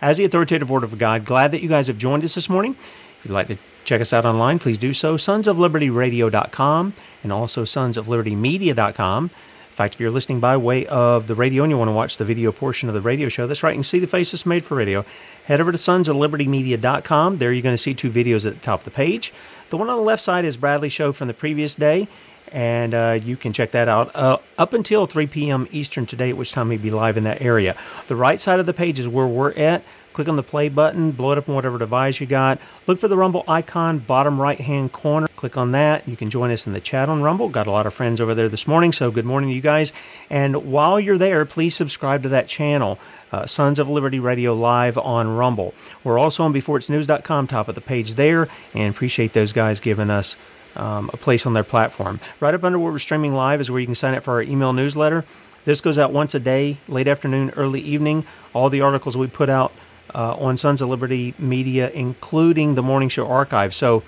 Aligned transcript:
as 0.00 0.16
the 0.16 0.24
authoritative 0.24 0.70
word 0.70 0.84
of 0.84 0.98
God. 0.98 1.24
Glad 1.24 1.50
that 1.52 1.62
you 1.62 1.68
guys 1.68 1.86
have 1.86 1.98
joined 1.98 2.24
us 2.24 2.34
this 2.34 2.48
morning. 2.48 2.72
If 2.72 3.22
you'd 3.24 3.34
like 3.34 3.48
to 3.48 3.58
check 3.84 4.00
us 4.00 4.12
out 4.12 4.24
online, 4.24 4.58
please 4.58 4.78
do 4.78 4.92
so. 4.92 5.16
Sons 5.16 5.46
of 5.46 5.58
Liberty 5.58 5.88
Sonsoflibertyradio.com 5.88 6.94
and 7.22 7.32
also 7.32 7.64
Sons 7.64 7.96
of 7.96 8.08
Liberty 8.08 8.32
sonsoflibertymedia.com. 8.32 9.24
In 9.24 9.74
fact, 9.74 9.94
if 9.94 10.00
you're 10.00 10.10
listening 10.10 10.40
by 10.40 10.56
way 10.56 10.86
of 10.86 11.26
the 11.26 11.34
radio 11.34 11.62
and 11.62 11.70
you 11.70 11.78
want 11.78 11.88
to 11.88 11.94
watch 11.94 12.18
the 12.18 12.24
video 12.24 12.52
portion 12.52 12.88
of 12.88 12.94
the 12.94 13.00
radio 13.00 13.28
show, 13.28 13.46
that's 13.46 13.62
right, 13.62 13.70
you 13.70 13.78
can 13.78 13.84
see 13.84 13.98
the 13.98 14.06
faces 14.06 14.44
made 14.44 14.64
for 14.64 14.74
radio. 14.74 15.04
Head 15.46 15.60
over 15.60 15.72
to 15.72 15.78
sons 15.78 16.08
of 16.08 16.16
liberty 16.16 16.46
sonsoflibertymedia.com. 16.46 17.38
There 17.38 17.52
you're 17.52 17.62
going 17.62 17.74
to 17.74 17.78
see 17.78 17.94
two 17.94 18.10
videos 18.10 18.46
at 18.46 18.54
the 18.54 18.60
top 18.60 18.80
of 18.80 18.84
the 18.84 18.90
page. 18.90 19.32
The 19.70 19.76
one 19.76 19.88
on 19.88 19.96
the 19.96 20.02
left 20.02 20.22
side 20.22 20.44
is 20.44 20.56
Bradley's 20.56 20.92
show 20.92 21.12
from 21.12 21.28
the 21.28 21.34
previous 21.34 21.74
day, 21.74 22.08
and 22.52 22.94
uh, 22.94 23.18
you 23.22 23.36
can 23.36 23.52
check 23.52 23.70
that 23.72 23.88
out 23.88 24.14
uh, 24.14 24.38
up 24.58 24.72
until 24.72 25.06
3 25.06 25.26
p.m. 25.26 25.68
Eastern 25.70 26.06
today, 26.06 26.30
at 26.30 26.36
which 26.36 26.52
time 26.52 26.68
we'll 26.68 26.78
be 26.78 26.90
live 26.90 27.16
in 27.16 27.24
that 27.24 27.40
area. 27.42 27.76
The 28.08 28.16
right 28.16 28.40
side 28.40 28.60
of 28.60 28.66
the 28.66 28.72
page 28.72 28.98
is 28.98 29.08
where 29.08 29.26
we're 29.26 29.52
at. 29.52 29.82
Click 30.12 30.28
on 30.28 30.34
the 30.34 30.42
play 30.42 30.68
button, 30.68 31.12
blow 31.12 31.32
it 31.32 31.38
up 31.38 31.48
on 31.48 31.54
whatever 31.54 31.78
device 31.78 32.20
you 32.20 32.26
got. 32.26 32.58
Look 32.86 32.98
for 32.98 33.06
the 33.06 33.16
Rumble 33.16 33.44
icon, 33.46 34.00
bottom 34.00 34.40
right 34.40 34.58
hand 34.58 34.92
corner. 34.92 35.28
Click 35.36 35.56
on 35.56 35.70
that. 35.72 36.06
You 36.08 36.16
can 36.16 36.30
join 36.30 36.50
us 36.50 36.66
in 36.66 36.72
the 36.72 36.80
chat 36.80 37.08
on 37.08 37.22
Rumble. 37.22 37.48
Got 37.48 37.68
a 37.68 37.70
lot 37.70 37.86
of 37.86 37.94
friends 37.94 38.20
over 38.20 38.34
there 38.34 38.48
this 38.48 38.66
morning, 38.66 38.92
so 38.92 39.12
good 39.12 39.24
morning 39.24 39.50
to 39.50 39.54
you 39.54 39.60
guys. 39.60 39.92
And 40.28 40.70
while 40.70 40.98
you're 40.98 41.16
there, 41.16 41.44
please 41.44 41.76
subscribe 41.76 42.24
to 42.24 42.28
that 42.30 42.48
channel. 42.48 42.98
Uh, 43.30 43.46
Sons 43.46 43.78
of 43.78 43.88
Liberty 43.88 44.18
Radio 44.18 44.52
live 44.52 44.98
on 44.98 45.36
Rumble. 45.36 45.74
We're 46.02 46.18
also 46.18 46.42
on 46.42 46.52
beforeitsnews.com, 46.52 47.46
top 47.46 47.68
of 47.68 47.76
the 47.76 47.80
page 47.80 48.14
there, 48.14 48.48
and 48.74 48.92
appreciate 48.92 49.32
those 49.32 49.52
guys 49.52 49.78
giving 49.78 50.10
us 50.10 50.36
um, 50.80 51.10
a 51.12 51.16
place 51.16 51.46
on 51.46 51.52
their 51.52 51.64
platform. 51.64 52.20
Right 52.40 52.54
up 52.54 52.64
under 52.64 52.78
where 52.78 52.90
we're 52.90 52.98
streaming 52.98 53.34
live 53.34 53.60
is 53.60 53.70
where 53.70 53.80
you 53.80 53.86
can 53.86 53.94
sign 53.94 54.14
up 54.14 54.24
for 54.24 54.32
our 54.32 54.42
email 54.42 54.72
newsletter. 54.72 55.24
This 55.66 55.80
goes 55.80 55.98
out 55.98 56.10
once 56.10 56.34
a 56.34 56.40
day, 56.40 56.78
late 56.88 57.06
afternoon, 57.06 57.50
early 57.50 57.82
evening. 57.82 58.24
All 58.54 58.70
the 58.70 58.80
articles 58.80 59.16
we 59.16 59.26
put 59.26 59.50
out 59.50 59.72
uh, 60.14 60.34
on 60.36 60.56
Sons 60.56 60.80
of 60.80 60.88
Liberty 60.88 61.34
Media, 61.38 61.90
including 61.90 62.74
the 62.74 62.82
morning 62.82 63.10
show 63.10 63.28
archive. 63.28 63.74
So 63.74 64.02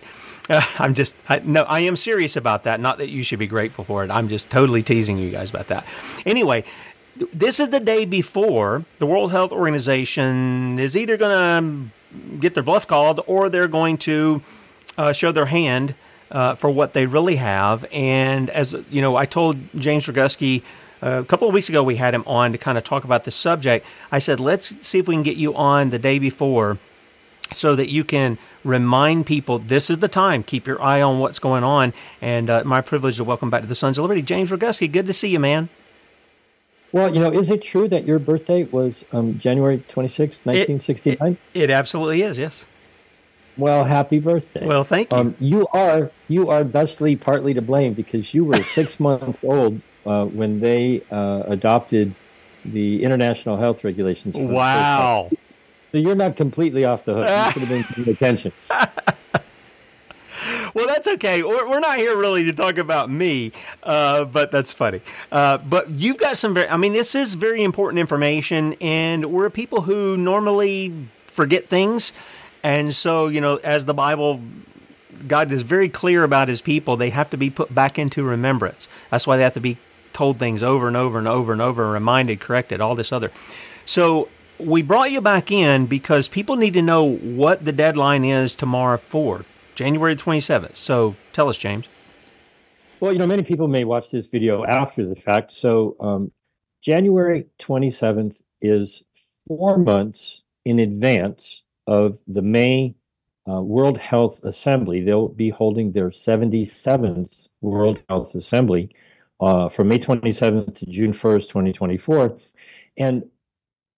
I'm 0.79 0.95
just, 0.95 1.15
I, 1.29 1.41
no, 1.41 1.65
I 1.65 1.81
am 1.81 1.97
serious 1.97 2.37
about 2.37 2.65
that. 2.65 2.81
Not 2.81 2.99
that 2.99 3.09
you 3.09 3.23
should 3.23 3.39
be 3.39 3.47
grateful 3.47 3.85
for 3.85 4.05
it. 4.05 4.11
I'm 4.11 4.29
just 4.29 4.51
totally 4.51 4.83
teasing 4.83 5.19
you 5.19 5.31
guys 5.31 5.51
about 5.51 5.69
that. 5.69 5.85
Anyway, 6.25 6.65
this 7.17 7.61
is 7.61 7.71
the 7.71 7.81
day 7.81 8.05
before 8.05 8.85
the 8.99 9.07
World 9.07 9.31
Health 9.31 9.53
Organization 9.53 10.79
is 10.79 10.97
either 10.97 11.17
going 11.17 11.93
to 11.93 12.39
get 12.39 12.55
their 12.55 12.63
bluff 12.63 12.87
called 12.87 13.21
or 13.27 13.49
they're 13.49 13.69
going 13.69 13.99
to 13.99 14.43
uh, 14.97 15.13
show 15.13 15.33
their 15.33 15.47
hand 15.47 15.95
uh, 16.31 16.55
for 16.55 16.71
what 16.71 16.93
they 16.93 17.07
really 17.07 17.37
have. 17.37 17.85
And 17.93 18.51
as 18.51 18.75
you 18.91 19.03
know, 19.03 19.17
I 19.17 19.27
told 19.27 19.59
James 19.79 20.07
Roguski 20.07 20.63
uh, 21.03 21.23
a 21.23 21.25
couple 21.25 21.47
of 21.47 21.55
weeks 21.55 21.69
ago, 21.69 21.83
we 21.83 21.97
had 21.97 22.15
him 22.15 22.25
on 22.27 22.53
to 22.53 22.59
kind 22.59 22.77
of 22.77 22.85
talk 22.85 23.05
about 23.05 23.25
this 23.25 23.35
subject. 23.35 23.87
I 24.11 24.19
said, 24.19 24.41
let's 24.41 24.87
see 24.87 24.99
if 24.99 25.09
we 25.09 25.15
can 25.15 25.23
get 25.23 25.37
you 25.37 25.55
on 25.55 25.91
the 25.91 25.99
day 25.99 26.19
before 26.19 26.79
so 27.53 27.77
that 27.77 27.89
you 27.89 28.05
can 28.05 28.39
remind 28.65 29.27
people 29.27 29.59
this 29.59 29.91
is 29.91 29.99
the 29.99 30.09
time. 30.09 30.43
Keep 30.43 30.67
your 30.67 30.81
eye 30.83 31.01
on 31.01 31.19
what's 31.21 31.39
going 31.39 31.65
on. 31.65 31.93
And 32.21 32.51
uh, 32.51 32.65
my 32.65 32.81
privilege 32.81 33.17
to 33.17 33.25
welcome 33.25 33.51
back 33.51 33.63
to 33.63 33.67
the 33.67 33.75
Sons 33.75 33.99
of 33.99 34.03
Liberty, 34.03 34.23
James 34.23 34.51
Roguski. 34.51 34.91
Good 34.91 35.07
to 35.07 35.13
see 35.13 35.29
you, 35.29 35.39
man. 35.39 35.69
Well, 36.91 37.13
you 37.13 37.21
know, 37.21 37.31
is 37.31 37.51
it 37.51 37.63
true 37.63 37.87
that 37.89 38.07
your 38.07 38.19
birthday 38.19 38.65
was 38.65 39.05
um, 39.13 39.39
January 39.39 39.83
26, 39.89 40.39
1969? 40.45 41.33
It, 41.33 41.39
it, 41.55 41.65
it, 41.65 41.71
absolutely 41.71 42.23
is, 42.23 42.39
yes. 42.39 42.67
Well, 43.59 43.85
happy 43.85 44.21
birthday. 44.21 44.67
Well, 44.67 44.85
thank 44.85 45.11
you. 45.11 45.19
Um, 45.19 45.35
you 45.41 45.67
are 45.73 46.11
you 46.29 46.49
are 46.49 46.65
thusly 46.65 47.17
partly 47.17 47.55
to 47.55 47.61
blame 47.61 47.93
because 47.93 48.33
you 48.33 48.45
were 48.45 48.63
six 48.63 49.01
months 49.01 49.41
old 49.43 49.81
uh, 50.07 50.27
when 50.27 50.61
they 50.61 51.03
uh, 51.11 51.43
adopted 51.47 52.15
the 52.65 53.03
international 53.03 53.57
health 53.57 53.85
regulations. 53.85 54.37
Wow. 54.37 55.31
So 55.93 55.99
you're 55.99 56.15
not 56.15 56.37
completely 56.37 56.85
off 56.85 57.05
the 57.05 57.15
hook. 57.15 57.29
You 57.29 57.53
should 57.53 57.69
have 57.69 57.71
been 57.71 58.05
paying 58.05 58.09
attention. 58.17 58.53
well, 60.75 60.87
that's 60.87 61.09
okay. 61.09 61.43
We're, 61.43 61.69
we're, 61.69 61.81
not 61.81 61.99
here 61.99 62.17
really 62.17 62.45
to 62.45 62.53
talk 62.53 62.77
about 62.77 63.11
me, 63.11 63.53
uh, 63.83 64.25
but 64.25 64.51
that's 64.51 64.73
funny. 64.73 65.01
Uh, 65.33 65.59
but 65.59 65.89
you've 65.91 66.19
got 66.19 66.37
some 66.37 66.53
very, 66.53 66.69
I 66.69 66.77
mean, 66.77 66.93
this 66.93 67.15
is 67.15 67.35
very 67.35 67.63
important 67.65 68.01
information, 68.01 68.75
and 68.81 69.27
we're 69.33 69.49
people 69.49 69.83
who 69.83 70.17
normally 70.17 70.93
forget 71.27 71.67
things. 71.67 72.13
And 72.63 72.95
so, 72.95 73.29
you 73.29 73.41
know, 73.41 73.57
as 73.57 73.87
the 73.87 73.95
Bible, 73.95 74.41
God 75.27 75.51
is 75.53 75.63
very 75.63 75.89
clear 75.89 76.23
about 76.23 76.49
his 76.49 76.61
people, 76.61 76.97
they 76.97 77.11
have 77.11 77.31
to 77.31 77.39
be 77.39 77.49
put 77.49 77.75
back 77.75 77.99
into 77.99 78.23
remembrance. 78.23 78.89
That's 79.11 79.27
why 79.27 79.39
they 79.39 79.43
have 79.43 79.55
to 79.55 79.61
be 79.61 79.79
told 80.13 80.39
things 80.39 80.63
over 80.63 80.89
and 80.89 80.97
over 80.97 81.19
and 81.19 81.29
over 81.29 81.53
and 81.53 81.63
over, 81.63 81.91
reminded, 81.91 82.41
corrected, 82.41 82.81
all 82.81 82.95
this 82.95 83.13
other. 83.13 83.31
So 83.87 84.29
we 84.59 84.83
brought 84.83 85.11
you 85.11 85.21
back 85.21 85.51
in 85.51 85.87
because 85.87 86.29
people 86.29 86.57
need 86.57 86.75
to 86.75 86.83
know 86.83 87.05
what 87.05 87.65
the 87.65 87.73
deadline 87.73 88.25
is 88.25 88.55
tomorrow 88.55 88.97
for 88.97 89.45
January 89.75 90.17
27th. 90.17 90.77
So 90.77 91.15
tell 91.33 91.49
us, 91.49 91.59
James. 91.59 91.89
Well, 93.01 93.13
you 93.13 93.19
know, 93.19 93.27
many 93.27 93.45
people 93.45 93.69
may 93.69 93.85
watch 93.85 94.11
this 94.11 94.27
video 94.27 94.65
after 94.65 95.07
the 95.07 95.15
fact. 95.15 95.53
So 95.53 95.97
um, 96.01 96.33
January 96.83 97.47
27th 97.61 98.43
is 98.61 99.05
four 99.47 99.79
months 99.79 100.43
in 100.65 100.81
advance 100.81 101.63
of 101.87 102.19
the 102.27 102.43
May 102.43 102.97
uh, 103.49 103.63
World 103.63 103.99
Health 103.99 104.41
Assembly. 104.43 105.01
They'll 105.01 105.29
be 105.29 105.49
holding 105.49 105.93
their 105.93 106.11
77th 106.11 107.49
World 107.61 108.03
Health 108.09 108.35
Assembly 108.35 108.91
uh, 109.41 109.69
from 109.69 109.89
May 109.89 110.01
27th 110.01 110.75
to 110.75 110.87
June 110.87 111.13
1st, 111.13 111.49
2024. 111.49 112.37
And 112.97 113.23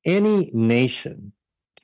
any 0.05 0.51
nation 0.55 1.33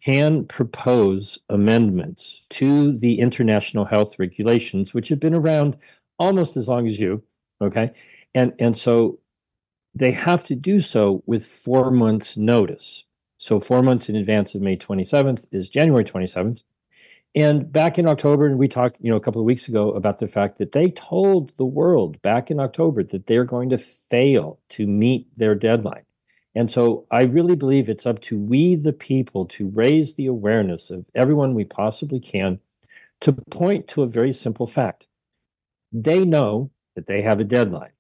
can 0.05 0.45
propose 0.45 1.39
amendments 1.49 2.43
to 2.51 2.97
the 2.99 3.19
international 3.19 3.85
health 3.85 4.19
regulations, 4.19 4.95
which 4.95 5.09
have 5.09 5.19
been 5.19 5.35
around 5.35 5.77
almost 6.19 6.57
as 6.57 6.69
long 6.69 6.87
as 6.87 7.01
you. 7.01 7.23
Okay. 7.61 7.91
And, 8.35 8.53
and 8.59 8.77
so 8.77 9.19
they 9.95 10.13
have 10.13 10.45
to 10.45 10.55
do 10.55 10.81
so 10.81 11.23
with 11.27 11.45
four 11.45 11.91
months' 11.91 12.37
notice. 12.37 13.05
So 13.39 13.59
four 13.59 13.83
months 13.83 14.09
in 14.09 14.17
advance 14.17 14.55
of 14.55 14.63
May 14.63 14.77
27th 14.77 15.45
is 15.51 15.69
January 15.69 16.05
27th. 16.05 16.63
And 17.35 17.71
back 17.71 17.99
in 17.99 18.09
October, 18.09 18.47
and 18.47 18.59
we 18.59 18.67
talked, 18.67 18.97
you 19.01 19.11
know, 19.11 19.17
a 19.17 19.21
couple 19.21 19.43
of 19.43 19.47
weeks 19.47 19.69
ago 19.69 19.91
about 19.91 20.21
the 20.21 20.27
fact 20.27 20.57
that 20.57 20.73
they 20.73 20.91
told 20.93 21.53
the 21.59 21.67
world 21.67 22.21
back 22.23 22.51
in 22.51 22.59
October 22.59 23.03
that 23.05 23.27
they're 23.27 23.45
going 23.45 23.69
to 23.71 23.79
fail 23.79 24.59
to 24.71 24.87
meet 24.87 25.29
their 25.37 25.55
deadline. 25.55 26.06
And 26.57 26.71
so 26.71 27.07
I 27.11 27.23
really 27.23 27.55
believe 27.55 27.91
it's 27.91 28.07
up 28.07 28.21
to 28.23 28.39
we, 28.39 28.77
the 28.77 28.95
people, 28.95 29.45
to 29.45 29.69
raise 29.69 30.15
the 30.15 30.27
awareness 30.27 30.91
of 30.91 31.05
everyone 31.15 31.55
we 31.55 31.65
possibly 31.65 32.19
can 32.19 32.59
to 33.21 33.33
point 33.51 33.89
to 33.89 34.03
a 34.03 34.09
very 34.09 34.33
simple 34.33 34.67
fact. 34.67 35.07
They 35.93 36.25
know 36.25 36.71
that 36.95 37.07
they 37.07 37.21
have 37.21 37.41
a 37.41 37.45
deadline. 37.45 37.93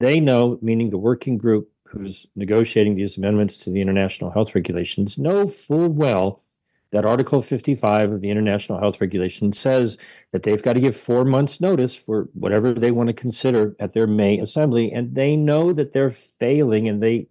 They 0.00 0.18
know, 0.18 0.58
meaning 0.60 0.90
the 0.90 0.98
working 0.98 1.38
group 1.38 1.70
who's 1.86 2.26
negotiating 2.34 2.96
these 2.96 3.16
amendments 3.16 3.58
to 3.58 3.70
the 3.70 3.80
international 3.80 4.32
health 4.32 4.56
regulations, 4.56 5.16
know 5.16 5.46
full 5.46 5.88
well 5.88 6.42
that 6.90 7.04
Article 7.04 7.42
55 7.42 8.10
of 8.10 8.20
the 8.20 8.30
International 8.30 8.78
Health 8.78 9.00
Regulation 9.00 9.52
says 9.52 9.98
that 10.32 10.42
they've 10.42 10.62
got 10.62 10.72
to 10.72 10.80
give 10.80 10.96
four 10.96 11.24
months' 11.24 11.60
notice 11.60 11.94
for 11.94 12.28
whatever 12.34 12.72
they 12.72 12.90
want 12.90 13.06
to 13.06 13.12
consider 13.12 13.76
at 13.78 13.92
their 13.92 14.06
May 14.08 14.38
assembly, 14.38 14.92
and 14.92 15.14
they 15.14 15.36
know 15.36 15.72
that 15.72 15.92
they're 15.92 16.10
failing, 16.10 16.88
and 16.88 17.02
they 17.02 17.28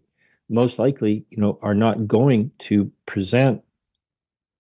most 0.50 0.80
likely, 0.80 1.25
you 1.30 1.38
know, 1.38 1.60
are 1.62 1.75
not 1.75 2.07
going 2.07 2.51
to 2.60 2.92
present 3.06 3.62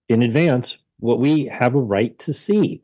in 0.09 0.21
advance 0.21 0.77
what 0.99 1.19
we 1.19 1.45
have 1.45 1.75
a 1.75 1.79
right 1.79 2.17
to 2.19 2.33
see. 2.33 2.81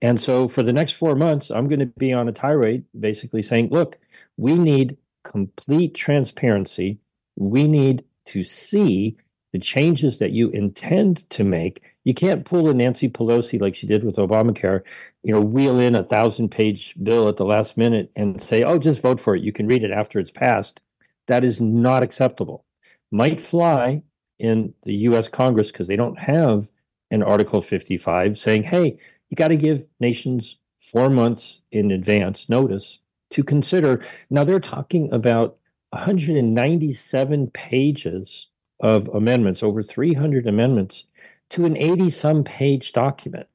And 0.00 0.20
so, 0.20 0.48
for 0.48 0.62
the 0.62 0.72
next 0.72 0.92
four 0.92 1.14
months, 1.14 1.50
I'm 1.50 1.68
going 1.68 1.80
to 1.80 1.86
be 1.86 2.12
on 2.12 2.28
a 2.28 2.32
tirade, 2.32 2.84
basically 2.98 3.42
saying, 3.42 3.68
"Look, 3.70 3.98
we 4.36 4.58
need 4.58 4.96
complete 5.22 5.94
transparency. 5.94 6.98
We 7.36 7.68
need 7.68 8.04
to 8.26 8.42
see 8.42 9.16
the 9.52 9.58
changes 9.58 10.18
that 10.18 10.32
you 10.32 10.48
intend 10.50 11.28
to 11.30 11.44
make. 11.44 11.82
You 12.04 12.14
can't 12.14 12.44
pull 12.44 12.68
a 12.68 12.74
Nancy 12.74 13.08
Pelosi 13.08 13.60
like 13.60 13.74
she 13.74 13.86
did 13.86 14.02
with 14.02 14.16
Obamacare, 14.16 14.82
you 15.22 15.32
know, 15.32 15.40
wheel 15.40 15.78
in 15.78 15.94
a 15.94 16.02
thousand 16.02 16.48
page 16.48 16.94
bill 17.02 17.28
at 17.28 17.36
the 17.36 17.44
last 17.44 17.76
minute 17.76 18.10
and 18.16 18.40
say, 18.40 18.62
oh, 18.64 18.78
just 18.78 19.02
vote 19.02 19.20
for 19.20 19.36
it. 19.36 19.42
You 19.42 19.52
can 19.52 19.66
read 19.66 19.84
it 19.84 19.90
after 19.90 20.18
it's 20.18 20.30
passed. 20.30 20.80
That 21.28 21.44
is 21.44 21.60
not 21.60 22.02
acceptable. 22.02 22.64
Might 23.10 23.40
fly 23.40 24.02
in 24.38 24.74
the 24.82 24.94
US 24.94 25.28
Congress 25.28 25.70
because 25.70 25.86
they 25.86 25.96
don't 25.96 26.18
have 26.18 26.70
an 27.10 27.22
Article 27.22 27.60
55 27.60 28.38
saying, 28.38 28.64
hey, 28.64 28.96
you 29.28 29.36
got 29.36 29.48
to 29.48 29.56
give 29.56 29.86
nations 30.00 30.58
four 30.78 31.08
months 31.08 31.60
in 31.70 31.90
advance 31.90 32.48
notice 32.48 32.98
to 33.30 33.44
consider. 33.44 34.04
Now 34.30 34.44
they're 34.44 34.60
talking 34.60 35.12
about 35.12 35.56
197 35.90 37.50
pages 37.50 38.48
of 38.80 39.08
amendments, 39.08 39.62
over 39.62 39.82
300 39.82 40.46
amendments 40.46 41.04
to 41.50 41.64
an 41.64 41.76
80 41.76 42.10
some 42.10 42.44
page 42.44 42.92
document. 42.92 43.46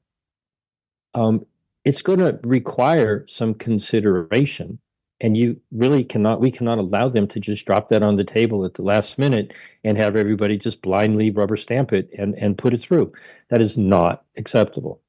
Um, 1.14 1.44
it's 1.84 2.02
going 2.02 2.20
to 2.20 2.38
require 2.44 3.26
some 3.26 3.54
consideration 3.54 4.78
and 5.20 5.36
you 5.36 5.60
really 5.72 6.04
cannot 6.04 6.40
we 6.40 6.50
cannot 6.50 6.78
allow 6.78 7.08
them 7.08 7.26
to 7.26 7.40
just 7.40 7.64
drop 7.66 7.88
that 7.88 8.02
on 8.02 8.16
the 8.16 8.24
table 8.24 8.64
at 8.64 8.74
the 8.74 8.82
last 8.82 9.18
minute 9.18 9.52
and 9.84 9.96
have 9.96 10.16
everybody 10.16 10.56
just 10.56 10.82
blindly 10.82 11.30
rubber 11.30 11.56
stamp 11.56 11.92
it 11.92 12.10
and 12.18 12.34
and 12.36 12.58
put 12.58 12.72
it 12.72 12.80
through 12.80 13.12
that 13.48 13.60
is 13.60 13.76
not 13.76 14.24
acceptable 14.36 15.00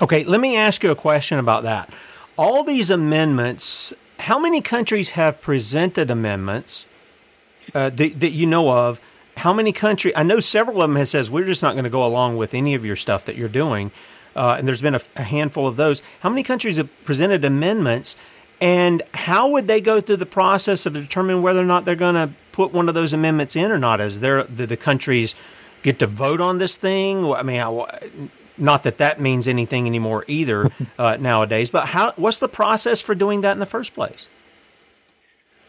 okay 0.00 0.24
let 0.24 0.40
me 0.40 0.56
ask 0.56 0.82
you 0.82 0.90
a 0.90 0.96
question 0.96 1.38
about 1.38 1.62
that 1.62 1.92
all 2.36 2.64
these 2.64 2.90
amendments 2.90 3.92
how 4.20 4.38
many 4.38 4.60
countries 4.60 5.10
have 5.10 5.40
presented 5.40 6.10
amendments 6.10 6.84
uh, 7.74 7.90
that, 7.90 8.20
that 8.20 8.30
you 8.30 8.46
know 8.46 8.70
of 8.70 9.00
how 9.38 9.52
many 9.52 9.72
countries? 9.72 10.12
I 10.16 10.24
know 10.24 10.40
several 10.40 10.82
of 10.82 10.88
them 10.88 10.96
has 10.96 11.10
says 11.10 11.30
we're 11.30 11.44
just 11.44 11.62
not 11.62 11.72
going 11.72 11.84
to 11.84 11.90
go 11.90 12.04
along 12.04 12.36
with 12.36 12.54
any 12.54 12.74
of 12.74 12.84
your 12.84 12.96
stuff 12.96 13.24
that 13.24 13.36
you're 13.36 13.48
doing, 13.48 13.90
uh, 14.36 14.56
and 14.58 14.68
there's 14.68 14.82
been 14.82 14.96
a, 14.96 15.00
a, 15.16 15.22
handful 15.22 15.66
of 15.66 15.76
those. 15.76 16.02
How 16.20 16.28
many 16.28 16.42
countries 16.42 16.76
have 16.76 16.90
presented 17.04 17.44
amendments, 17.44 18.16
and 18.60 19.02
how 19.14 19.48
would 19.50 19.66
they 19.66 19.80
go 19.80 20.00
through 20.00 20.16
the 20.16 20.26
process 20.26 20.86
of 20.86 20.94
determining 20.94 21.42
whether 21.42 21.60
or 21.60 21.64
not 21.64 21.84
they're 21.84 21.94
going 21.94 22.14
to 22.14 22.30
put 22.52 22.72
one 22.72 22.88
of 22.88 22.94
those 22.94 23.12
amendments 23.12 23.56
in 23.56 23.70
or 23.70 23.78
not? 23.78 24.00
Is 24.00 24.20
there 24.20 24.44
do 24.44 24.66
the 24.66 24.76
countries 24.76 25.34
get 25.82 25.98
to 26.00 26.06
vote 26.06 26.40
on 26.40 26.58
this 26.58 26.76
thing? 26.76 27.32
I 27.32 27.42
mean, 27.42 27.60
I, 27.60 27.86
not 28.56 28.82
that 28.82 28.98
that 28.98 29.20
means 29.20 29.46
anything 29.46 29.86
anymore 29.86 30.24
either 30.26 30.70
uh, 30.98 31.16
nowadays. 31.20 31.70
But 31.70 31.88
how? 31.88 32.12
What's 32.16 32.38
the 32.38 32.48
process 32.48 33.00
for 33.00 33.14
doing 33.14 33.42
that 33.42 33.52
in 33.52 33.60
the 33.60 33.66
first 33.66 33.94
place? 33.94 34.28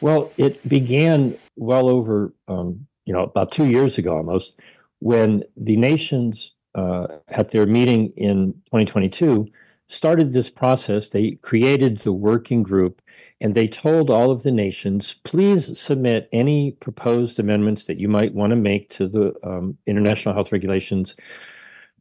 Well, 0.02 0.32
it 0.38 0.68
began 0.68 1.38
well 1.58 1.90
over 1.90 2.34
um, 2.48 2.88
you 3.10 3.14
know, 3.14 3.24
about 3.24 3.52
two 3.52 3.66
years 3.66 3.98
ago 3.98 4.18
almost, 4.18 4.54
when 5.00 5.44
the 5.58 5.76
nations 5.78 6.52
uh, 6.76 7.08
at 7.28 7.50
their 7.50 7.66
meeting 7.66 8.14
in 8.18 8.54
2022 8.66 9.48
started 9.90 10.32
this 10.32 10.50
process. 10.50 11.10
They 11.10 11.32
created 11.42 12.00
the 12.00 12.14
working 12.14 12.62
group 12.64 13.02
and 13.42 13.56
they 13.56 13.68
told 13.68 14.10
all 14.10 14.30
of 14.32 14.44
the 14.44 14.52
nations, 14.52 15.16
please 15.24 15.78
submit 15.78 16.30
any 16.32 16.72
proposed 16.74 17.40
amendments 17.40 17.86
that 17.86 17.98
you 17.98 18.08
might 18.08 18.34
want 18.36 18.52
to 18.52 18.56
make 18.56 18.90
to 18.92 19.08
the 19.08 19.34
um, 19.44 19.78
international 19.88 20.36
health 20.36 20.52
regulations 20.52 21.16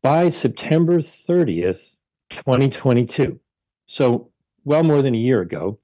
by 0.02 0.28
September 0.28 0.98
30th, 0.98 1.96
2022. 2.30 3.40
So, 3.86 4.30
well 4.64 4.82
more 4.84 5.00
than 5.00 5.14
a 5.14 5.18
year 5.18 5.40
ago, 5.40 5.78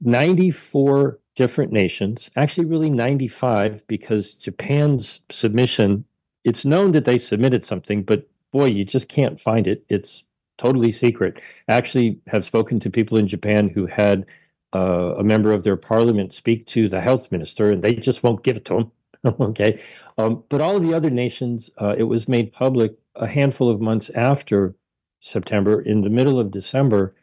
94 0.00 1.20
different 1.36 1.72
nations, 1.72 2.30
actually, 2.36 2.64
really 2.64 2.88
95, 2.88 3.86
because 3.86 4.32
Japan's 4.32 5.20
submission, 5.28 6.06
it's 6.44 6.64
known 6.64 6.92
that 6.92 7.04
they 7.04 7.18
submitted 7.18 7.66
something, 7.66 8.02
but 8.02 8.26
boy, 8.50 8.64
you 8.64 8.84
just 8.84 9.08
can't 9.08 9.38
find 9.38 9.66
it. 9.66 9.84
It's 9.90 10.24
totally 10.60 10.92
secret. 10.92 11.40
Actually 11.68 12.20
have 12.26 12.44
spoken 12.44 12.78
to 12.80 12.90
people 12.90 13.16
in 13.16 13.26
Japan 13.26 13.68
who 13.68 13.86
had 13.86 14.26
uh, 14.74 15.14
a 15.16 15.24
member 15.24 15.52
of 15.52 15.64
their 15.64 15.76
parliament 15.76 16.34
speak 16.34 16.66
to 16.66 16.88
the 16.88 17.00
health 17.00 17.32
minister, 17.32 17.72
and 17.72 17.82
they 17.82 17.94
just 17.94 18.22
won't 18.22 18.44
give 18.44 18.58
it 18.58 18.64
to 18.66 18.74
them. 18.74 18.92
okay. 19.40 19.82
Um, 20.18 20.44
but 20.50 20.60
all 20.60 20.76
of 20.76 20.82
the 20.82 20.94
other 20.94 21.10
nations, 21.10 21.70
uh, 21.80 21.94
it 21.96 22.04
was 22.04 22.28
made 22.28 22.52
public 22.52 22.92
a 23.16 23.26
handful 23.26 23.70
of 23.70 23.80
months 23.80 24.10
after 24.10 24.74
September, 25.20 25.80
in 25.80 26.02
the 26.02 26.10
middle 26.10 26.38
of 26.38 26.50
December, 26.50 27.14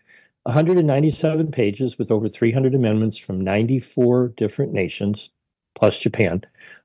197 0.44 1.51
pages 1.51 1.98
with 1.98 2.12
over 2.12 2.27
300 2.29 2.74
amendments 2.74 3.17
from 3.17 3.39
94 3.41 4.29
different 4.29 4.74
nations, 4.74 5.29
plus 5.75 5.98
Japan, 6.00 6.41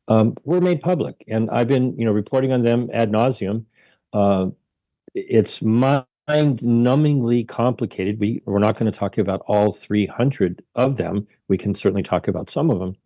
um, 0.09 0.35
were 0.45 0.61
made 0.61 0.81
public. 0.81 1.25
And 1.29 1.51
I've 1.51 1.69
been, 1.69 1.97
you 1.99 2.05
know, 2.05 2.13
reporting 2.13 2.53
on 2.53 2.63
them 2.63 2.91
ad 2.93 3.11
nauseum. 3.11 3.65
Uh, 4.13 4.51
it's 5.15 5.63
mind 5.63 6.05
numbingly 6.29 7.47
complicated. 7.47 8.21
We, 8.21 8.43
we're 8.47 8.59
not 8.59 8.79
going 8.79 8.91
to 8.91 8.97
talk 8.97 9.19
about 9.19 9.43
all 9.47 9.73
300 9.73 10.63
of 10.75 10.97
them. 10.97 11.27
We 11.49 11.59
can 11.59 11.75
certainly 11.75 12.03
talk 12.03 12.29
about 12.29 12.51
some 12.51 12.71
of 12.71 12.79
them. 12.79 12.97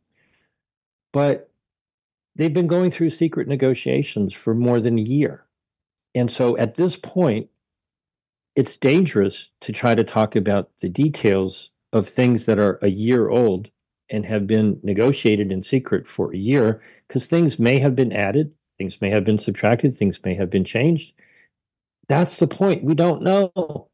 But 1.12 1.50
they've 2.34 2.52
been 2.52 2.66
going 2.66 2.90
through 2.90 3.10
secret 3.10 3.48
negotiations 3.48 4.34
for 4.34 4.54
more 4.54 4.80
than 4.80 4.98
a 4.98 5.02
year. 5.02 5.46
And 6.14 6.30
so 6.30 6.56
at 6.56 6.74
this 6.74 6.96
point, 6.96 7.48
it's 8.54 8.76
dangerous 8.76 9.50
to 9.60 9.72
try 9.72 9.94
to 9.94 10.04
talk 10.04 10.34
about 10.34 10.70
the 10.80 10.88
details 10.88 11.70
of 11.92 12.08
things 12.08 12.46
that 12.46 12.58
are 12.58 12.78
a 12.82 12.88
year 12.88 13.28
old 13.28 13.70
and 14.10 14.24
have 14.24 14.46
been 14.46 14.78
negotiated 14.82 15.50
in 15.52 15.62
secret 15.62 16.06
for 16.06 16.32
a 16.32 16.38
year 16.38 16.80
because 17.06 17.26
things 17.26 17.58
may 17.58 17.78
have 17.78 17.96
been 17.96 18.12
added, 18.12 18.52
things 18.78 19.00
may 19.00 19.10
have 19.10 19.24
been 19.24 19.38
subtracted, 19.38 19.96
things 19.96 20.20
may 20.24 20.34
have 20.34 20.48
been 20.48 20.64
changed. 20.64 21.12
That's 22.08 22.36
the 22.36 22.46
point. 22.46 22.84
We 22.84 22.94
don't 22.94 23.22
know. 23.22 23.88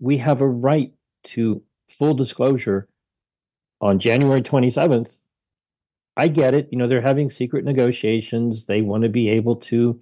We 0.00 0.18
have 0.18 0.40
a 0.40 0.48
right 0.48 0.92
to 1.24 1.62
full 1.88 2.14
disclosure 2.14 2.88
on 3.80 3.98
January 3.98 4.42
27th. 4.42 5.18
I 6.16 6.28
get 6.28 6.54
it. 6.54 6.68
You 6.70 6.78
know, 6.78 6.86
they're 6.86 7.00
having 7.00 7.28
secret 7.28 7.64
negotiations. 7.64 8.66
They 8.66 8.82
want 8.82 9.02
to 9.02 9.08
be 9.08 9.28
able 9.28 9.56
to 9.56 10.00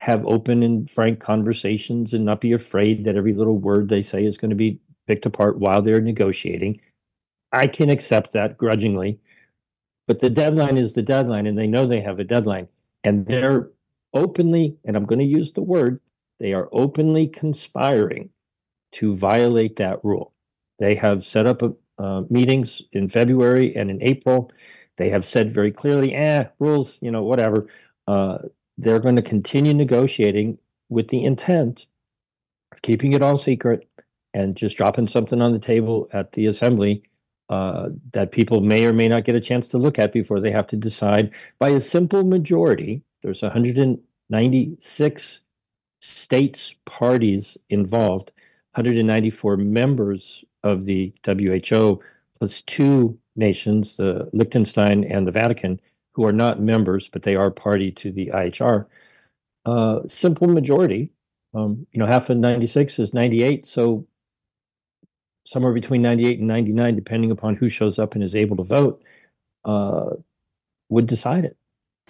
have 0.00 0.26
open 0.26 0.62
and 0.62 0.90
frank 0.90 1.20
conversations 1.20 2.12
and 2.12 2.24
not 2.24 2.40
be 2.40 2.52
afraid 2.52 3.04
that 3.04 3.16
every 3.16 3.34
little 3.34 3.58
word 3.58 3.88
they 3.88 4.02
say 4.02 4.24
is 4.24 4.38
going 4.38 4.50
to 4.50 4.56
be 4.56 4.78
picked 5.06 5.26
apart 5.26 5.58
while 5.58 5.82
they're 5.82 6.00
negotiating. 6.00 6.80
I 7.52 7.66
can 7.66 7.88
accept 7.90 8.32
that 8.32 8.58
grudgingly, 8.58 9.18
but 10.06 10.20
the 10.20 10.30
deadline 10.30 10.76
is 10.76 10.94
the 10.94 11.02
deadline, 11.02 11.46
and 11.46 11.56
they 11.56 11.66
know 11.66 11.86
they 11.86 12.00
have 12.00 12.18
a 12.18 12.24
deadline, 12.24 12.68
and 13.04 13.26
they're 13.26 13.70
openly, 14.12 14.76
and 14.84 14.96
I'm 14.96 15.06
going 15.06 15.20
to 15.20 15.24
use 15.24 15.52
the 15.52 15.62
word, 15.62 16.00
they 16.40 16.52
are 16.52 16.68
openly 16.72 17.26
conspiring 17.26 18.30
to 18.92 19.14
violate 19.14 19.76
that 19.76 20.04
rule. 20.04 20.32
They 20.78 20.94
have 20.96 21.24
set 21.24 21.46
up 21.46 21.62
a, 21.62 21.72
uh, 21.98 22.24
meetings 22.28 22.82
in 22.92 23.08
February 23.08 23.74
and 23.76 23.90
in 23.90 24.02
April. 24.02 24.50
They 24.96 25.10
have 25.10 25.24
said 25.24 25.50
very 25.50 25.70
clearly, 25.70 26.14
eh, 26.14 26.46
rules, 26.58 26.98
you 27.00 27.10
know, 27.10 27.22
whatever. 27.22 27.68
Uh, 28.06 28.38
they're 28.78 29.00
going 29.00 29.16
to 29.16 29.22
continue 29.22 29.74
negotiating 29.74 30.58
with 30.88 31.08
the 31.08 31.24
intent 31.24 31.86
of 32.72 32.82
keeping 32.82 33.12
it 33.12 33.22
all 33.22 33.36
secret 33.36 33.88
and 34.32 34.56
just 34.56 34.76
dropping 34.76 35.06
something 35.06 35.40
on 35.40 35.52
the 35.52 35.58
table 35.58 36.08
at 36.12 36.32
the 36.32 36.46
assembly 36.46 37.02
uh, 37.50 37.90
that 38.12 38.32
people 38.32 38.60
may 38.60 38.84
or 38.84 38.92
may 38.92 39.08
not 39.08 39.24
get 39.24 39.34
a 39.34 39.40
chance 39.40 39.68
to 39.68 39.78
look 39.78 39.98
at 39.98 40.12
before 40.12 40.40
they 40.40 40.50
have 40.50 40.66
to 40.66 40.76
decide 40.76 41.32
by 41.58 41.68
a 41.68 41.80
simple 41.80 42.24
majority. 42.24 43.02
There's 43.22 43.42
196 43.42 45.40
states 46.04 46.74
parties 46.84 47.56
involved, 47.70 48.30
194 48.74 49.56
members 49.56 50.44
of 50.62 50.84
the 50.84 51.12
WHO, 51.24 52.00
plus 52.38 52.60
two 52.62 53.18
nations, 53.36 53.96
the 53.96 54.28
Liechtenstein 54.32 55.04
and 55.04 55.26
the 55.26 55.32
Vatican, 55.32 55.80
who 56.12 56.24
are 56.26 56.32
not 56.32 56.60
members, 56.60 57.08
but 57.08 57.22
they 57.22 57.36
are 57.36 57.50
party 57.50 57.90
to 57.90 58.12
the 58.12 58.26
IHR. 58.26 58.86
Uh, 59.64 60.00
simple 60.06 60.46
majority, 60.46 61.10
um, 61.54 61.86
you 61.92 61.98
know, 61.98 62.06
half 62.06 62.28
of 62.28 62.36
96 62.36 62.98
is 62.98 63.14
98. 63.14 63.66
So 63.66 64.06
somewhere 65.46 65.72
between 65.72 66.02
98 66.02 66.38
and 66.38 66.48
99, 66.48 66.96
depending 66.96 67.30
upon 67.30 67.56
who 67.56 67.68
shows 67.68 67.98
up 67.98 68.14
and 68.14 68.22
is 68.22 68.36
able 68.36 68.56
to 68.56 68.62
vote, 68.62 69.02
uh, 69.64 70.10
would 70.90 71.06
decide 71.06 71.46
it. 71.46 71.56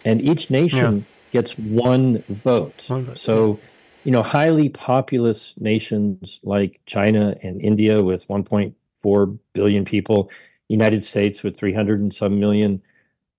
And 0.04 0.20
each 0.20 0.50
nation 0.50 0.96
yeah. 0.96 1.02
gets 1.32 1.56
one 1.56 2.18
vote. 2.28 2.84
One 2.88 3.04
vote. 3.04 3.18
So, 3.18 3.60
you 4.04 4.10
know, 4.10 4.22
highly 4.22 4.68
populous 4.68 5.54
nations 5.58 6.38
like 6.42 6.80
China 6.86 7.34
and 7.42 7.60
India 7.60 8.02
with 8.02 8.28
1.4 8.28 9.38
billion 9.54 9.84
people, 9.84 10.30
United 10.68 11.02
States 11.02 11.42
with 11.42 11.56
300 11.56 12.00
and 12.00 12.12
some 12.12 12.38
million, 12.38 12.82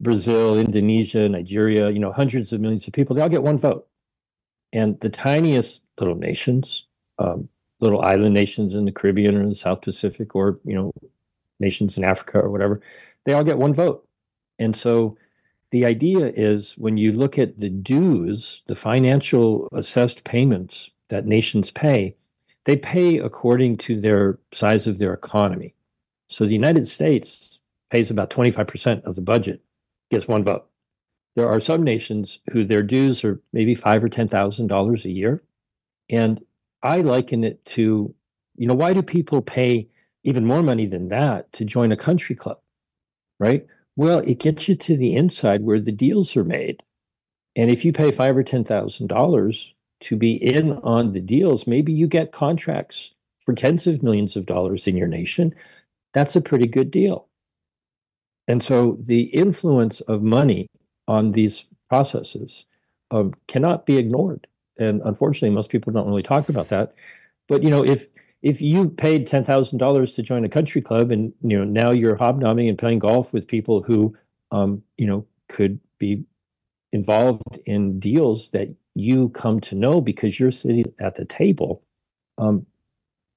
Brazil, 0.01 0.57
Indonesia, 0.57 1.29
Nigeria, 1.29 1.89
you 1.91 1.99
know, 1.99 2.11
hundreds 2.11 2.51
of 2.51 2.61
millions 2.61 2.87
of 2.87 2.93
people, 2.93 3.15
they 3.15 3.21
all 3.21 3.29
get 3.29 3.43
one 3.43 3.59
vote. 3.59 3.87
And 4.73 4.99
the 4.99 5.09
tiniest 5.09 5.81
little 5.99 6.15
nations, 6.15 6.87
um, 7.19 7.47
little 7.79 8.01
island 8.01 8.33
nations 8.33 8.73
in 8.73 8.85
the 8.85 8.91
Caribbean 8.91 9.35
or 9.37 9.47
the 9.47 9.55
South 9.55 9.81
Pacific 9.81 10.35
or, 10.35 10.59
you 10.65 10.75
know, 10.75 10.91
nations 11.59 11.95
in 11.97 12.03
Africa 12.03 12.39
or 12.39 12.49
whatever, 12.49 12.81
they 13.23 13.33
all 13.33 13.43
get 13.43 13.57
one 13.57 13.73
vote. 13.73 14.05
And 14.59 14.75
so 14.75 15.17
the 15.75 15.83
idea 15.83 16.27
is 16.27 16.71
when 16.77 16.95
you 16.95 17.11
look 17.11 17.37
at 17.37 17.59
the 17.59 17.69
dues, 17.69 18.61
the 18.65 18.75
financial 18.75 19.67
assessed 19.73 20.23
payments 20.23 20.89
that 21.09 21.25
nations 21.25 21.69
pay, 21.69 22.15
they 22.63 22.77
pay 22.77 23.17
according 23.17 23.75
to 23.75 23.99
their 23.99 24.39
size 24.53 24.87
of 24.87 24.99
their 24.99 25.13
economy. 25.13 25.75
So 26.27 26.45
the 26.45 26.53
United 26.53 26.87
States 26.87 27.59
pays 27.89 28.09
about 28.09 28.29
25% 28.29 29.03
of 29.03 29.15
the 29.15 29.21
budget 29.21 29.61
gets 30.09 30.29
one 30.29 30.45
vote. 30.45 30.65
There 31.35 31.49
are 31.49 31.59
some 31.59 31.83
nations 31.83 32.39
who 32.51 32.63
their 32.63 32.81
dues 32.81 33.25
are 33.25 33.41
maybe 33.51 33.75
five 33.75 34.01
or 34.01 34.07
ten 34.07 34.29
thousand 34.29 34.67
dollars 34.67 35.03
a 35.03 35.09
year, 35.09 35.43
and 36.09 36.41
I 36.83 37.01
liken 37.01 37.43
it 37.43 37.65
to, 37.75 38.15
you 38.55 38.65
know, 38.65 38.75
why 38.75 38.93
do 38.93 39.01
people 39.01 39.41
pay 39.41 39.89
even 40.23 40.45
more 40.45 40.63
money 40.63 40.85
than 40.85 41.09
that 41.09 41.51
to 41.51 41.65
join 41.65 41.91
a 41.91 41.97
country 41.97 42.33
club, 42.33 42.59
right? 43.39 43.67
Well, 43.95 44.19
it 44.19 44.39
gets 44.39 44.67
you 44.67 44.75
to 44.75 44.97
the 44.97 45.15
inside 45.15 45.63
where 45.63 45.79
the 45.79 45.91
deals 45.91 46.35
are 46.35 46.43
made, 46.43 46.83
and 47.55 47.71
if 47.71 47.85
you 47.85 47.93
pay 47.93 48.11
five 48.11 48.35
or 48.35 48.43
ten 48.43 48.63
thousand 48.63 49.07
dollars 49.07 49.73
to 50.01 50.17
be 50.17 50.33
in 50.33 50.73
on 50.79 51.13
the 51.13 51.21
deals, 51.21 51.67
maybe 51.67 51.93
you 51.93 52.07
get 52.07 52.31
contracts 52.31 53.11
for 53.39 53.53
tens 53.53 53.87
of 53.87 54.03
millions 54.03 54.35
of 54.35 54.45
dollars 54.45 54.87
in 54.87 54.97
your 54.97 55.07
nation. 55.07 55.55
That's 56.13 56.35
a 56.35 56.41
pretty 56.41 56.67
good 56.67 56.91
deal. 56.91 57.27
And 58.47 58.61
so 58.61 58.97
the 59.01 59.23
influence 59.23 60.01
of 60.01 60.21
money 60.21 60.67
on 61.07 61.31
these 61.31 61.65
processes 61.89 62.65
um, 63.11 63.33
cannot 63.47 63.85
be 63.85 63.97
ignored. 63.97 64.47
And 64.77 65.01
unfortunately, 65.05 65.51
most 65.51 65.69
people 65.69 65.93
don't 65.93 66.07
really 66.07 66.23
talk 66.23 66.49
about 66.49 66.69
that. 66.69 66.93
But 67.47 67.63
you 67.63 67.69
know, 67.69 67.83
if 67.83 68.07
if 68.45 68.61
you 68.61 68.89
paid 68.89 69.25
ten 69.25 69.43
thousand 69.43 69.79
dollars 69.79 70.13
to 70.13 70.21
join 70.21 70.45
a 70.45 70.49
country 70.49 70.79
club, 70.79 71.09
and 71.09 71.33
you 71.41 71.57
know 71.57 71.63
now 71.63 71.91
you're 71.91 72.15
hobnobbing 72.15 72.69
and 72.69 72.77
playing 72.77 72.99
golf 72.99 73.33
with 73.33 73.47
people 73.47 73.81
who, 73.81 74.15
um, 74.51 74.83
you 74.97 75.07
know, 75.07 75.25
could 75.49 75.79
be 75.97 76.23
involved 76.93 77.57
in 77.65 77.99
deals 77.99 78.49
that 78.49 78.69
you 78.93 79.29
come 79.29 79.59
to 79.61 79.73
know 79.73 79.99
because 79.99 80.39
you're 80.39 80.51
sitting 80.51 80.85
at 80.99 81.15
the 81.15 81.25
table, 81.25 81.81
um, 82.37 82.67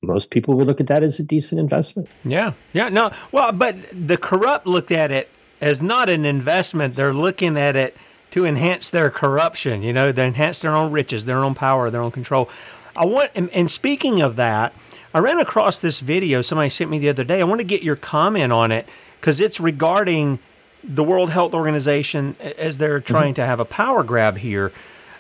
most 0.02 0.30
people 0.30 0.54
would 0.54 0.66
look 0.66 0.78
at 0.78 0.88
that 0.88 1.02
as 1.02 1.18
a 1.18 1.24
decent 1.24 1.58
investment. 1.58 2.10
Yeah. 2.22 2.52
Yeah. 2.74 2.90
No. 2.90 3.10
Well, 3.32 3.50
but 3.52 3.76
the 3.90 4.18
corrupt 4.18 4.66
looked 4.66 4.92
at 4.92 5.10
it 5.10 5.30
as 5.58 5.82
not 5.82 6.10
an 6.10 6.26
investment. 6.26 6.96
They're 6.96 7.14
looking 7.14 7.56
at 7.56 7.76
it 7.76 7.96
to 8.32 8.44
enhance 8.44 8.90
their 8.90 9.10
corruption. 9.10 9.82
You 9.82 9.94
know, 9.94 10.12
they 10.12 10.26
enhance 10.26 10.60
their 10.60 10.76
own 10.76 10.92
riches, 10.92 11.24
their 11.24 11.38
own 11.38 11.54
power, 11.54 11.90
their 11.90 12.02
own 12.02 12.12
control. 12.12 12.50
I 12.94 13.06
want, 13.06 13.30
and, 13.34 13.48
and 13.50 13.70
speaking 13.70 14.20
of 14.20 14.36
that, 14.36 14.74
I 15.14 15.18
ran 15.20 15.38
across 15.38 15.78
this 15.78 16.00
video 16.00 16.42
somebody 16.42 16.68
sent 16.68 16.90
me 16.90 16.98
the 16.98 17.08
other 17.08 17.24
day. 17.24 17.40
I 17.40 17.44
want 17.44 17.60
to 17.60 17.64
get 17.64 17.82
your 17.82 17.96
comment 17.96 18.52
on 18.52 18.72
it 18.72 18.86
because 19.20 19.40
it's 19.40 19.58
regarding 19.58 20.38
the 20.84 21.02
World 21.02 21.30
Health 21.30 21.54
Organization 21.54 22.36
as 22.58 22.78
they're 22.78 23.00
trying 23.00 23.30
mm-hmm. 23.30 23.42
to 23.42 23.46
have 23.46 23.60
a 23.60 23.64
power 23.64 24.02
grab 24.02 24.38
here. 24.38 24.72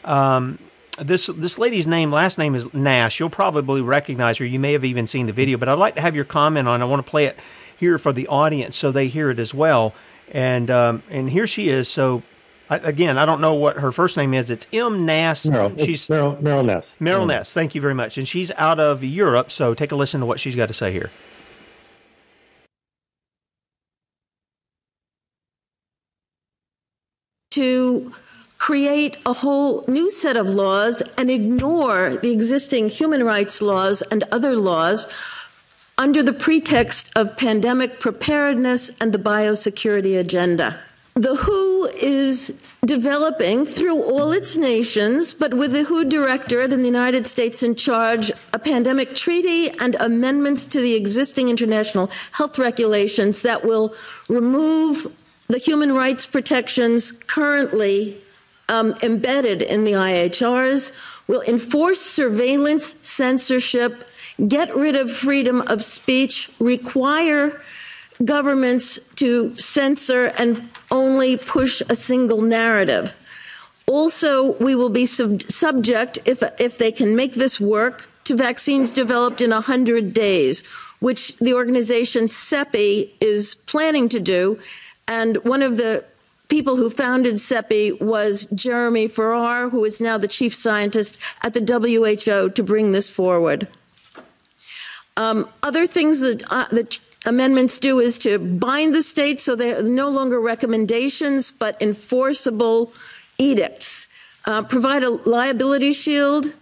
Um, 0.04 0.58
this 1.00 1.26
this 1.28 1.58
lady's 1.58 1.86
name, 1.86 2.10
last 2.10 2.38
name 2.38 2.54
is 2.54 2.72
Nash. 2.74 3.20
You'll 3.20 3.30
probably 3.30 3.80
recognize 3.80 4.38
her. 4.38 4.44
You 4.44 4.58
may 4.58 4.72
have 4.72 4.84
even 4.84 5.06
seen 5.06 5.26
the 5.26 5.32
video, 5.32 5.56
but 5.56 5.68
I'd 5.68 5.78
like 5.78 5.94
to 5.94 6.00
have 6.00 6.14
your 6.14 6.24
comment 6.24 6.68
on. 6.68 6.80
It. 6.80 6.84
I 6.84 6.88
want 6.88 7.04
to 7.04 7.08
play 7.08 7.26
it 7.26 7.38
here 7.76 7.98
for 7.98 8.12
the 8.12 8.26
audience 8.26 8.76
so 8.76 8.90
they 8.90 9.06
hear 9.06 9.30
it 9.30 9.38
as 9.38 9.54
well. 9.54 9.94
And 10.32 10.70
um, 10.70 11.02
and 11.10 11.30
here 11.30 11.46
she 11.46 11.68
is. 11.68 11.88
So 11.88 12.22
I, 12.70 12.76
again, 12.76 13.16
I 13.16 13.24
don't 13.24 13.40
know 13.40 13.54
what 13.54 13.76
her 13.76 13.90
first 13.90 14.16
name 14.16 14.34
is. 14.34 14.50
It's 14.50 14.66
M 14.72 15.06
Nass. 15.06 15.46
Meryl, 15.46 15.78
she's 15.84 16.06
Meryl, 16.08 16.36
Meryl 16.40 16.64
Nass. 16.64 16.94
Meryl 17.00 17.24
mm. 17.24 17.28
Nass. 17.28 17.52
Thank 17.52 17.74
you 17.74 17.80
very 17.80 17.94
much. 17.94 18.18
And 18.18 18.28
she's 18.28 18.50
out 18.52 18.78
of 18.78 19.02
Europe. 19.02 19.50
So 19.50 19.74
take 19.74 19.92
a 19.92 19.96
listen 19.96 20.20
to 20.20 20.26
what 20.26 20.38
she's 20.38 20.56
got 20.56 20.66
to 20.68 20.74
say 20.74 20.92
here. 20.92 21.10
To 27.52 28.12
create 28.58 29.16
a 29.24 29.32
whole 29.32 29.84
new 29.88 30.10
set 30.10 30.36
of 30.36 30.48
laws 30.48 31.02
and 31.16 31.30
ignore 31.30 32.16
the 32.16 32.30
existing 32.30 32.88
human 32.88 33.24
rights 33.24 33.62
laws 33.62 34.02
and 34.02 34.24
other 34.30 34.54
laws 34.56 35.06
under 35.96 36.22
the 36.22 36.32
pretext 36.32 37.10
of 37.16 37.36
pandemic 37.36 37.98
preparedness 37.98 38.90
and 39.00 39.12
the 39.12 39.18
biosecurity 39.18 40.18
agenda. 40.18 40.78
The 41.18 41.34
WHO 41.34 41.86
is 41.96 42.54
developing 42.84 43.66
through 43.66 44.04
all 44.04 44.30
its 44.30 44.56
nations, 44.56 45.34
but 45.34 45.52
with 45.52 45.72
the 45.72 45.82
WHO 45.82 46.04
Directorate 46.04 46.72
in 46.72 46.82
the 46.82 46.86
United 46.86 47.26
States 47.26 47.64
in 47.64 47.74
charge, 47.74 48.30
a 48.52 48.58
pandemic 48.60 49.16
treaty 49.16 49.68
and 49.80 49.96
amendments 49.98 50.64
to 50.66 50.80
the 50.80 50.94
existing 50.94 51.48
international 51.48 52.08
health 52.30 52.56
regulations 52.56 53.42
that 53.42 53.64
will 53.64 53.96
remove 54.28 55.12
the 55.48 55.58
human 55.58 55.92
rights 55.92 56.24
protections 56.24 57.10
currently 57.10 58.16
um, 58.68 58.94
embedded 59.02 59.62
in 59.62 59.82
the 59.82 59.94
IHRs 59.94 60.92
will 61.26 61.42
enforce 61.42 62.00
surveillance, 62.00 62.94
censorship, 63.02 64.08
get 64.46 64.72
rid 64.76 64.94
of 64.94 65.10
freedom 65.10 65.62
of 65.62 65.82
speech, 65.82 66.48
require 66.60 67.60
governments 68.24 69.00
to 69.16 69.56
censor 69.56 70.32
and 70.38 70.68
only 70.90 71.36
push 71.36 71.82
a 71.88 71.94
single 71.94 72.40
narrative. 72.40 73.14
Also, 73.86 74.52
we 74.58 74.74
will 74.74 74.90
be 74.90 75.06
sub- 75.06 75.42
subject, 75.50 76.18
if, 76.24 76.42
if 76.60 76.78
they 76.78 76.92
can 76.92 77.16
make 77.16 77.34
this 77.34 77.58
work, 77.58 78.10
to 78.24 78.36
vaccines 78.36 78.92
developed 78.92 79.40
in 79.40 79.50
100 79.50 80.12
days, 80.12 80.66
which 81.00 81.36
the 81.38 81.54
organization 81.54 82.24
CEPI 82.24 83.10
is 83.20 83.54
planning 83.54 84.08
to 84.10 84.20
do. 84.20 84.58
And 85.06 85.38
one 85.38 85.62
of 85.62 85.78
the 85.78 86.04
people 86.48 86.76
who 86.76 86.90
founded 86.90 87.36
CEPI 87.36 88.00
was 88.00 88.46
Jeremy 88.54 89.08
Farrar, 89.08 89.70
who 89.70 89.84
is 89.84 90.00
now 90.00 90.18
the 90.18 90.28
chief 90.28 90.54
scientist 90.54 91.18
at 91.42 91.54
the 91.54 91.60
WHO 91.60 92.50
to 92.50 92.62
bring 92.62 92.92
this 92.92 93.08
forward. 93.08 93.68
Um, 95.16 95.48
other 95.62 95.86
things 95.86 96.20
that, 96.20 96.42
uh, 96.50 96.66
that 96.70 96.98
amendments 97.26 97.78
do 97.78 97.98
is 97.98 98.18
to 98.20 98.38
bind 98.38 98.94
the 98.94 99.02
states 99.02 99.44
so 99.44 99.54
they're 99.54 99.82
no 99.82 100.08
longer 100.08 100.40
recommendations 100.40 101.50
but 101.50 101.80
enforceable 101.82 102.92
edicts, 103.38 104.08
uh, 104.46 104.62
provide 104.62 105.02
a 105.02 105.10
liability 105.10 105.92
shield, 105.92 106.52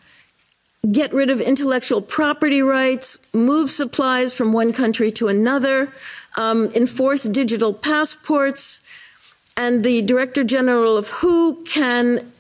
get 0.93 1.13
rid 1.13 1.31
of 1.31 1.41
intellectual 1.41 2.01
property 2.01 2.63
rights, 2.63 3.19
move 3.33 3.71
supplies 3.71 4.33
from 4.33 4.53
one 4.53 4.73
country 4.73 5.11
to 5.13 5.29
another, 5.29 5.89
um, 6.37 6.71
enforce 6.75 7.25
digital 7.25 7.73
passports, 7.73 8.81
and 9.57 9.83
the 9.85 10.03
Director 10.03 10.45
General 10.45 10.97
of 10.97 11.09
WHO 11.09 11.65
can 11.65 12.31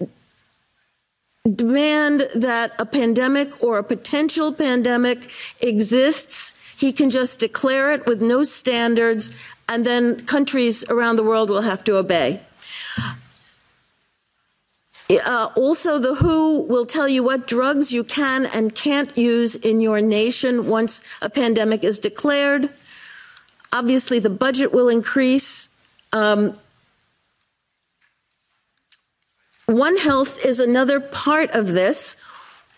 demand 1.54 2.28
that 2.34 2.72
a 2.78 2.84
pandemic 2.84 3.62
or 3.62 3.78
a 3.78 3.84
potential 3.84 4.52
pandemic 4.52 5.30
exists. 5.60 6.52
He 6.76 6.92
can 6.92 7.10
just 7.10 7.38
declare 7.38 7.92
it 7.92 8.06
with 8.06 8.20
no 8.20 8.44
standards, 8.44 9.30
and 9.68 9.84
then 9.84 10.24
countries 10.26 10.84
around 10.88 11.16
the 11.16 11.22
world 11.22 11.48
will 11.50 11.62
have 11.62 11.82
to 11.84 11.96
obey. 11.96 12.40
Uh, 15.08 15.48
also, 15.54 15.98
the 15.98 16.16
WHO 16.16 16.62
will 16.62 16.84
tell 16.84 17.08
you 17.08 17.22
what 17.22 17.46
drugs 17.46 17.92
you 17.92 18.02
can 18.02 18.46
and 18.46 18.74
can't 18.74 19.16
use 19.16 19.54
in 19.54 19.80
your 19.80 20.00
nation 20.00 20.66
once 20.66 21.00
a 21.22 21.30
pandemic 21.30 21.84
is 21.84 21.98
declared. 21.98 22.70
Obviously, 23.72 24.18
the 24.18 24.30
budget 24.30 24.72
will 24.72 24.88
increase. 24.88 25.68
Um, 26.12 26.58
One 29.66 29.96
Health 29.96 30.44
is 30.44 30.60
another 30.60 31.00
part 31.00 31.50
of 31.50 31.72
this. 31.72 32.16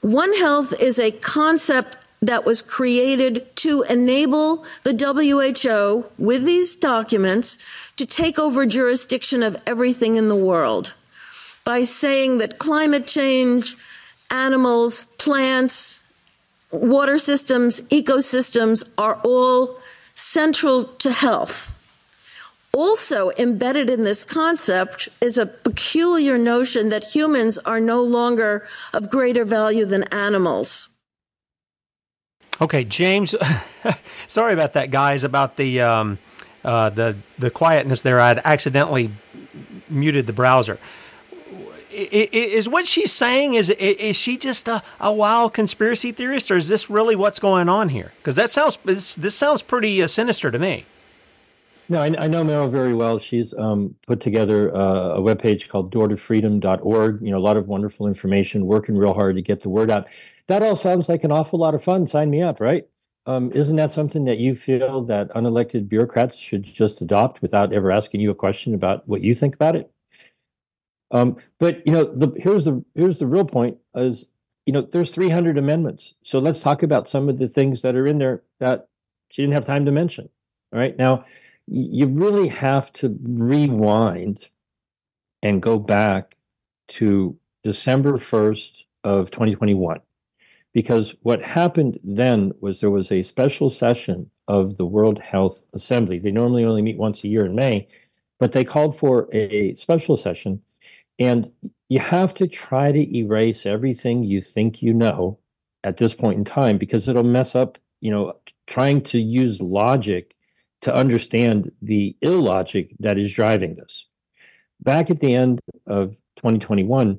One 0.00 0.34
Health 0.36 0.72
is 0.80 0.98
a 0.98 1.10
concept 1.10 1.98
that 2.20 2.44
was 2.44 2.62
created 2.62 3.54
to 3.56 3.82
enable 3.82 4.64
the 4.82 4.92
WHO 4.92 6.04
with 6.18 6.44
these 6.44 6.74
documents 6.74 7.58
to 7.96 8.06
take 8.06 8.38
over 8.38 8.66
jurisdiction 8.66 9.42
of 9.42 9.60
everything 9.66 10.16
in 10.16 10.28
the 10.28 10.36
world 10.36 10.94
by 11.64 11.84
saying 11.84 12.38
that 12.38 12.58
climate 12.58 13.06
change, 13.06 13.76
animals, 14.30 15.04
plants, 15.18 16.02
water 16.70 17.18
systems, 17.18 17.80
ecosystems 17.82 18.82
are 18.96 19.20
all 19.22 19.78
central 20.14 20.84
to 20.84 21.10
health. 21.10 21.74
Also, 22.72 23.30
embedded 23.38 23.88
in 23.88 24.04
this 24.04 24.24
concept 24.24 25.08
is 25.20 25.38
a 25.38 25.46
peculiar 25.46 26.36
notion 26.36 26.90
that 26.90 27.04
humans 27.04 27.58
are 27.58 27.80
no 27.80 28.02
longer 28.02 28.66
of 28.92 29.10
greater 29.10 29.44
value 29.44 29.84
than 29.84 30.02
animals. 30.04 30.88
Okay, 32.60 32.84
James. 32.84 33.34
sorry 34.28 34.52
about 34.52 34.72
that, 34.72 34.90
guys. 34.90 35.24
About 35.24 35.56
the 35.56 35.80
um, 35.80 36.18
uh, 36.64 36.90
the 36.90 37.16
the 37.38 37.50
quietness 37.50 38.02
there. 38.02 38.20
I'd 38.20 38.38
accidentally 38.44 39.10
muted 39.88 40.26
the 40.26 40.32
browser. 40.32 40.78
Is 41.90 42.68
what 42.68 42.86
she's 42.86 43.12
saying 43.12 43.54
is 43.54 43.70
is 43.70 44.16
she 44.16 44.36
just 44.36 44.68
a, 44.68 44.82
a 45.00 45.12
wild 45.12 45.54
conspiracy 45.54 46.12
theorist, 46.12 46.50
or 46.50 46.56
is 46.56 46.68
this 46.68 46.90
really 46.90 47.16
what's 47.16 47.38
going 47.38 47.68
on 47.68 47.88
here? 47.88 48.12
Because 48.18 48.36
that 48.36 48.50
sounds 48.50 48.76
this, 48.84 49.14
this 49.14 49.34
sounds 49.34 49.62
pretty 49.62 50.02
uh, 50.02 50.06
sinister 50.06 50.50
to 50.50 50.58
me. 50.58 50.84
No, 51.90 52.02
I, 52.02 52.06
I, 52.18 52.26
know 52.26 52.44
Meryl 52.44 52.70
very 52.70 52.92
well. 52.92 53.18
She's 53.18 53.54
um, 53.54 53.94
put 54.06 54.20
together 54.20 54.74
uh, 54.76 55.14
a 55.14 55.20
webpage 55.20 55.70
called 55.70 55.90
doortofreedom.org. 55.90 57.22
You 57.22 57.30
know, 57.30 57.38
a 57.38 57.40
lot 57.40 57.56
of 57.56 57.66
wonderful 57.66 58.06
information, 58.06 58.66
working 58.66 58.94
real 58.94 59.14
hard 59.14 59.36
to 59.36 59.42
get 59.42 59.62
the 59.62 59.70
word 59.70 59.90
out. 59.90 60.06
That 60.48 60.62
all 60.62 60.76
sounds 60.76 61.08
like 61.08 61.24
an 61.24 61.32
awful 61.32 61.58
lot 61.58 61.74
of 61.74 61.84
fun. 61.84 62.06
Sign 62.06 62.30
me 62.30 62.42
up, 62.42 62.60
right? 62.60 62.86
Um, 63.26 63.52
isn't 63.54 63.76
that 63.76 63.90
something 63.90 64.24
that 64.24 64.38
you 64.38 64.54
feel 64.54 65.02
that 65.04 65.28
unelected 65.30 65.88
bureaucrats 65.88 66.38
should 66.38 66.62
just 66.62 67.02
adopt 67.02 67.42
without 67.42 67.74
ever 67.74 67.90
asking 67.90 68.22
you 68.22 68.30
a 68.30 68.34
question 68.34 68.74
about 68.74 69.06
what 69.06 69.22
you 69.22 69.34
think 69.34 69.54
about 69.54 69.76
it? 69.76 69.90
Um, 71.10 71.36
but 71.58 71.86
you 71.86 71.92
know, 71.92 72.04
the, 72.04 72.32
here's 72.38 72.64
the 72.64 72.82
here's 72.94 73.18
the 73.18 73.26
real 73.26 73.44
point: 73.44 73.76
is 73.94 74.26
you 74.64 74.72
know, 74.72 74.80
there's 74.80 75.14
300 75.14 75.58
amendments. 75.58 76.14
So 76.22 76.38
let's 76.38 76.60
talk 76.60 76.82
about 76.82 77.08
some 77.08 77.28
of 77.28 77.38
the 77.38 77.48
things 77.48 77.82
that 77.82 77.96
are 77.96 78.06
in 78.06 78.18
there 78.18 78.42
that 78.60 78.88
she 79.30 79.42
didn't 79.42 79.54
have 79.54 79.64
time 79.66 79.84
to 79.84 79.92
mention. 79.92 80.28
All 80.72 80.78
right, 80.78 80.96
now 80.96 81.24
you 81.66 82.06
really 82.06 82.48
have 82.48 82.90
to 82.94 83.14
rewind 83.22 84.48
and 85.42 85.60
go 85.60 85.78
back 85.78 86.36
to 86.88 87.36
December 87.62 88.14
1st 88.14 88.84
of 89.04 89.30
2021 89.30 90.00
because 90.78 91.12
what 91.22 91.42
happened 91.42 91.98
then 92.04 92.52
was 92.60 92.78
there 92.78 92.88
was 92.88 93.10
a 93.10 93.24
special 93.24 93.68
session 93.68 94.30
of 94.46 94.76
the 94.76 94.86
World 94.86 95.18
Health 95.18 95.60
Assembly. 95.74 96.20
They 96.20 96.30
normally 96.30 96.64
only 96.64 96.82
meet 96.82 96.96
once 96.96 97.24
a 97.24 97.26
year 97.26 97.44
in 97.44 97.56
May, 97.56 97.88
but 98.38 98.52
they 98.52 98.62
called 98.62 98.96
for 98.96 99.28
a 99.32 99.74
special 99.74 100.16
session 100.16 100.62
and 101.18 101.50
you 101.88 101.98
have 101.98 102.32
to 102.34 102.46
try 102.46 102.92
to 102.92 103.16
erase 103.18 103.66
everything 103.66 104.22
you 104.22 104.40
think 104.40 104.80
you 104.80 104.94
know 104.94 105.40
at 105.82 105.96
this 105.96 106.14
point 106.14 106.38
in 106.38 106.44
time 106.44 106.78
because 106.78 107.08
it'll 107.08 107.24
mess 107.24 107.56
up, 107.56 107.76
you 108.00 108.12
know, 108.12 108.34
trying 108.68 109.00
to 109.02 109.18
use 109.18 109.60
logic 109.60 110.36
to 110.82 110.94
understand 110.94 111.72
the 111.82 112.16
illogic 112.22 112.94
that 113.00 113.18
is 113.18 113.34
driving 113.34 113.74
this. 113.74 114.06
Back 114.80 115.10
at 115.10 115.18
the 115.18 115.34
end 115.34 115.58
of 115.88 116.12
2021, 116.36 117.18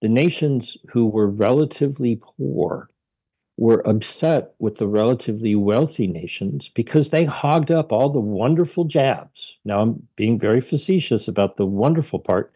the 0.00 0.08
nations 0.08 0.76
who 0.90 1.06
were 1.06 1.28
relatively 1.28 2.20
poor 2.20 2.88
were 3.56 3.86
upset 3.88 4.52
with 4.60 4.78
the 4.78 4.86
relatively 4.86 5.56
wealthy 5.56 6.06
nations 6.06 6.68
because 6.68 7.10
they 7.10 7.24
hogged 7.24 7.72
up 7.72 7.92
all 7.92 8.08
the 8.08 8.20
wonderful 8.20 8.84
jabs. 8.84 9.58
Now, 9.64 9.80
I'm 9.80 10.06
being 10.14 10.38
very 10.38 10.60
facetious 10.60 11.26
about 11.26 11.56
the 11.56 11.66
wonderful 11.66 12.20
part, 12.20 12.54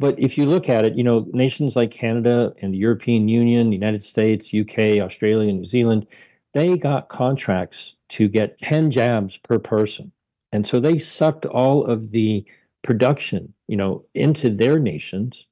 but 0.00 0.18
if 0.18 0.36
you 0.36 0.46
look 0.46 0.68
at 0.68 0.84
it, 0.84 0.96
you 0.96 1.04
know, 1.04 1.28
nations 1.32 1.76
like 1.76 1.92
Canada 1.92 2.52
and 2.60 2.74
the 2.74 2.78
European 2.78 3.28
Union, 3.28 3.70
the 3.70 3.76
United 3.76 4.02
States, 4.02 4.52
UK, 4.52 5.00
Australia, 5.00 5.52
New 5.52 5.64
Zealand, 5.64 6.08
they 6.54 6.76
got 6.76 7.08
contracts 7.08 7.94
to 8.08 8.28
get 8.28 8.58
10 8.58 8.90
jabs 8.90 9.36
per 9.36 9.60
person. 9.60 10.10
And 10.50 10.66
so 10.66 10.80
they 10.80 10.98
sucked 10.98 11.46
all 11.46 11.84
of 11.84 12.10
the 12.10 12.44
production, 12.82 13.54
you 13.68 13.76
know, 13.76 14.02
into 14.14 14.50
their 14.50 14.78
nations. 14.78 15.46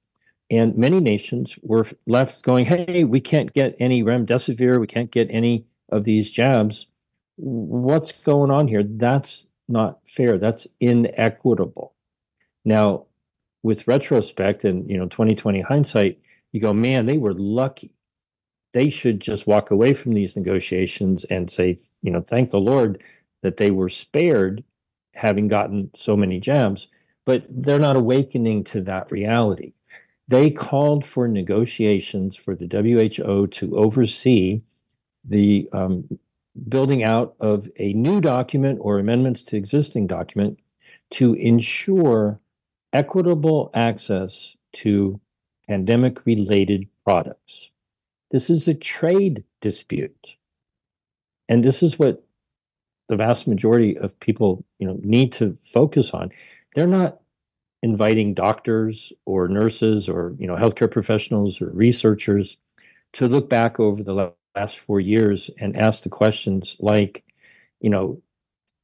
And 0.50 0.76
many 0.76 1.00
nations 1.00 1.58
were 1.62 1.86
left 2.06 2.42
going, 2.42 2.64
hey, 2.64 3.04
we 3.04 3.20
can't 3.20 3.52
get 3.52 3.76
any 3.78 4.02
remdesivir, 4.02 4.80
we 4.80 4.86
can't 4.86 5.10
get 5.10 5.28
any 5.30 5.64
of 5.90 6.04
these 6.04 6.30
jabs. 6.30 6.86
What's 7.36 8.12
going 8.12 8.50
on 8.50 8.68
here? 8.68 8.82
That's 8.82 9.46
not 9.68 10.00
fair. 10.06 10.38
That's 10.38 10.66
inequitable. 10.80 11.94
Now, 12.64 13.06
with 13.62 13.86
retrospect 13.86 14.64
and 14.64 14.88
you 14.90 14.96
know 14.96 15.06
2020 15.06 15.60
hindsight, 15.60 16.18
you 16.52 16.60
go, 16.60 16.72
man, 16.72 17.06
they 17.06 17.18
were 17.18 17.34
lucky 17.34 17.92
they 18.72 18.88
should 18.88 19.20
just 19.20 19.46
walk 19.46 19.70
away 19.70 19.92
from 19.92 20.14
these 20.14 20.36
negotiations 20.36 21.24
and 21.24 21.50
say, 21.50 21.78
you 22.02 22.10
know, 22.10 22.20
thank 22.20 22.50
the 22.50 22.60
Lord 22.60 23.02
that 23.42 23.56
they 23.56 23.70
were 23.70 23.88
spared 23.88 24.62
having 25.14 25.48
gotten 25.48 25.90
so 25.94 26.16
many 26.16 26.38
jabs, 26.38 26.88
but 27.26 27.44
they're 27.48 27.78
not 27.78 27.96
awakening 27.96 28.64
to 28.64 28.80
that 28.82 29.10
reality. 29.10 29.72
They 30.30 30.48
called 30.48 31.04
for 31.04 31.26
negotiations 31.26 32.36
for 32.36 32.54
the 32.54 32.68
WHO 32.68 33.48
to 33.48 33.76
oversee 33.76 34.62
the 35.24 35.68
um, 35.72 36.08
building 36.68 37.02
out 37.02 37.34
of 37.40 37.68
a 37.78 37.92
new 37.94 38.20
document 38.20 38.78
or 38.80 39.00
amendments 39.00 39.42
to 39.42 39.56
existing 39.56 40.06
document 40.06 40.60
to 41.10 41.34
ensure 41.34 42.38
equitable 42.92 43.72
access 43.74 44.56
to 44.74 45.20
pandemic 45.68 46.24
related 46.24 46.86
products. 47.04 47.72
This 48.30 48.50
is 48.50 48.68
a 48.68 48.74
trade 48.74 49.42
dispute. 49.60 50.36
And 51.48 51.64
this 51.64 51.82
is 51.82 51.98
what 51.98 52.22
the 53.08 53.16
vast 53.16 53.48
majority 53.48 53.98
of 53.98 54.18
people, 54.20 54.64
you 54.78 54.86
know, 54.86 54.96
need 55.02 55.32
to 55.32 55.58
focus 55.60 56.12
on. 56.12 56.30
They're 56.76 56.86
not 56.86 57.19
inviting 57.82 58.34
doctors 58.34 59.12
or 59.24 59.48
nurses 59.48 60.08
or, 60.08 60.34
you 60.38 60.46
know, 60.46 60.56
healthcare 60.56 60.90
professionals 60.90 61.60
or 61.62 61.70
researchers 61.70 62.56
to 63.12 63.26
look 63.26 63.48
back 63.48 63.80
over 63.80 64.02
the 64.02 64.32
last 64.54 64.78
four 64.78 65.00
years 65.00 65.50
and 65.58 65.76
ask 65.76 66.02
the 66.02 66.08
questions 66.08 66.76
like, 66.78 67.24
you 67.80 67.90
know, 67.90 68.20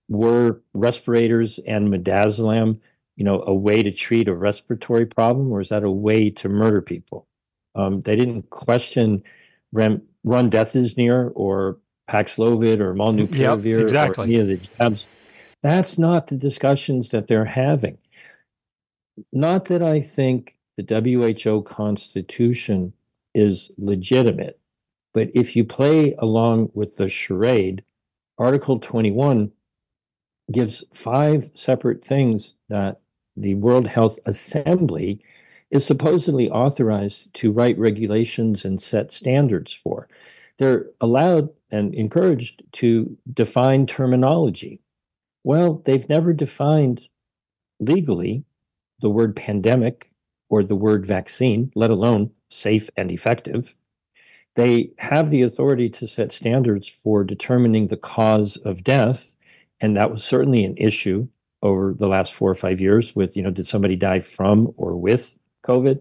were 0.08 0.60
respirators 0.72 1.58
and 1.60 1.92
midazolam, 1.92 2.78
you 3.16 3.24
know, 3.24 3.42
a 3.46 3.54
way 3.54 3.82
to 3.82 3.90
treat 3.90 4.28
a 4.28 4.34
respiratory 4.34 5.06
problem, 5.06 5.50
or 5.50 5.60
is 5.60 5.68
that 5.68 5.84
a 5.84 5.90
way 5.90 6.30
to 6.30 6.48
murder 6.48 6.80
people? 6.80 7.26
Um, 7.74 8.02
they 8.02 8.16
didn't 8.16 8.48
question 8.50 9.22
rem, 9.72 10.02
remdesivir 10.24 11.32
or 11.34 11.78
Paxlovid 12.08 12.80
or 12.80 12.94
molnupiravir 12.94 13.64
yep, 13.64 13.80
exactly. 13.80 14.22
or 14.22 14.26
any 14.26 14.36
of 14.36 14.46
the 14.46 14.56
jabs. 14.56 15.08
That's 15.62 15.98
not 15.98 16.28
the 16.28 16.36
discussions 16.36 17.10
that 17.10 17.26
they're 17.26 17.44
having. 17.44 17.98
Not 19.32 19.66
that 19.66 19.82
I 19.82 20.00
think 20.00 20.56
the 20.76 21.42
WHO 21.44 21.62
Constitution 21.62 22.92
is 23.34 23.70
legitimate, 23.78 24.58
but 25.14 25.30
if 25.34 25.56
you 25.56 25.64
play 25.64 26.14
along 26.18 26.70
with 26.74 26.96
the 26.96 27.08
charade, 27.08 27.82
Article 28.38 28.78
21 28.78 29.50
gives 30.52 30.84
five 30.92 31.50
separate 31.54 32.04
things 32.04 32.54
that 32.68 33.00
the 33.36 33.54
World 33.54 33.86
Health 33.86 34.18
Assembly 34.26 35.20
is 35.70 35.84
supposedly 35.84 36.48
authorized 36.50 37.32
to 37.34 37.50
write 37.52 37.78
regulations 37.78 38.64
and 38.64 38.80
set 38.80 39.10
standards 39.10 39.72
for. 39.72 40.08
They're 40.58 40.86
allowed 41.00 41.50
and 41.70 41.94
encouraged 41.94 42.62
to 42.72 43.16
define 43.32 43.86
terminology. 43.86 44.80
Well, 45.44 45.82
they've 45.84 46.08
never 46.08 46.32
defined 46.32 47.02
legally 47.80 48.44
the 49.00 49.10
word 49.10 49.36
pandemic 49.36 50.10
or 50.48 50.62
the 50.62 50.76
word 50.76 51.04
vaccine, 51.04 51.70
let 51.74 51.90
alone 51.90 52.30
safe 52.50 52.88
and 52.96 53.10
effective. 53.10 53.74
They 54.54 54.90
have 54.98 55.30
the 55.30 55.42
authority 55.42 55.90
to 55.90 56.08
set 56.08 56.32
standards 56.32 56.88
for 56.88 57.24
determining 57.24 57.88
the 57.88 57.96
cause 57.96 58.56
of 58.58 58.84
death. 58.84 59.34
And 59.80 59.96
that 59.96 60.10
was 60.10 60.24
certainly 60.24 60.64
an 60.64 60.76
issue 60.78 61.28
over 61.62 61.94
the 61.94 62.08
last 62.08 62.32
four 62.32 62.50
or 62.50 62.54
five 62.54 62.80
years 62.80 63.14
with, 63.14 63.36
you 63.36 63.42
know, 63.42 63.50
did 63.50 63.66
somebody 63.66 63.96
die 63.96 64.20
from 64.20 64.72
or 64.76 64.96
with 64.96 65.38
COVID? 65.64 66.00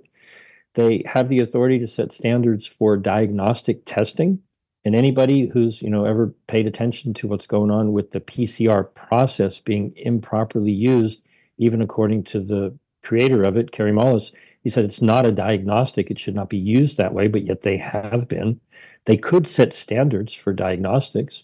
They 0.76 1.04
have 1.06 1.30
the 1.30 1.40
authority 1.40 1.80
to 1.80 1.88
set 1.88 2.14
standards 2.14 2.66
for 2.66 2.98
diagnostic 2.98 3.84
testing. 3.86 4.40
And 4.86 4.96
anybody 4.96 5.48
who's, 5.48 5.82
you 5.82 5.90
know, 5.90 6.06
ever 6.06 6.34
paid 6.48 6.68
attention 6.68 7.14
to 7.16 7.28
what's 7.28 7.48
going 7.48 7.72
on 7.72 7.92
with 7.92 8.12
the 8.12 8.22
PCR 8.22 8.94
process 8.94 9.60
being 9.60 9.94
improperly 9.96 10.72
used, 10.72 11.24
even 11.58 11.82
according 11.82 12.24
to 12.26 12.40
the 12.40 12.78
creator 13.06 13.44
of 13.44 13.58
it, 13.58 13.72
Kary 13.72 13.92
Mullis, 13.92 14.32
he 14.64 14.70
said 14.70 14.84
it's 14.84 15.02
not 15.02 15.26
a 15.26 15.32
diagnostic. 15.32 16.10
It 16.10 16.20
should 16.20 16.36
not 16.36 16.50
be 16.50 16.58
used 16.58 16.98
that 16.98 17.14
way, 17.14 17.28
but 17.28 17.46
yet 17.46 17.62
they 17.62 17.78
have 17.78 18.28
been. 18.28 18.60
They 19.06 19.18
could 19.18 19.48
set 19.48 19.74
standards 19.74 20.34
for 20.34 20.54
diagnostics. 20.54 21.44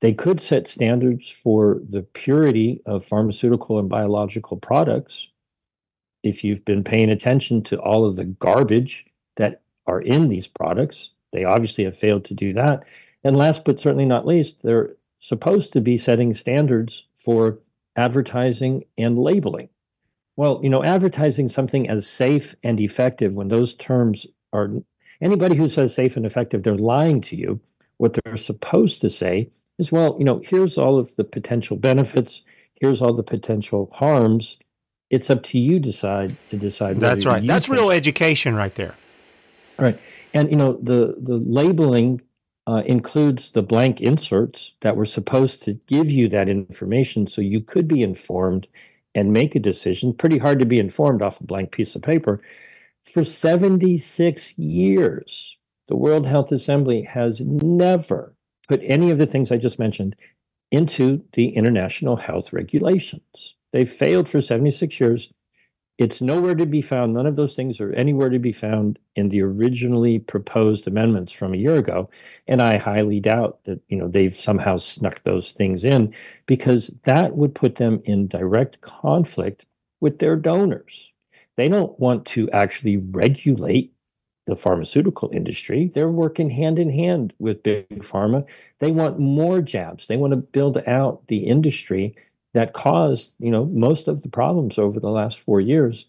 They 0.00 0.12
could 0.12 0.40
set 0.40 0.68
standards 0.68 1.30
for 1.30 1.80
the 1.88 2.02
purity 2.02 2.82
of 2.86 3.04
pharmaceutical 3.04 3.78
and 3.78 3.88
biological 3.88 4.56
products 4.56 5.28
if 6.22 6.44
you've 6.44 6.64
been 6.64 6.84
paying 6.84 7.10
attention 7.10 7.62
to 7.62 7.80
all 7.80 8.04
of 8.04 8.16
the 8.16 8.24
garbage 8.24 9.06
that 9.36 9.62
are 9.86 10.00
in 10.02 10.28
these 10.28 10.46
products, 10.46 11.10
they 11.32 11.44
obviously 11.44 11.84
have 11.84 11.96
failed 11.96 12.24
to 12.26 12.34
do 12.34 12.52
that. 12.52 12.84
And 13.24 13.36
last 13.36 13.64
but 13.64 13.80
certainly 13.80 14.04
not 14.04 14.26
least, 14.26 14.62
they're 14.62 14.96
supposed 15.18 15.72
to 15.72 15.80
be 15.80 15.98
setting 15.98 16.34
standards 16.34 17.06
for 17.14 17.58
advertising 17.96 18.84
and 18.98 19.18
labeling. 19.18 19.68
Well, 20.36 20.60
you 20.62 20.70
know, 20.70 20.82
advertising 20.82 21.48
something 21.48 21.88
as 21.88 22.06
safe 22.06 22.54
and 22.62 22.80
effective 22.80 23.34
when 23.34 23.48
those 23.48 23.74
terms 23.74 24.26
are 24.52 24.70
anybody 25.20 25.56
who 25.56 25.68
says 25.68 25.94
safe 25.94 26.16
and 26.16 26.24
effective, 26.24 26.62
they're 26.62 26.76
lying 26.76 27.20
to 27.22 27.36
you. 27.36 27.60
What 27.98 28.18
they're 28.24 28.36
supposed 28.36 29.00
to 29.02 29.10
say 29.10 29.50
is, 29.78 29.92
well, 29.92 30.16
you 30.18 30.24
know, 30.24 30.40
here's 30.42 30.78
all 30.78 30.98
of 30.98 31.14
the 31.16 31.24
potential 31.24 31.76
benefits, 31.76 32.42
here's 32.74 33.02
all 33.02 33.12
the 33.12 33.22
potential 33.22 33.90
harms, 33.92 34.56
it's 35.10 35.28
up 35.28 35.42
to 35.42 35.58
you 35.58 35.78
decide 35.78 36.34
to 36.48 36.56
decide. 36.56 36.98
That's 37.00 37.26
right. 37.26 37.44
That's 37.44 37.68
real 37.68 37.90
education 37.90 38.54
right 38.54 38.74
there. 38.76 38.94
Right, 39.78 39.98
and 40.32 40.50
you 40.50 40.56
know 40.56 40.74
the 40.74 41.16
the 41.18 41.36
labeling 41.36 42.22
uh, 42.66 42.82
includes 42.86 43.50
the 43.50 43.62
blank 43.62 44.00
inserts 44.00 44.74
that 44.80 44.96
were 44.96 45.04
supposed 45.04 45.62
to 45.64 45.74
give 45.88 46.10
you 46.10 46.28
that 46.28 46.48
information, 46.48 47.26
so 47.26 47.40
you 47.40 47.60
could 47.60 47.88
be 47.88 48.02
informed 48.02 48.68
and 49.14 49.32
make 49.32 49.54
a 49.54 49.60
decision. 49.60 50.12
Pretty 50.12 50.38
hard 50.38 50.58
to 50.58 50.66
be 50.66 50.78
informed 50.78 51.22
off 51.22 51.40
a 51.40 51.44
blank 51.44 51.72
piece 51.72 51.94
of 51.94 52.02
paper. 52.02 52.40
For 53.02 53.24
76 53.24 54.58
years, 54.58 55.56
the 55.88 55.96
World 55.96 56.26
Health 56.26 56.52
Assembly 56.52 57.02
has 57.02 57.40
never 57.40 58.34
put 58.68 58.80
any 58.84 59.10
of 59.10 59.18
the 59.18 59.26
things 59.26 59.50
I 59.50 59.56
just 59.56 59.78
mentioned 59.78 60.14
into 60.70 61.22
the 61.32 61.48
international 61.48 62.16
health 62.16 62.52
regulations. 62.52 63.56
They 63.72 63.84
failed 63.84 64.28
for 64.28 64.40
76 64.40 65.00
years. 65.00 65.32
It's 66.00 66.22
nowhere 66.22 66.54
to 66.54 66.64
be 66.64 66.80
found. 66.80 67.12
None 67.12 67.26
of 67.26 67.36
those 67.36 67.54
things 67.54 67.78
are 67.78 67.92
anywhere 67.92 68.30
to 68.30 68.38
be 68.38 68.52
found 68.52 68.98
in 69.16 69.28
the 69.28 69.42
originally 69.42 70.18
proposed 70.18 70.88
amendments 70.88 71.30
from 71.30 71.52
a 71.52 71.58
year 71.58 71.76
ago. 71.76 72.08
And 72.48 72.62
I 72.62 72.78
highly 72.78 73.20
doubt 73.20 73.62
that, 73.64 73.82
you 73.88 73.98
know, 73.98 74.08
they've 74.08 74.34
somehow 74.34 74.76
snuck 74.76 75.22
those 75.24 75.52
things 75.52 75.84
in 75.84 76.14
because 76.46 76.90
that 77.04 77.36
would 77.36 77.54
put 77.54 77.74
them 77.74 78.00
in 78.06 78.28
direct 78.28 78.80
conflict 78.80 79.66
with 80.00 80.20
their 80.20 80.36
donors. 80.36 81.12
They 81.58 81.68
don't 81.68 82.00
want 82.00 82.24
to 82.28 82.48
actually 82.50 82.96
regulate 82.96 83.92
the 84.46 84.56
pharmaceutical 84.56 85.28
industry. 85.34 85.90
They're 85.94 86.08
working 86.08 86.48
hand 86.48 86.78
in 86.78 86.88
hand 86.88 87.34
with 87.38 87.62
big 87.62 87.86
pharma. 87.98 88.46
They 88.78 88.90
want 88.90 89.18
more 89.18 89.60
jabs. 89.60 90.06
They 90.06 90.16
want 90.16 90.30
to 90.30 90.38
build 90.38 90.78
out 90.88 91.26
the 91.28 91.40
industry 91.40 92.16
that 92.54 92.72
caused 92.72 93.32
you 93.38 93.50
know 93.50 93.66
most 93.66 94.08
of 94.08 94.22
the 94.22 94.28
problems 94.28 94.78
over 94.78 95.00
the 95.00 95.10
last 95.10 95.38
four 95.38 95.60
years. 95.60 96.06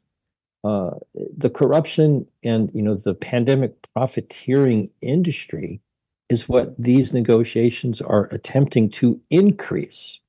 Uh, 0.63 0.91
the 1.35 1.49
corruption 1.49 2.25
and 2.43 2.69
you 2.73 2.81
know 2.81 2.95
the 2.95 3.15
pandemic 3.15 3.73
profiteering 3.93 4.89
industry 5.01 5.81
is 6.29 6.47
what 6.47 6.73
these 6.77 7.13
negotiations 7.13 7.99
are 7.99 8.25
attempting 8.31 8.89
to 8.89 9.19
increase. 9.29 10.19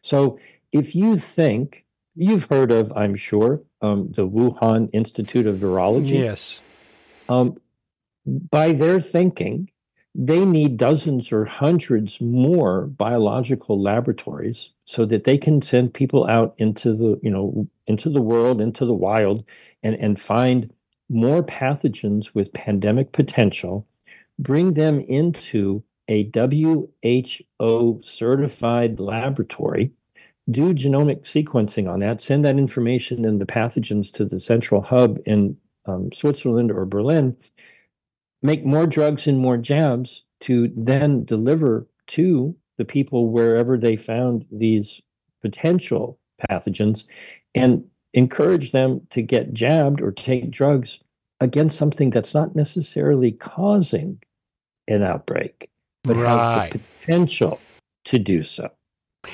So 0.00 0.38
if 0.72 0.94
you 0.94 1.16
think 1.16 1.84
you've 2.14 2.46
heard 2.46 2.70
of, 2.70 2.92
I'm 2.96 3.14
sure, 3.14 3.60
um, 3.82 4.12
the 4.12 4.26
Wuhan 4.26 4.88
Institute 4.92 5.46
of 5.46 5.56
Virology. 5.56 6.20
Yes. 6.20 6.60
Um, 7.28 7.60
by 8.26 8.72
their 8.72 9.00
thinking, 9.00 9.70
they 10.14 10.44
need 10.44 10.76
dozens 10.76 11.32
or 11.32 11.44
hundreds 11.44 12.20
more 12.20 12.86
biological 12.86 13.80
laboratories 13.80 14.70
so 14.84 15.04
that 15.06 15.24
they 15.24 15.38
can 15.38 15.62
send 15.62 15.94
people 15.94 16.26
out 16.26 16.54
into 16.58 16.92
the 16.92 17.18
you 17.22 17.30
know 17.30 17.68
into 17.86 18.10
the 18.10 18.20
world 18.20 18.60
into 18.60 18.84
the 18.84 18.94
wild 18.94 19.44
and 19.82 19.94
and 19.96 20.18
find 20.18 20.72
more 21.08 21.42
pathogens 21.42 22.34
with 22.34 22.52
pandemic 22.52 23.12
potential 23.12 23.86
bring 24.38 24.74
them 24.74 25.00
into 25.00 25.82
a 26.08 26.28
WHO 26.34 28.00
certified 28.02 28.98
laboratory 28.98 29.92
do 30.50 30.74
genomic 30.74 31.22
sequencing 31.22 31.88
on 31.88 32.00
that 32.00 32.20
send 32.20 32.44
that 32.44 32.58
information 32.58 33.24
and 33.24 33.40
the 33.40 33.46
pathogens 33.46 34.12
to 34.12 34.24
the 34.24 34.40
central 34.40 34.80
hub 34.80 35.20
in 35.24 35.56
um, 35.86 36.10
Switzerland 36.12 36.72
or 36.72 36.84
Berlin 36.84 37.36
make 38.42 38.64
more 38.64 38.86
drugs 38.86 39.26
and 39.26 39.38
more 39.38 39.56
jabs 39.56 40.24
to 40.40 40.72
then 40.76 41.24
deliver 41.24 41.86
to 42.08 42.54
the 42.78 42.84
people 42.84 43.28
wherever 43.28 43.76
they 43.76 43.96
found 43.96 44.46
these 44.50 45.00
potential 45.42 46.18
pathogens 46.50 47.04
and 47.54 47.84
encourage 48.14 48.72
them 48.72 49.00
to 49.10 49.22
get 49.22 49.52
jabbed 49.52 50.00
or 50.00 50.10
take 50.10 50.50
drugs 50.50 50.98
against 51.40 51.76
something 51.76 52.10
that's 52.10 52.34
not 52.34 52.54
necessarily 52.56 53.32
causing 53.32 54.20
an 54.88 55.02
outbreak, 55.02 55.70
but 56.04 56.16
right. 56.16 56.62
has 56.64 56.72
the 56.72 56.78
potential 56.78 57.60
to 58.06 58.18
do 58.18 58.42
so. 58.42 58.70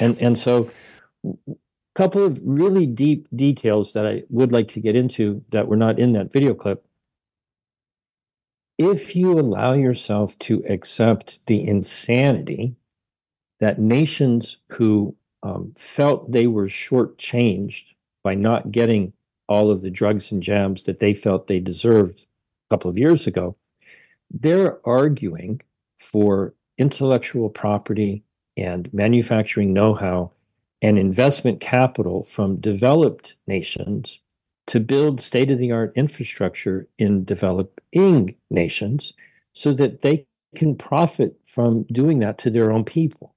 And 0.01 0.21
and 0.21 0.38
so 0.38 0.71
a 1.25 1.55
couple 1.95 2.25
of 2.25 2.40
really 2.42 2.87
deep 2.87 3.27
details 3.35 3.92
that 3.92 4.07
I 4.07 4.23
would 4.29 4.53
like 4.53 4.69
to 4.69 4.81
get 4.81 4.97
into 4.97 5.42
that 5.51 5.69
were 5.69 5.77
not 5.77 5.99
in 5.99 6.12
that 6.12 6.33
video 6.33 6.55
clip 6.55 6.86
if 8.79 9.17
you 9.17 9.33
allow 9.33 9.73
yourself 9.73 10.39
to 10.41 10.62
accept 10.69 11.39
the 11.47 11.67
insanity 11.67 12.77
that 13.59 13.79
nations 13.79 14.59
who 14.69 15.15
um, 15.43 15.73
felt 15.77 16.31
they 16.31 16.47
were 16.47 16.67
shortchanged 16.67 17.85
by 18.23 18.35
not 18.35 18.71
getting 18.71 19.12
all 19.49 19.71
of 19.71 19.81
the 19.81 19.91
drugs 19.91 20.31
and 20.33 20.43
jabs 20.43 20.83
that 20.85 20.99
they 20.99 21.15
felt 21.15 21.47
they 21.47 21.61
deserved 21.61 22.27
a 22.69 22.75
couple 22.75 22.91
of 22.91 22.99
years 22.99 23.27
ago, 23.27 23.57
they're 24.31 24.79
arguing 24.87 25.61
for 25.99 26.53
intellectual 26.79 27.49
property 27.49 28.23
and 28.57 28.93
manufacturing 28.93 29.73
know 29.73 29.95
how 29.95 30.31
and 30.83 30.99
investment 30.99 31.61
capital 31.61 32.23
from 32.25 32.57
developed 32.57 33.37
nations 33.47 34.19
to 34.67 34.81
build 34.81 35.21
state 35.21 35.51
of 35.51 35.59
the 35.59 35.73
art 35.73 35.93
infrastructure 35.97 36.89
in 36.99 37.25
developing 37.25 38.35
nations 38.51 39.13
so 39.53 39.73
that 39.73 40.03
they 40.03 40.27
can 40.55 40.75
profit 40.75 41.37
from 41.45 41.85
doing 41.85 42.19
that 42.19 42.39
to 42.39 42.51
their 42.51 42.73
own 42.73 42.85
people. 42.85 43.35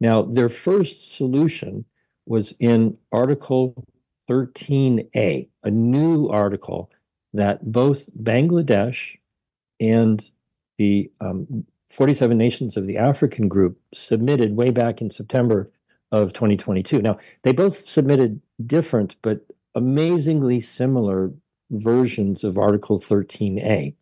Now, 0.00 0.22
their 0.22 0.48
first 0.48 1.16
solution 1.16 1.84
was 2.26 2.54
in 2.60 2.96
Article 3.10 3.86
13A, 4.28 5.48
a 5.64 5.70
new 5.70 6.28
article 6.28 6.90
that 7.34 7.70
both 7.70 8.08
Bangladesh 8.22 9.16
and 9.80 10.28
the 10.78 11.10
um, 11.20 11.64
47 11.88 12.36
nations 12.36 12.76
of 12.76 12.86
the 12.86 12.96
African 12.96 13.48
group 13.48 13.78
submitted 13.92 14.56
way 14.56 14.70
back 14.70 15.00
in 15.00 15.10
September 15.10 15.70
of 16.10 16.32
2022. 16.32 17.02
Now, 17.02 17.18
they 17.42 17.52
both 17.52 17.76
submitted 17.76 18.40
different 18.66 19.16
but 19.22 19.44
amazingly 19.74 20.60
similar 20.60 21.32
versions 21.70 22.44
of 22.44 22.58
Article 22.58 22.98
13A. 22.98 23.94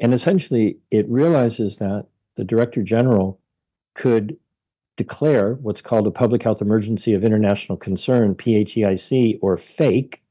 And 0.00 0.14
essentially, 0.14 0.78
it 0.90 1.08
realizes 1.08 1.78
that 1.78 2.06
the 2.36 2.44
Director 2.44 2.82
General 2.82 3.38
could 3.94 4.36
declare 4.96 5.54
what's 5.54 5.82
called 5.82 6.06
a 6.06 6.10
public 6.10 6.42
health 6.42 6.60
emergency 6.60 7.14
of 7.14 7.24
international 7.24 7.78
concern, 7.78 8.34
PHEIC, 8.34 9.38
or 9.42 9.56
fake. 9.56 10.22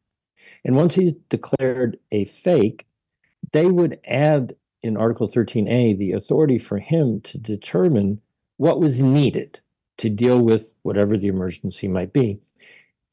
And 0.64 0.76
once 0.76 0.96
he's 0.96 1.14
declared 1.30 1.98
a 2.12 2.26
fake, 2.26 2.88
they 3.52 3.66
would 3.66 4.00
add 4.06 4.56
in 4.84 4.98
Article 4.98 5.28
13A 5.28 5.98
the 5.98 6.14
authority 6.14 6.58
for 6.58 6.80
him 6.80 7.22
to 7.22 7.38
determine 7.38 8.20
what 8.58 8.80
was 8.80 9.02
needed 9.02 9.60
to 9.98 10.10
deal 10.10 10.42
with 10.42 10.72
whatever 10.84 11.18
the 11.18 11.28
emergency 11.28 11.88
might 11.88 12.14
be. 12.14 12.40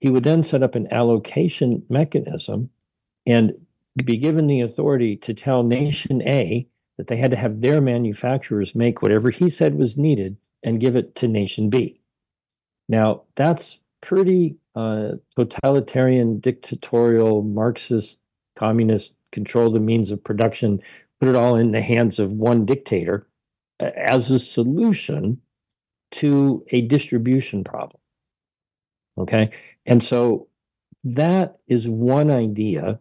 He 0.01 0.09
would 0.09 0.25
then 0.25 0.43
set 0.43 0.63
up 0.63 0.75
an 0.75 0.93
allocation 0.93 1.83
mechanism 1.89 2.71
and 3.27 3.55
be 4.05 4.17
given 4.17 4.47
the 4.47 4.61
authority 4.61 5.17
to 5.17 5.35
tell 5.35 5.63
Nation 5.63 6.23
A 6.23 6.67
that 6.97 7.09
they 7.09 7.17
had 7.17 7.31
to 7.31 7.37
have 7.37 7.61
their 7.61 7.81
manufacturers 7.81 8.75
make 8.75 9.03
whatever 9.03 9.31
he 9.31 9.49
said 9.49 9.75
was 9.75 9.97
needed 9.97 10.37
and 10.63 10.81
give 10.81 10.97
it 10.97 11.15
to 11.17 11.29
Nation 11.29 11.71
B. 11.71 12.01
Now, 12.89 13.23
that's 13.35 13.79
pretty 14.01 14.57
uh, 14.75 15.13
totalitarian, 15.37 16.41
dictatorial, 16.41 17.43
Marxist, 17.43 18.19
communist 18.57 19.15
control 19.33 19.71
the 19.71 19.81
means 19.81 20.11
of 20.11 20.23
production, 20.23 20.81
put 21.21 21.29
it 21.29 21.35
all 21.35 21.57
in 21.57 21.73
the 21.73 21.83
hands 21.83 22.19
of 22.19 22.33
one 22.33 22.65
dictator 22.65 23.27
as 23.81 24.31
a 24.31 24.39
solution 24.39 25.41
to 26.11 26.65
a 26.71 26.83
distribution 26.83 27.63
problem. 27.63 28.01
Okay. 29.19 29.51
And 29.87 30.03
so 30.03 30.49
that 31.05 31.59
is 31.67 31.89
one 31.89 32.31
idea 32.31 33.01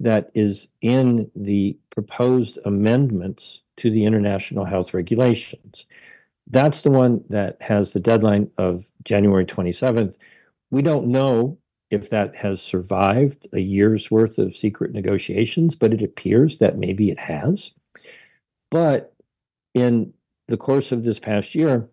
that 0.00 0.30
is 0.34 0.68
in 0.80 1.30
the 1.34 1.76
proposed 1.90 2.58
amendments 2.64 3.62
to 3.78 3.90
the 3.90 4.04
international 4.04 4.64
health 4.64 4.94
regulations. 4.94 5.86
That's 6.48 6.82
the 6.82 6.90
one 6.90 7.24
that 7.30 7.60
has 7.60 7.92
the 7.92 8.00
deadline 8.00 8.50
of 8.58 8.88
January 9.04 9.44
27th. 9.44 10.16
We 10.70 10.82
don't 10.82 11.08
know 11.08 11.58
if 11.90 12.10
that 12.10 12.34
has 12.36 12.60
survived 12.60 13.46
a 13.52 13.60
year's 13.60 14.10
worth 14.10 14.38
of 14.38 14.54
secret 14.54 14.92
negotiations, 14.92 15.74
but 15.74 15.92
it 15.92 16.02
appears 16.02 16.58
that 16.58 16.78
maybe 16.78 17.10
it 17.10 17.18
has. 17.18 17.72
But 18.70 19.14
in 19.74 20.12
the 20.48 20.56
course 20.56 20.92
of 20.92 21.04
this 21.04 21.20
past 21.20 21.54
year, 21.54 21.88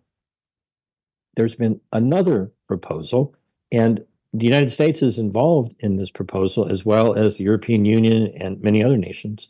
there's 1.36 1.54
been 1.54 1.80
another 1.92 2.52
proposal, 2.66 3.34
and 3.74 4.04
the 4.32 4.44
United 4.46 4.70
States 4.70 5.02
is 5.02 5.18
involved 5.18 5.74
in 5.80 5.96
this 5.96 6.10
proposal 6.10 6.66
as 6.66 6.84
well 6.84 7.14
as 7.14 7.36
the 7.36 7.44
European 7.44 7.84
Union 7.84 8.32
and 8.36 8.60
many 8.62 8.82
other 8.82 8.96
nations. 8.96 9.48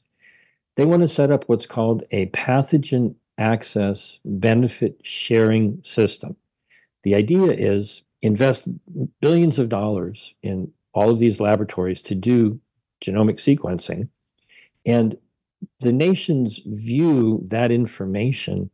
They 0.76 0.84
want 0.84 1.02
to 1.02 1.08
set 1.08 1.30
up 1.30 1.44
what's 1.46 1.66
called 1.66 2.04
a 2.10 2.26
pathogen 2.26 3.14
access 3.38 4.18
benefit 4.24 4.98
sharing 5.02 5.78
system. 5.82 6.36
The 7.02 7.14
idea 7.14 7.52
is 7.52 8.02
invest 8.22 8.66
billions 9.20 9.58
of 9.58 9.68
dollars 9.68 10.34
in 10.42 10.72
all 10.94 11.10
of 11.10 11.18
these 11.18 11.40
laboratories 11.40 12.00
to 12.02 12.14
do 12.14 12.58
genomic 13.02 13.36
sequencing 13.36 14.08
and 14.86 15.18
the 15.80 15.92
nations 15.92 16.60
view 16.66 17.42
that 17.48 17.70
information 17.70 18.70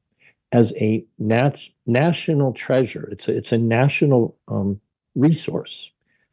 as 0.53 0.73
a 0.77 1.05
nat- 1.19 1.69
national 1.87 2.53
treasure. 2.53 3.09
It's 3.11 3.29
a, 3.29 3.37
it's 3.37 3.53
a 3.53 3.59
national 3.59 4.37
um, 4.49 4.81
resource, 5.15 5.91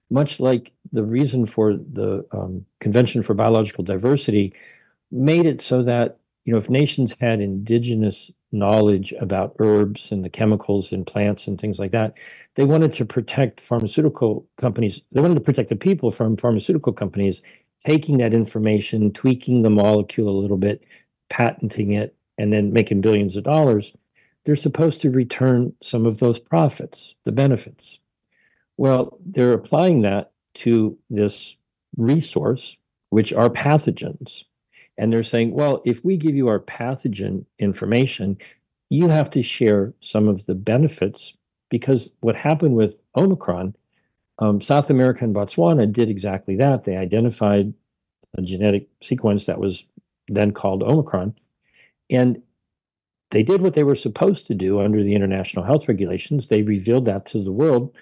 much 0.09 0.39
like 0.39 0.71
the 0.91 1.03
reason 1.03 1.45
for 1.45 1.73
the 1.73 2.25
um, 2.31 2.65
Convention 2.79 3.21
for 3.21 3.33
Biological 3.33 3.83
Diversity 3.83 4.53
made 5.11 5.45
it 5.45 5.61
so 5.61 5.83
that 5.83 6.17
you 6.45 6.51
know 6.51 6.57
if 6.57 6.69
nations 6.69 7.15
had 7.19 7.41
indigenous 7.41 8.31
knowledge 8.51 9.13
about 9.19 9.55
herbs 9.59 10.11
and 10.11 10.23
the 10.23 10.29
chemicals 10.29 10.93
in 10.93 11.03
plants 11.03 11.47
and 11.47 11.59
things 11.59 11.79
like 11.79 11.91
that, 11.91 12.13
they 12.55 12.63
wanted 12.63 12.93
to 12.93 13.05
protect 13.05 13.59
pharmaceutical 13.59 14.47
companies. 14.57 15.01
They 15.11 15.21
wanted 15.21 15.35
to 15.35 15.41
protect 15.41 15.69
the 15.69 15.75
people 15.75 16.11
from 16.11 16.37
pharmaceutical 16.37 16.93
companies 16.93 17.41
taking 17.85 18.17
that 18.17 18.33
information, 18.33 19.11
tweaking 19.11 19.61
the 19.61 19.69
molecule 19.69 20.29
a 20.29 20.39
little 20.39 20.57
bit, 20.57 20.83
patenting 21.29 21.91
it, 21.91 22.15
and 22.37 22.51
then 22.53 22.73
making 22.73 23.01
billions 23.01 23.35
of 23.35 23.43
dollars 23.43 23.93
they're 24.47 24.55
supposed 24.55 25.01
to 25.01 25.11
return 25.11 25.73
some 25.81 26.05
of 26.05 26.19
those 26.19 26.39
profits, 26.39 27.15
the 27.25 27.33
benefits. 27.33 27.99
Well, 28.77 29.17
they're 29.25 29.53
applying 29.53 30.01
that 30.01 30.31
to 30.55 30.97
this 31.09 31.55
resource, 31.97 32.77
which 33.09 33.33
are 33.33 33.49
pathogens. 33.49 34.43
And 34.97 35.11
they're 35.11 35.23
saying, 35.23 35.51
well, 35.51 35.81
if 35.85 36.03
we 36.03 36.17
give 36.17 36.35
you 36.35 36.47
our 36.47 36.59
pathogen 36.59 37.45
information, 37.59 38.37
you 38.89 39.07
have 39.09 39.29
to 39.31 39.43
share 39.43 39.93
some 40.01 40.27
of 40.27 40.45
the 40.45 40.55
benefits 40.55 41.33
because 41.69 42.11
what 42.21 42.35
happened 42.35 42.75
with 42.75 42.95
Omicron, 43.15 43.75
um, 44.39 44.61
South 44.61 44.89
America 44.89 45.23
and 45.23 45.35
Botswana 45.35 45.91
did 45.91 46.09
exactly 46.09 46.55
that. 46.55 46.83
They 46.83 46.95
identified 46.95 47.73
a 48.37 48.41
genetic 48.41 48.87
sequence 49.01 49.45
that 49.45 49.59
was 49.59 49.83
then 50.27 50.51
called 50.51 50.83
Omicron. 50.83 51.35
And 52.09 52.41
they 53.31 53.43
did 53.43 53.61
what 53.61 53.73
they 53.73 53.83
were 53.83 53.95
supposed 53.95 54.47
to 54.47 54.55
do 54.55 54.79
under 54.79 55.03
the 55.03 55.15
international 55.15 55.65
health 55.65 55.87
regulations. 55.87 56.47
They 56.47 56.61
revealed 56.61 57.05
that 57.05 57.25
to 57.27 57.43
the 57.43 57.51
world, 57.51 57.93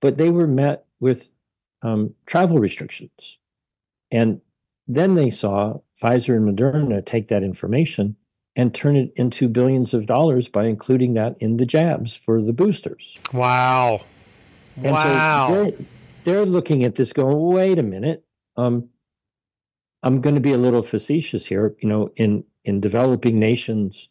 but 0.00 0.16
they 0.16 0.30
were 0.30 0.46
met 0.46 0.84
with 1.00 1.28
um, 1.82 2.14
travel 2.26 2.58
restrictions. 2.58 3.38
And 4.10 4.40
then 4.88 5.14
they 5.14 5.30
saw 5.30 5.80
Pfizer 6.00 6.36
and 6.36 6.56
Moderna 6.56 7.04
take 7.04 7.28
that 7.28 7.42
information 7.42 8.16
and 8.54 8.74
turn 8.74 8.96
it 8.96 9.12
into 9.16 9.48
billions 9.48 9.92
of 9.92 10.06
dollars 10.06 10.48
by 10.48 10.64
including 10.64 11.14
that 11.14 11.36
in 11.40 11.58
the 11.58 11.66
jabs 11.66 12.16
for 12.16 12.40
the 12.40 12.52
boosters. 12.52 13.18
Wow. 13.32 14.00
And 14.76 14.92
wow. 14.92 15.48
So 15.48 15.54
they're, 15.54 15.72
they're, 16.24 16.46
looking 16.46 16.84
at 16.84 16.94
this 16.94 17.12
going, 17.12 17.38
wait 17.38 17.78
a 17.78 17.82
minute. 17.82 18.24
Um, 18.56 18.88
I'm 20.02 20.20
going 20.20 20.34
to 20.36 20.40
be 20.40 20.52
a 20.52 20.58
little 20.58 20.82
facetious 20.82 21.46
here. 21.46 21.74
You 21.80 21.88
know, 21.88 22.12
in 22.16 22.44
in 22.64 22.80
developing 22.80 23.38
nations, 23.38 24.08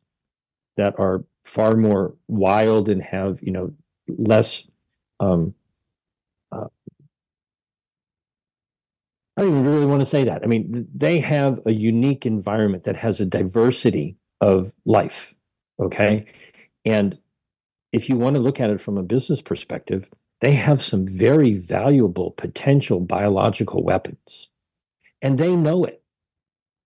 that 0.78 1.00
are 1.00 1.24
far 1.44 1.76
more 1.76 2.16
wild 2.28 2.90
and 2.90 3.02
have 3.02 3.42
you 3.42 3.52
know 3.52 3.72
less 4.08 4.68
um, 5.20 5.54
I 9.38 9.42
don't 9.42 9.52
even 9.52 9.66
really 9.66 9.86
want 9.86 10.02
to 10.02 10.06
say 10.06 10.24
that. 10.24 10.44
I 10.44 10.48
mean, 10.48 10.88
they 10.94 11.20
have 11.20 11.60
a 11.66 11.72
unique 11.72 12.26
environment 12.26 12.86
that 12.86 12.96
has 12.96 13.20
a 13.20 13.26
diversity 13.26 14.18
of 14.40 14.74
life. 14.86 15.34
Okay. 15.80 16.26
And 16.86 17.18
if 17.92 18.08
you 18.10 18.18
want 18.18 18.36
to 18.36 18.42
look 18.42 18.60
at 18.60 18.70
it 18.70 18.80
from 18.80 18.98
a 18.98 19.04
business 19.04 19.42
perspective, 19.42 20.10
they 20.42 20.54
have 20.54 20.82
some 20.82 21.08
very 21.08 21.54
valuable 21.54 22.32
potential 22.32 23.00
biological 23.00 23.84
weapons. 23.84 24.50
And 25.22 25.38
they 25.38 25.56
know 25.56 25.86
it. 25.86 26.02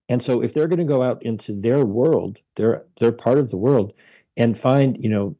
And 0.08 0.24
so 0.24 0.42
if 0.42 0.54
they're 0.54 0.68
going 0.68 0.80
to 0.80 0.86
go 0.86 1.04
out 1.04 1.22
into 1.24 1.54
their 1.54 1.86
world, 1.86 2.40
they're 2.56 2.84
they're 3.00 3.12
part 3.12 3.38
of 3.38 3.52
the 3.52 3.58
world, 3.58 3.94
and 4.36 4.58
find 4.58 4.98
you 5.00 5.10
know 5.10 5.36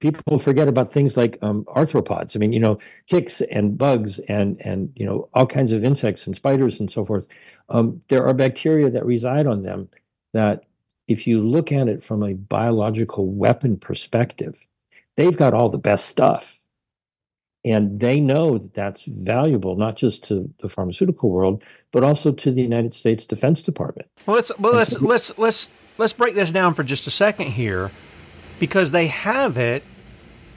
people 0.00 0.38
forget 0.38 0.68
about 0.68 0.90
things 0.90 1.16
like 1.16 1.38
um, 1.42 1.64
arthropods. 1.64 2.36
I 2.36 2.38
mean, 2.38 2.52
you 2.52 2.60
know, 2.60 2.78
ticks 3.06 3.40
and 3.42 3.76
bugs 3.78 4.18
and 4.20 4.60
and 4.60 4.90
you 4.96 5.06
know 5.06 5.28
all 5.34 5.46
kinds 5.46 5.72
of 5.72 5.84
insects 5.84 6.26
and 6.26 6.36
spiders 6.36 6.80
and 6.80 6.90
so 6.90 7.04
forth. 7.04 7.26
Um, 7.68 8.00
there 8.08 8.26
are 8.26 8.34
bacteria 8.34 8.90
that 8.90 9.06
reside 9.06 9.46
on 9.46 9.62
them 9.62 9.88
that, 10.32 10.64
if 11.06 11.26
you 11.26 11.46
look 11.46 11.70
at 11.70 11.88
it 11.88 12.02
from 12.02 12.22
a 12.22 12.32
biological 12.34 13.28
weapon 13.28 13.76
perspective, 13.76 14.66
they've 15.16 15.36
got 15.36 15.52
all 15.52 15.68
the 15.68 15.78
best 15.78 16.06
stuff 16.06 16.62
and 17.64 17.98
they 17.98 18.20
know 18.20 18.58
that 18.58 18.74
that's 18.74 19.04
valuable 19.04 19.76
not 19.76 19.96
just 19.96 20.24
to 20.24 20.52
the 20.60 20.68
pharmaceutical 20.68 21.30
world 21.30 21.62
but 21.92 22.04
also 22.04 22.32
to 22.32 22.50
the 22.50 22.60
United 22.60 22.92
States 22.92 23.24
Defense 23.24 23.62
Department. 23.62 24.08
Well, 24.26 24.36
let's 24.36 24.58
well, 24.58 24.74
let's 24.74 25.00
let's 25.00 25.38
let's 25.38 25.68
let's 25.98 26.12
break 26.12 26.34
this 26.34 26.52
down 26.52 26.74
for 26.74 26.82
just 26.82 27.06
a 27.06 27.10
second 27.10 27.48
here, 27.48 27.90
because 28.64 28.92
they 28.92 29.08
have 29.08 29.58
it, 29.58 29.82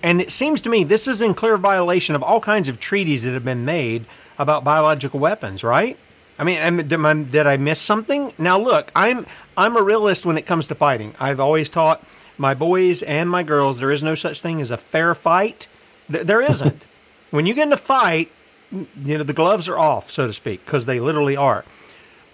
and 0.02 0.22
it 0.22 0.32
seems 0.32 0.62
to 0.62 0.70
me 0.70 0.86
this 0.86 1.10
is 1.10 1.22
in 1.22 1.34
clear 1.34 1.58
violation 1.58 2.16
of 2.16 2.24
all 2.24 2.40
kinds 2.40 2.70
of 2.70 2.80
treaties 2.80 3.24
that 3.24 3.34
have 3.34 3.44
been 3.44 3.66
made 3.66 4.06
about 4.38 4.64
biological 4.64 5.20
weapons, 5.20 5.62
right? 5.62 5.98
I 6.40 6.46
mean, 6.46 6.88
did, 6.88 7.06
I, 7.06 7.14
did 7.24 7.46
I 7.46 7.58
miss 7.58 7.82
something? 7.82 8.32
Now, 8.38 8.58
look, 8.58 8.94
I'm 8.96 9.26
I'm 9.58 9.76
a 9.76 9.82
realist 9.82 10.26
when 10.26 10.38
it 10.38 10.46
comes 10.46 10.68
to 10.68 10.76
fighting. 10.76 11.16
I've 11.20 11.42
always 11.42 11.70
taught 11.70 12.02
my 12.38 12.54
boys 12.54 13.02
and 13.02 13.30
my 13.30 13.44
girls 13.44 13.78
there 13.78 13.92
is 13.92 14.04
no 14.04 14.16
such 14.16 14.40
thing 14.40 14.62
as 14.62 14.72
a 14.72 14.78
fair 14.78 15.14
fight. 15.14 15.68
There 16.08 16.42
isn't. 16.42 16.86
when 17.32 17.46
you 17.46 17.54
get 17.54 17.68
in 17.68 17.74
a 17.74 17.78
fight, 17.78 18.32
you 18.72 19.18
know 19.18 19.26
the 19.26 19.34
gloves 19.34 19.68
are 19.68 19.78
off, 19.78 20.10
so 20.10 20.28
to 20.28 20.34
speak, 20.34 20.64
because 20.64 20.86
they 20.86 21.02
literally 21.02 21.36
are. 21.36 21.66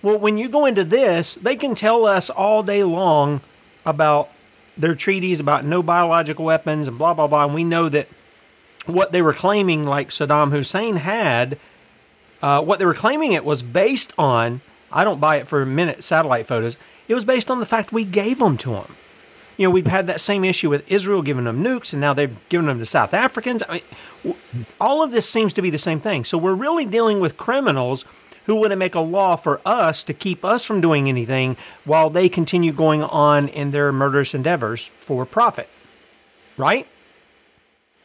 Well, 0.04 0.20
when 0.20 0.38
you 0.38 0.50
go 0.50 0.68
into 0.68 0.84
this, 0.84 1.34
they 1.34 1.56
can 1.56 1.74
tell 1.74 2.06
us 2.06 2.30
all 2.30 2.62
day 2.62 2.84
long 2.84 3.42
about 3.88 4.30
their 4.78 4.96
treaties 4.96 5.40
about 5.40 5.66
no 5.66 5.84
biological 5.84 6.46
weapons 6.46 6.88
and 6.88 6.98
blah 6.98 7.14
blah 7.14 7.28
blah, 7.28 7.46
and 7.46 7.54
we 7.54 7.64
know 7.64 7.90
that 7.90 8.08
what 8.86 9.12
they 9.12 9.22
were 9.22 9.34
claiming, 9.34 9.84
like 9.84 10.10
Saddam 10.10 10.52
Hussein 10.52 10.98
had 10.98 11.58
uh, 12.42 12.62
what 12.62 12.80
they 12.80 12.86
were 12.86 12.94
claiming 12.94 13.32
it 13.32 13.46
was 13.46 13.64
based 13.64 14.14
on, 14.18 14.62
I 14.92 15.04
don't 15.04 15.22
buy 15.22 15.38
it 15.38 15.48
for 15.48 15.62
a 15.62 15.66
minute, 15.66 16.04
satellite 16.04 16.46
photos. 16.46 16.78
It 17.08 17.16
was 17.16 17.24
based 17.24 17.50
on 17.50 17.60
the 17.60 17.66
fact 17.66 17.94
we 17.94 18.04
gave 18.04 18.40
them 18.40 18.58
to 18.60 18.72
them. 18.72 18.96
You 19.56 19.68
know, 19.68 19.72
we've 19.72 19.88
had 19.88 20.08
that 20.08 20.20
same 20.20 20.44
issue 20.44 20.70
with 20.70 20.90
Israel 20.92 21.22
giving 21.22 21.46
them 21.46 21.64
nukes, 21.64 21.94
and 21.94 22.02
now 22.02 22.14
they've 22.14 22.50
given 22.50 22.66
them 22.66 22.80
to 22.80 22.86
South 22.86 23.14
Africans. 23.14 23.64
I 23.70 23.82
mean, 24.24 24.36
all 24.82 25.04
of 25.04 25.12
this 25.12 25.30
seems 25.30 25.54
to 25.54 25.62
be 25.62 25.70
the 25.70 25.78
same 25.78 26.00
thing. 26.00 26.26
So 26.26 26.38
we're 26.38 26.56
really 26.56 26.86
dealing 26.86 27.20
with 27.20 27.38
criminals 27.38 28.04
who 28.46 28.68
to 28.68 28.76
make 28.76 28.96
a 28.96 29.00
law 29.00 29.36
for 29.36 29.62
us 29.66 30.04
to 30.04 30.14
keep 30.14 30.44
us 30.44 30.64
from 30.64 30.82
doing 30.82 31.08
anything 31.10 31.58
while 31.86 32.10
they 32.10 32.30
continue 32.30 32.72
going 32.72 33.04
on 33.04 33.48
in 33.48 33.72
their 33.72 33.92
murderous 33.92 34.34
endeavors 34.34 34.88
for 34.88 35.26
profit. 35.26 35.70
Right? 36.58 36.88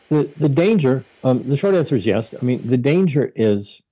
The, 0.08 0.24
the 0.38 0.48
danger, 0.48 1.04
um, 1.22 1.46
the 1.46 1.56
short 1.56 1.74
answer 1.74 1.94
is 1.94 2.06
yes. 2.06 2.34
I 2.40 2.44
mean, 2.44 2.66
the 2.66 2.78
danger 2.78 3.30
is 3.36 3.82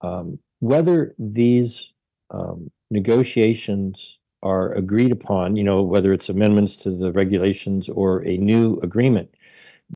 um, 0.00 0.38
whether 0.58 1.14
these 1.18 1.92
um, 2.30 2.70
negotiations 2.90 4.18
are 4.42 4.72
agreed 4.72 5.12
upon, 5.12 5.56
you 5.56 5.62
know, 5.62 5.82
whether 5.82 6.12
it's 6.12 6.28
amendments 6.28 6.76
to 6.76 6.90
the 6.90 7.12
regulations 7.12 7.88
or 7.88 8.24
a 8.24 8.36
new 8.38 8.78
agreement, 8.82 9.32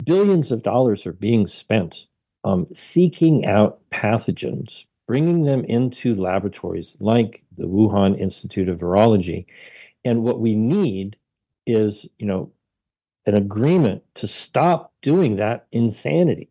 billions 0.05 0.53
of 0.53 0.63
dollars 0.63 1.07
are 1.07 1.13
being 1.13 1.47
spent 1.47 2.07
um, 2.45 2.67
seeking 2.73 3.45
out 3.45 3.81
pathogens, 3.91 4.85
bringing 5.07 5.45
them 5.45 5.65
into 5.65 6.15
laboratories 6.15 6.97
like 7.01 7.43
the 7.57 7.67
Wuhan 7.67 8.19
Institute 8.19 8.69
of 8.69 8.81
Virology. 8.81 9.47
And 10.05 10.23
what 10.23 10.41
we 10.41 10.55
need 10.55 11.17
is, 11.67 12.07
you 12.19 12.27
know, 12.27 12.51
an 13.27 13.35
agreement 13.35 14.03
to 14.15 14.29
stop 14.29 14.93
doing 15.03 15.37
that 15.37 15.67
insanity. 15.73 16.49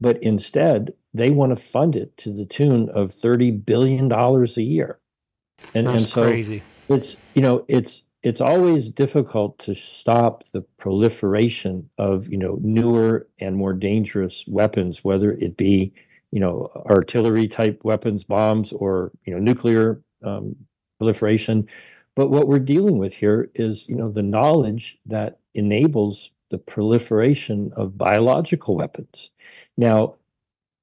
But 0.00 0.22
instead, 0.22 0.92
they 1.14 1.30
want 1.30 1.50
to 1.50 1.56
fund 1.56 1.96
it 1.96 2.16
to 2.18 2.32
the 2.32 2.44
tune 2.44 2.88
of 2.90 3.12
thirty 3.12 3.50
billion 3.50 4.08
dollars 4.08 4.56
a 4.56 4.62
year, 4.62 4.98
and 5.74 5.86
That's 5.86 6.02
and 6.02 6.08
so 6.08 6.22
crazy. 6.24 6.62
it's 6.88 7.16
you 7.34 7.42
know 7.42 7.64
it's 7.68 8.02
it's 8.22 8.40
always 8.40 8.88
difficult 8.88 9.58
to 9.60 9.74
stop 9.74 10.44
the 10.52 10.60
proliferation 10.76 11.88
of 11.98 12.28
you 12.28 12.36
know 12.36 12.58
newer 12.62 13.28
and 13.40 13.56
more 13.56 13.72
dangerous 13.72 14.44
weapons, 14.46 15.02
whether 15.04 15.32
it 15.32 15.56
be 15.56 15.92
you 16.30 16.40
know 16.40 16.68
artillery 16.86 17.48
type 17.48 17.80
weapons, 17.84 18.24
bombs, 18.24 18.72
or 18.72 19.12
you 19.24 19.32
know 19.32 19.38
nuclear 19.38 20.00
um, 20.22 20.56
proliferation. 20.98 21.68
But 22.14 22.30
what 22.30 22.48
we're 22.48 22.58
dealing 22.58 22.98
with 22.98 23.14
here 23.14 23.50
is 23.54 23.88
you 23.88 23.96
know 23.96 24.10
the 24.10 24.22
knowledge 24.22 24.98
that 25.06 25.38
enables 25.54 26.30
the 26.50 26.58
proliferation 26.58 27.72
of 27.76 27.98
biological 27.98 28.76
weapons. 28.76 29.30
Now, 29.76 30.14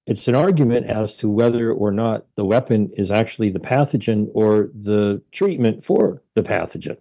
it's 0.05 0.27
an 0.27 0.35
argument 0.35 0.85
as 0.85 1.17
to 1.17 1.29
whether 1.29 1.71
or 1.71 1.91
not 1.91 2.25
the 2.35 2.45
weapon 2.45 2.91
is 2.95 3.11
actually 3.11 3.49
the 3.49 3.59
pathogen 3.59 4.29
or 4.33 4.69
the 4.79 5.21
treatment 5.31 5.83
for 5.83 6.21
the 6.35 6.43
pathogen. 6.43 6.97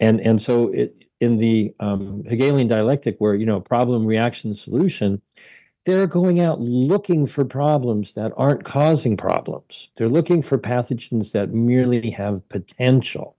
And, 0.00 0.20
and 0.20 0.42
so 0.42 0.68
it, 0.68 1.06
in 1.20 1.38
the 1.38 1.74
um, 1.80 2.24
Hegelian 2.28 2.66
dialectic, 2.66 3.16
where, 3.18 3.34
you 3.34 3.46
know, 3.46 3.60
problem, 3.60 4.04
reaction, 4.04 4.54
solution, 4.54 5.22
they're 5.84 6.06
going 6.06 6.40
out 6.40 6.60
looking 6.60 7.26
for 7.26 7.44
problems 7.44 8.12
that 8.12 8.32
aren't 8.36 8.64
causing 8.64 9.16
problems. 9.16 9.88
They're 9.96 10.08
looking 10.08 10.42
for 10.42 10.58
pathogens 10.58 11.32
that 11.32 11.52
merely 11.52 12.10
have 12.10 12.48
potential 12.48 13.36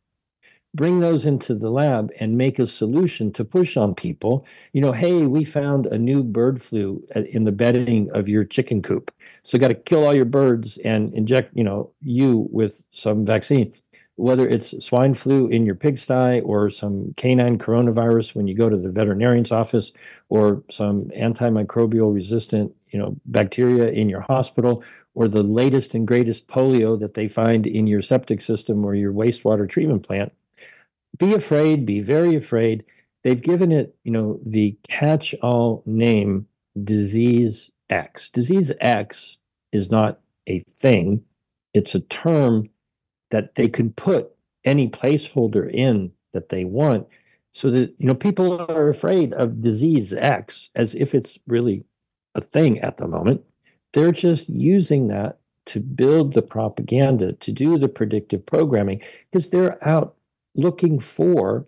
bring 0.75 0.99
those 0.99 1.25
into 1.25 1.53
the 1.53 1.69
lab 1.69 2.12
and 2.19 2.38
make 2.38 2.58
a 2.58 2.65
solution 2.65 3.32
to 3.34 3.45
push 3.45 3.77
on 3.77 3.93
people. 3.93 4.45
You 4.73 4.82
know, 4.82 4.91
hey, 4.91 5.23
we 5.23 5.43
found 5.43 5.86
a 5.88 5.97
new 5.97 6.23
bird 6.23 6.62
flu 6.62 7.03
in 7.15 7.43
the 7.43 7.51
bedding 7.51 8.10
of 8.12 8.27
your 8.27 8.43
chicken 8.43 8.82
coop. 8.82 9.13
So 9.43 9.60
got 9.60 9.67
to 9.67 9.75
kill 9.75 10.06
all 10.06 10.15
your 10.15 10.25
birds 10.25 10.77
and 10.79 11.13
inject, 11.13 11.56
you 11.56 11.63
know, 11.63 11.91
you 12.01 12.47
with 12.51 12.84
some 12.91 13.25
vaccine. 13.25 13.73
Whether 14.15 14.47
it's 14.47 14.86
swine 14.86 15.15
flu 15.15 15.47
in 15.47 15.65
your 15.65 15.76
pigsty 15.76 16.39
or 16.41 16.69
some 16.69 17.13
canine 17.17 17.58
coronavirus 17.58 18.36
when 18.36 18.47
you 18.47 18.56
go 18.56 18.69
to 18.69 18.78
the 18.78 18.89
veterinarian's 18.89 19.52
office 19.52 19.91
or 20.30 20.63
some 20.69 21.06
antimicrobial 21.17 22.13
resistant, 22.13 22.71
you 22.89 22.99
know, 22.99 23.15
bacteria 23.26 23.89
in 23.89 24.10
your 24.10 24.21
hospital 24.21 24.84
or 25.15 25.28
the 25.28 25.41
latest 25.43 25.95
and 25.95 26.08
greatest 26.08 26.47
polio 26.47 26.99
that 26.99 27.15
they 27.15 27.28
find 27.28 27.65
in 27.65 27.88
your 27.88 28.02
septic 28.02 28.41
system 28.41 28.86
or 28.86 28.93
your 28.93 29.12
wastewater 29.12 29.67
treatment 29.67 30.04
plant 30.04 30.32
be 31.17 31.34
afraid, 31.34 31.86
be 31.86 32.02
very 32.02 32.36
afraid. 32.36 32.84
They've 33.23 33.41
given 33.41 33.71
it, 33.71 33.95
you 34.04 34.12
know, 34.12 34.39
the 34.45 34.78
catch-all 34.88 35.84
name 35.86 36.47
disease 36.84 37.71
X. 37.89 38.30
Disease 38.30 38.71
X 38.82 39.38
is 39.71 39.91
not 39.91 40.19
a 40.47 40.60
thing. 40.80 41.23
It's 41.73 41.95
a 41.95 42.02
term 42.02 42.69
that 43.34 43.56
they 43.56 43.67
can 43.67 43.89
put 43.89 44.30
any 44.63 44.88
placeholder 44.88 45.67
in 45.74 46.12
that 46.34 46.50
they 46.50 46.65
want 46.65 47.08
so 47.52 47.72
that 47.72 47.91
you 47.98 48.06
know 48.06 48.13
people 48.13 48.62
are 48.69 48.89
afraid 48.89 49.34
of 49.34 49.60
disease 49.60 50.13
X 50.13 50.69
as 50.76 50.93
if 50.93 51.15
it's 51.15 51.39
really 51.48 51.84
a 52.36 52.41
thing 52.41 52.80
at 52.82 52.98
the 52.98 53.08
moment. 53.08 53.41
They're 53.93 54.12
just 54.12 54.48
using 54.50 55.08
that 55.08 55.39
to 55.65 55.80
build 55.80 56.36
the 56.36 56.43
propaganda, 56.43 57.34
to 57.34 57.52
do 57.52 57.80
the 57.80 57.88
predictive 57.88 58.46
programming, 58.46 59.02
because 59.32 59.50
they're 59.50 59.84
out 59.88 60.13
looking 60.54 61.00
for 61.00 61.65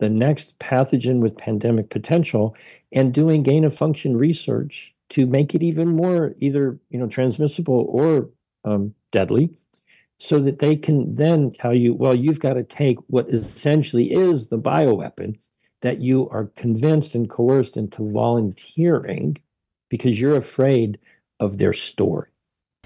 the 0.00 0.10
next 0.10 0.58
pathogen 0.58 1.20
with 1.20 1.38
pandemic 1.38 1.90
potential 1.90 2.56
and 2.90 3.14
doing 3.14 3.44
gain 3.44 3.64
of 3.64 3.72
function 3.72 4.16
research 4.16 4.92
to 5.10 5.26
make 5.26 5.54
it 5.54 5.62
even 5.62 5.94
more 5.94 6.34
either 6.38 6.76
you 6.90 6.98
know 6.98 7.06
transmissible 7.06 7.86
or 7.88 8.28
um, 8.64 8.92
deadly 9.12 9.56
so 10.18 10.38
that 10.40 10.58
they 10.58 10.76
can 10.76 11.14
then 11.14 11.50
tell 11.50 11.74
you 11.74 11.94
well 11.94 12.14
you've 12.14 12.40
got 12.40 12.54
to 12.54 12.62
take 12.62 12.98
what 13.08 13.28
essentially 13.28 14.12
is 14.12 14.48
the 14.48 14.58
bioweapon 14.58 15.36
that 15.82 16.00
you 16.00 16.28
are 16.30 16.46
convinced 16.56 17.14
and 17.14 17.28
coerced 17.28 17.76
into 17.76 18.10
volunteering 18.10 19.36
because 19.90 20.18
you're 20.18 20.36
afraid 20.36 20.98
of 21.40 21.58
their 21.58 21.72
story. 21.72 22.28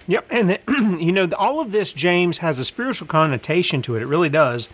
Yep 0.06 0.26
and 0.30 0.50
the, 0.50 0.60
you 1.00 1.12
know 1.12 1.28
all 1.38 1.60
of 1.60 1.72
this 1.72 1.92
james 1.92 2.38
has 2.38 2.58
a 2.58 2.64
spiritual 2.64 3.06
connotation 3.06 3.82
to 3.82 3.96
it. 3.96 4.02
It 4.02 4.06
really 4.06 4.28
does. 4.28 4.68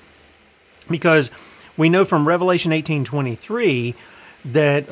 Because 0.89 1.31
we 1.77 1.89
know 1.89 2.05
from 2.05 2.29
Revelation 2.29 2.73
18:23 2.73 3.95
that 4.45 4.89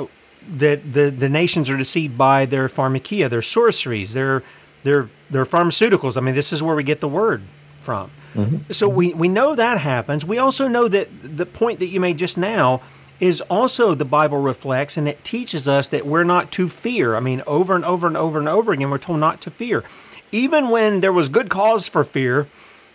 that 0.48 0.92
the, 0.92 1.11
the 1.11 1.29
nations 1.29 1.70
are 1.70 1.77
deceived 1.77 2.18
by 2.18 2.46
their 2.46 2.68
pharmakeia, 2.68 3.29
their 3.29 3.42
sorceries, 3.42 4.12
their 4.12 4.42
their 4.83 5.09
their 5.31 5.45
pharmaceuticals. 5.45 6.16
I 6.16 6.21
mean, 6.21 6.35
this 6.35 6.53
is 6.53 6.62
where 6.62 6.77
we 6.77 6.83
get 6.83 7.01
the 7.01 7.09
word 7.09 7.42
from. 7.83 8.11
Mm-hmm. 8.35 8.73
So 8.73 8.88
we, 8.88 9.12
we 9.12 9.29
know 9.29 9.55
that 9.55 9.79
happens. 9.79 10.25
We 10.25 10.38
also 10.38 10.68
know 10.68 10.88
that 10.88 11.09
the 11.23 11.47
point 11.47 11.81
that 11.81 11.88
you 11.88 12.01
made 12.01 12.18
just 12.18 12.38
now 12.38 12.81
is 13.21 13.40
also 13.42 13.95
the 13.95 14.05
Bible 14.05 14.38
reflects 14.38 14.97
and 14.97 15.07
it 15.07 15.23
teaches 15.23 15.68
us 15.68 15.88
that 15.88 16.07
we're 16.07 16.25
not 16.25 16.50
to 16.52 16.69
fear. 16.69 17.15
I 17.15 17.21
mean, 17.21 17.42
over 17.46 17.75
and 17.77 17.85
over 17.85 18.06
and 18.06 18.17
over 18.17 18.38
and 18.38 18.48
over 18.48 18.73
again, 18.73 18.90
we're 18.90 18.98
told 18.98 19.21
not 19.21 19.40
to 19.42 19.50
fear. 19.50 19.85
Even 20.33 20.71
when 20.71 21.00
there 21.00 21.13
was 21.13 21.29
good 21.29 21.50
cause 21.50 21.88
for 21.88 22.04
fear, 22.04 22.46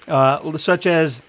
uh, 0.08 0.58
such 0.58 0.88
as 0.88 1.22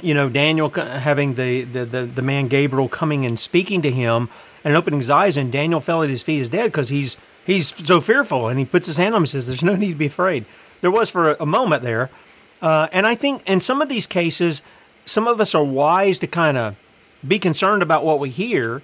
you 0.00 0.14
know, 0.14 0.28
Daniel 0.28 0.70
having 0.70 1.34
the, 1.34 1.62
the, 1.64 1.84
the, 1.84 2.02
the, 2.04 2.22
man 2.22 2.48
Gabriel 2.48 2.88
coming 2.88 3.26
and 3.26 3.38
speaking 3.38 3.82
to 3.82 3.90
him 3.90 4.30
and 4.64 4.74
opening 4.74 5.00
his 5.00 5.10
eyes, 5.10 5.36
and 5.36 5.52
Daniel 5.52 5.80
fell 5.80 6.02
at 6.02 6.08
his 6.08 6.22
feet 6.22 6.40
as 6.40 6.48
dead 6.48 6.66
because 6.66 6.88
he's 6.88 7.16
he's 7.46 7.74
so 7.74 8.00
fearful, 8.00 8.48
and 8.48 8.58
he 8.58 8.64
puts 8.64 8.86
his 8.86 8.96
hand 8.96 9.14
on 9.14 9.18
him 9.18 9.22
and 9.22 9.28
says, 9.28 9.46
"There's 9.46 9.62
no 9.62 9.76
need 9.76 9.92
to 9.92 9.98
be 9.98 10.06
afraid." 10.06 10.44
There 10.80 10.90
was 10.90 11.10
for 11.10 11.34
a, 11.34 11.46
moment 11.46 11.82
there, 11.82 12.10
uh, 12.60 12.88
and 12.92 13.06
I 13.06 13.14
think 13.14 13.48
in 13.48 13.60
some 13.60 13.80
of 13.80 13.88
these 13.88 14.06
cases, 14.06 14.62
some 15.06 15.28
of 15.28 15.40
us 15.40 15.54
are 15.54 15.62
wise 15.62 16.18
to 16.18 16.26
kind 16.26 16.56
of 16.56 16.76
be 17.26 17.38
concerned 17.38 17.82
about 17.82 18.04
what 18.04 18.18
we 18.18 18.30
hear, 18.30 18.82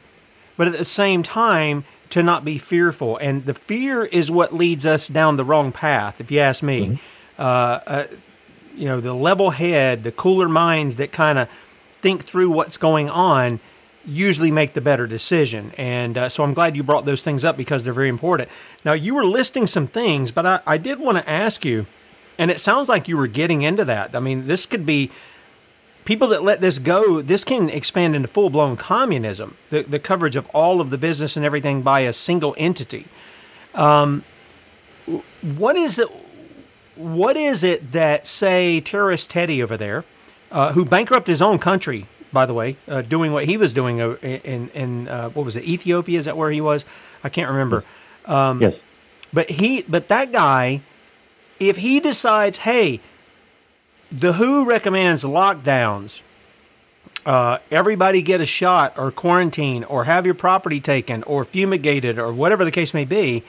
but 0.57 0.69
at 0.69 0.77
the 0.77 0.85
same 0.85 1.23
time 1.23 1.85
to 2.11 2.23
not 2.23 2.45
be 2.45 2.57
fearful. 2.57 3.17
And 3.19 3.45
the 3.45 3.55
fear 3.55 4.05
is 4.05 4.31
what 4.31 4.55
leads 4.55 4.87
us 4.87 5.09
down 5.09 5.37
the 5.37 5.45
wrong 5.45 5.73
path, 5.73 6.21
if 6.21 6.31
you 6.31 6.39
ask 6.39 6.63
me. 6.63 6.87
Mm-hmm. 6.87 6.95
Uh, 7.41 7.81
uh, 7.87 8.05
you 8.77 8.87
know 8.87 9.01
the 9.01 9.13
level 9.13 9.51
head, 9.51 10.05
the 10.05 10.13
cooler 10.13 10.49
minds 10.49 10.97
that 10.97 11.11
kind 11.11 11.39
of 11.39 11.51
think 12.01 12.25
through 12.25 12.51
what's 12.51 12.77
going 12.77 13.11
on 13.11 13.59
usually 14.09 14.51
make 14.51 14.73
the 14.73 14.81
better 14.81 15.07
decision. 15.07 15.73
And 15.77 16.17
uh, 16.17 16.29
so 16.29 16.43
I'm 16.43 16.55
glad 16.55 16.75
you 16.77 16.83
brought 16.83 17.05
those 17.05 17.23
things 17.23 17.45
up 17.45 17.57
because 17.57 17.85
they're 17.85 17.93
very 17.93 18.09
important. 18.09 18.49
Now, 18.85 18.95
you 18.95 19.15
were 19.15 19.25
listing 19.25 19.67
some 19.67 19.87
things, 19.87 20.33
but 20.33 20.47
I, 20.47 20.61
I 20.67 20.79
did 20.79 20.99
want 20.99 21.19
to 21.19 21.29
ask 21.29 21.65
you 21.65 21.87
And 22.39 22.51
it 22.51 22.61
sounds 22.61 22.89
like 22.89 23.09
you 23.09 23.17
were 23.17 23.27
getting 23.27 23.63
into 23.63 23.85
that. 23.85 24.15
I 24.15 24.21
mean, 24.21 24.47
this 24.47 24.65
could 24.65 24.87
be 24.87 25.11
people 26.05 26.29
that 26.29 26.45
let 26.45 26.61
this 26.61 26.79
go. 26.79 27.21
This 27.21 27.45
can 27.45 27.69
expand 27.69 28.15
into 28.15 28.29
full 28.29 28.49
blown 28.49 28.77
communism. 28.77 29.57
The 29.71 29.83
the 29.83 29.99
coverage 29.99 30.37
of 30.37 30.49
all 30.55 30.81
of 30.81 30.91
the 30.91 30.99
business 30.99 31.37
and 31.37 31.45
everything 31.45 31.83
by 31.83 32.01
a 32.01 32.13
single 32.13 32.55
entity. 32.57 33.07
Um, 33.75 34.23
what 35.43 35.75
is 35.77 35.99
it? 35.99 36.09
What 36.95 37.37
is 37.37 37.65
it 37.65 37.93
that 37.93 38.29
say 38.29 38.81
terrorist 38.81 39.31
Teddy 39.31 39.63
over 39.63 39.77
there, 39.77 40.05
uh, 40.53 40.73
who 40.73 40.85
bankrupted 40.85 41.33
his 41.33 41.43
own 41.43 41.59
country 41.59 42.07
by 42.39 42.47
the 42.47 42.55
way, 42.55 42.76
uh, 42.86 43.03
doing 43.03 43.32
what 43.32 43.47
he 43.47 43.57
was 43.57 43.74
doing 43.74 44.01
uh, 44.01 44.14
in 44.22 44.68
in 44.68 45.09
uh, 45.09 45.28
what 45.30 45.45
was 45.45 45.57
it 45.57 45.64
Ethiopia? 45.64 46.20
Is 46.20 46.26
that 46.26 46.36
where 46.36 46.53
he 46.53 46.61
was? 46.61 46.84
I 47.24 47.30
can't 47.30 47.51
remember. 47.51 47.82
Um, 48.26 48.62
yes. 48.62 48.80
But 49.32 49.51
he, 49.51 49.82
but 49.82 50.07
that 50.07 50.30
guy, 50.30 50.80
if 51.59 51.78
he 51.78 51.99
decides, 51.99 52.59
hey, 52.59 53.01
the 54.12 54.34
WHO 54.34 54.64
recommends 54.64 55.24
lockdowns. 55.24 56.22
Uh, 57.26 57.59
everybody 57.72 58.22
get 58.22 58.41
a 58.41 58.47
shot 58.47 58.97
or 58.97 59.11
quarantine 59.11 59.82
or 59.82 60.05
have 60.05 60.24
your 60.24 60.36
property 60.36 60.80
taken 60.80 61.24
or 61.24 61.45
fumigated 61.45 62.20
or 62.20 62.32
whatever 62.32 62.64
the 62.64 62.70
case 62.70 62.95
may 62.95 63.05
be. 63.05 63.43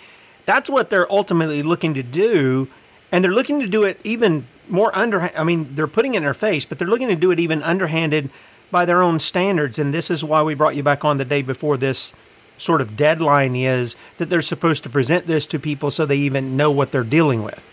That's 0.45 0.67
what 0.67 0.89
they're 0.89 1.09
ultimately 1.09 1.61
looking 1.61 1.93
to 1.93 2.01
do. 2.03 2.67
And 3.11 3.23
they're 3.23 3.37
looking 3.39 3.59
to 3.61 3.67
do 3.67 3.83
it 3.83 4.01
even 4.03 4.45
more 4.67 4.91
under. 4.97 5.31
I 5.37 5.43
mean, 5.43 5.75
they're 5.75 5.87
putting 5.87 6.15
it 6.15 6.17
in 6.17 6.23
their 6.23 6.33
face, 6.33 6.65
but 6.65 6.77
they're 6.77 6.89
looking 6.89 7.07
to 7.07 7.15
do 7.15 7.31
it 7.31 7.39
even 7.39 7.63
underhanded 7.63 8.31
by 8.71 8.85
their 8.85 9.01
own 9.01 9.19
standards. 9.19 9.79
And 9.79 9.93
this 9.93 10.11
is 10.11 10.23
why 10.23 10.43
we 10.43 10.53
brought 10.53 10.75
you 10.75 10.83
back 10.83 11.03
on 11.03 11.17
the 11.17 11.25
day 11.25 11.41
before 11.41 11.77
this 11.77 12.13
sort 12.57 12.81
of 12.81 12.97
deadline 12.97 13.55
is 13.55 13.95
that 14.17 14.25
they're 14.25 14.41
supposed 14.41 14.83
to 14.83 14.89
present 14.89 15.27
this 15.27 15.47
to 15.47 15.59
people 15.59 15.91
so 15.91 16.05
they 16.05 16.17
even 16.17 16.57
know 16.57 16.71
what 16.71 16.91
they're 16.91 17.03
dealing 17.03 17.43
with. 17.43 17.65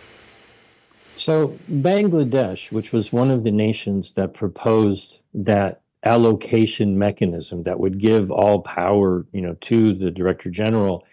So, 1.16 1.56
Bangladesh, 1.70 2.70
which 2.70 2.92
was 2.92 3.12
one 3.12 3.30
of 3.30 3.42
the 3.42 3.50
nations 3.50 4.12
that 4.12 4.34
proposed 4.34 5.20
that 5.32 5.80
allocation 6.04 6.98
mechanism 6.98 7.62
that 7.64 7.80
would 7.80 7.98
give 7.98 8.30
all 8.30 8.60
power, 8.60 9.26
you 9.32 9.40
know, 9.40 9.54
to 9.62 9.92
the 9.94 10.10
director 10.10 10.50
general 10.50 11.04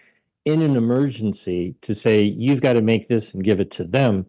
in 0.44 0.60
an 0.60 0.76
emergency 0.76 1.74
to 1.80 1.94
say 1.94 2.22
you've 2.22 2.60
got 2.60 2.74
to 2.74 2.82
make 2.82 3.08
this 3.08 3.32
and 3.34 3.42
give 3.42 3.60
it 3.60 3.70
to 3.72 3.84
them. 3.84 4.26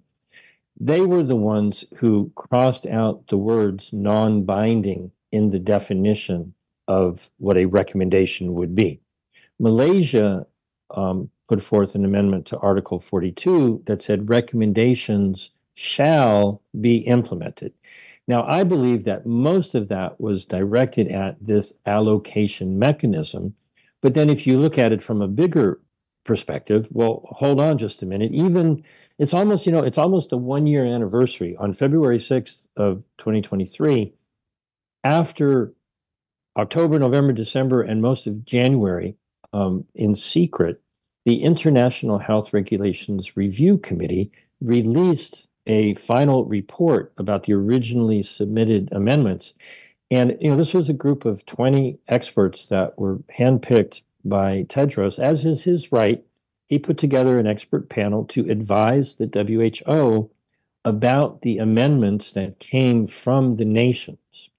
They 0.79 1.01
were 1.01 1.23
the 1.23 1.35
ones 1.35 1.85
who 1.97 2.31
crossed 2.35 2.85
out 2.87 3.27
the 3.27 3.37
words 3.37 3.91
non-binding 3.91 5.11
in 5.35 5.49
the 5.49 5.59
definition 5.59 6.53
of 6.87 7.29
what 7.39 7.57
a 7.57 7.65
recommendation 7.65 8.53
would 8.53 8.73
be. 8.73 9.01
Malaysia 9.59 10.47
um, 10.95 11.29
put 11.49 11.61
forth 11.61 11.93
an 11.93 12.05
amendment 12.05 12.45
to 12.47 12.57
Article 12.59 12.99
42 12.99 13.83
that 13.85 14.01
said 14.01 14.29
recommendations 14.29 15.51
shall 15.73 16.61
be 16.79 16.97
implemented. 16.99 17.73
Now, 18.27 18.43
I 18.47 18.63
believe 18.63 19.03
that 19.03 19.25
most 19.25 19.75
of 19.75 19.89
that 19.89 20.19
was 20.21 20.45
directed 20.45 21.09
at 21.09 21.35
this 21.45 21.73
allocation 21.85 22.79
mechanism. 22.79 23.53
But 24.01 24.13
then, 24.13 24.29
if 24.29 24.47
you 24.47 24.57
look 24.57 24.77
at 24.77 24.93
it 24.93 25.01
from 25.01 25.21
a 25.21 25.27
bigger 25.27 25.81
perspective, 26.23 26.87
well, 26.91 27.27
hold 27.29 27.59
on 27.59 27.77
just 27.77 28.01
a 28.01 28.05
minute. 28.05 28.31
Even 28.31 28.83
it's 29.19 29.33
almost, 29.33 29.65
you 29.65 29.71
know, 29.71 29.83
it's 29.83 29.97
almost 29.97 30.31
a 30.31 30.37
one 30.37 30.65
year 30.65 30.85
anniversary 30.85 31.57
on 31.57 31.73
February 31.73 32.19
6th 32.19 32.67
of 32.77 33.03
2023 33.17 34.13
after 35.05 35.71
October, 36.57 36.97
November, 36.97 37.31
December, 37.31 37.83
and 37.83 38.01
most 38.01 38.25
of 38.25 38.43
January, 38.43 39.15
um, 39.53 39.85
in 39.93 40.15
secret, 40.15 40.81
the 41.25 41.43
International 41.43 42.17
Health 42.17 42.53
Regulations 42.53 43.37
Review 43.37 43.77
Committee 43.77 44.31
released 44.61 45.47
a 45.67 45.93
final 45.93 46.45
report 46.45 47.13
about 47.17 47.43
the 47.43 47.53
originally 47.53 48.23
submitted 48.23 48.89
amendments. 48.91 49.53
And 50.09 50.37
you 50.41 50.49
know, 50.49 50.57
this 50.57 50.73
was 50.73 50.89
a 50.89 50.93
group 50.93 51.23
of 51.23 51.45
20 51.45 51.99
experts 52.07 52.65
that 52.67 52.97
were 52.97 53.17
handpicked 53.37 54.01
by 54.23 54.65
Tedros, 54.69 55.19
as 55.19 55.45
is 55.45 55.63
his 55.63 55.91
right. 55.91 56.23
He 56.67 56.79
put 56.79 56.97
together 56.97 57.37
an 57.37 57.45
expert 57.45 57.89
panel 57.89 58.25
to 58.25 58.49
advise 58.49 59.17
the 59.17 59.27
WHO 59.27 60.31
about 60.83 61.43
the 61.43 61.59
amendments 61.59 62.31
that 62.31 62.59
came 62.59 63.05
from 63.05 63.57
the 63.57 63.65
nations. 63.65 64.49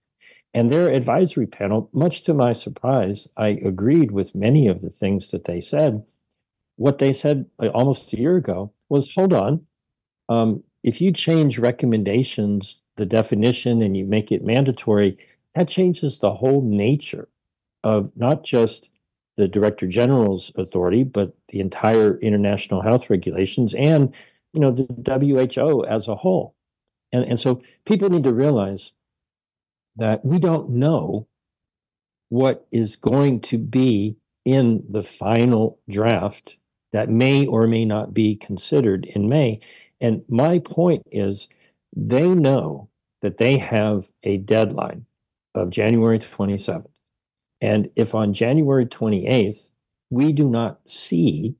And 0.56 0.72
their 0.72 0.88
advisory 0.88 1.46
panel, 1.46 1.90
much 1.92 2.22
to 2.22 2.32
my 2.32 2.54
surprise, 2.54 3.28
I 3.36 3.48
agreed 3.62 4.10
with 4.10 4.34
many 4.34 4.68
of 4.68 4.80
the 4.80 4.88
things 4.88 5.30
that 5.30 5.44
they 5.44 5.60
said. 5.60 6.02
What 6.76 6.96
they 6.96 7.12
said 7.12 7.44
uh, 7.62 7.66
almost 7.68 8.10
a 8.14 8.18
year 8.18 8.36
ago 8.36 8.72
was 8.88 9.14
hold 9.14 9.34
on, 9.34 9.66
um, 10.30 10.64
if 10.82 10.98
you 10.98 11.12
change 11.12 11.58
recommendations, 11.58 12.80
the 12.96 13.04
definition, 13.04 13.82
and 13.82 13.98
you 13.98 14.06
make 14.06 14.32
it 14.32 14.46
mandatory, 14.46 15.18
that 15.54 15.68
changes 15.68 16.18
the 16.18 16.32
whole 16.32 16.62
nature 16.62 17.28
of 17.84 18.10
not 18.16 18.42
just 18.42 18.88
the 19.36 19.48
director 19.48 19.86
general's 19.86 20.52
authority, 20.56 21.04
but 21.04 21.36
the 21.48 21.60
entire 21.60 22.16
international 22.20 22.80
health 22.80 23.10
regulations 23.10 23.74
and 23.74 24.14
you 24.54 24.60
know 24.60 24.70
the 24.70 24.86
WHO 25.54 25.84
as 25.84 26.08
a 26.08 26.14
whole. 26.14 26.54
And, 27.12 27.26
and 27.26 27.38
so 27.38 27.60
people 27.84 28.08
need 28.08 28.24
to 28.24 28.32
realize 28.32 28.92
that 29.96 30.24
we 30.24 30.38
don't 30.38 30.70
know 30.70 31.26
what 32.28 32.66
is 32.72 32.96
going 32.96 33.40
to 33.40 33.58
be 33.58 34.16
in 34.44 34.84
the 34.88 35.02
final 35.02 35.78
draft 35.88 36.56
that 36.92 37.08
may 37.08 37.46
or 37.46 37.66
may 37.66 37.84
not 37.84 38.14
be 38.14 38.36
considered 38.36 39.06
in 39.06 39.28
May. 39.28 39.60
And 40.00 40.22
my 40.28 40.58
point 40.60 41.02
is, 41.10 41.48
they 41.94 42.28
know 42.28 42.88
that 43.22 43.38
they 43.38 43.58
have 43.58 44.10
a 44.22 44.38
deadline 44.38 45.06
of 45.54 45.70
January 45.70 46.18
27th. 46.18 46.86
And 47.60 47.90
if 47.96 48.14
on 48.14 48.32
January 48.32 48.86
28th, 48.86 49.70
we 50.10 50.32
do 50.32 50.48
not 50.48 50.78
see 50.86 51.54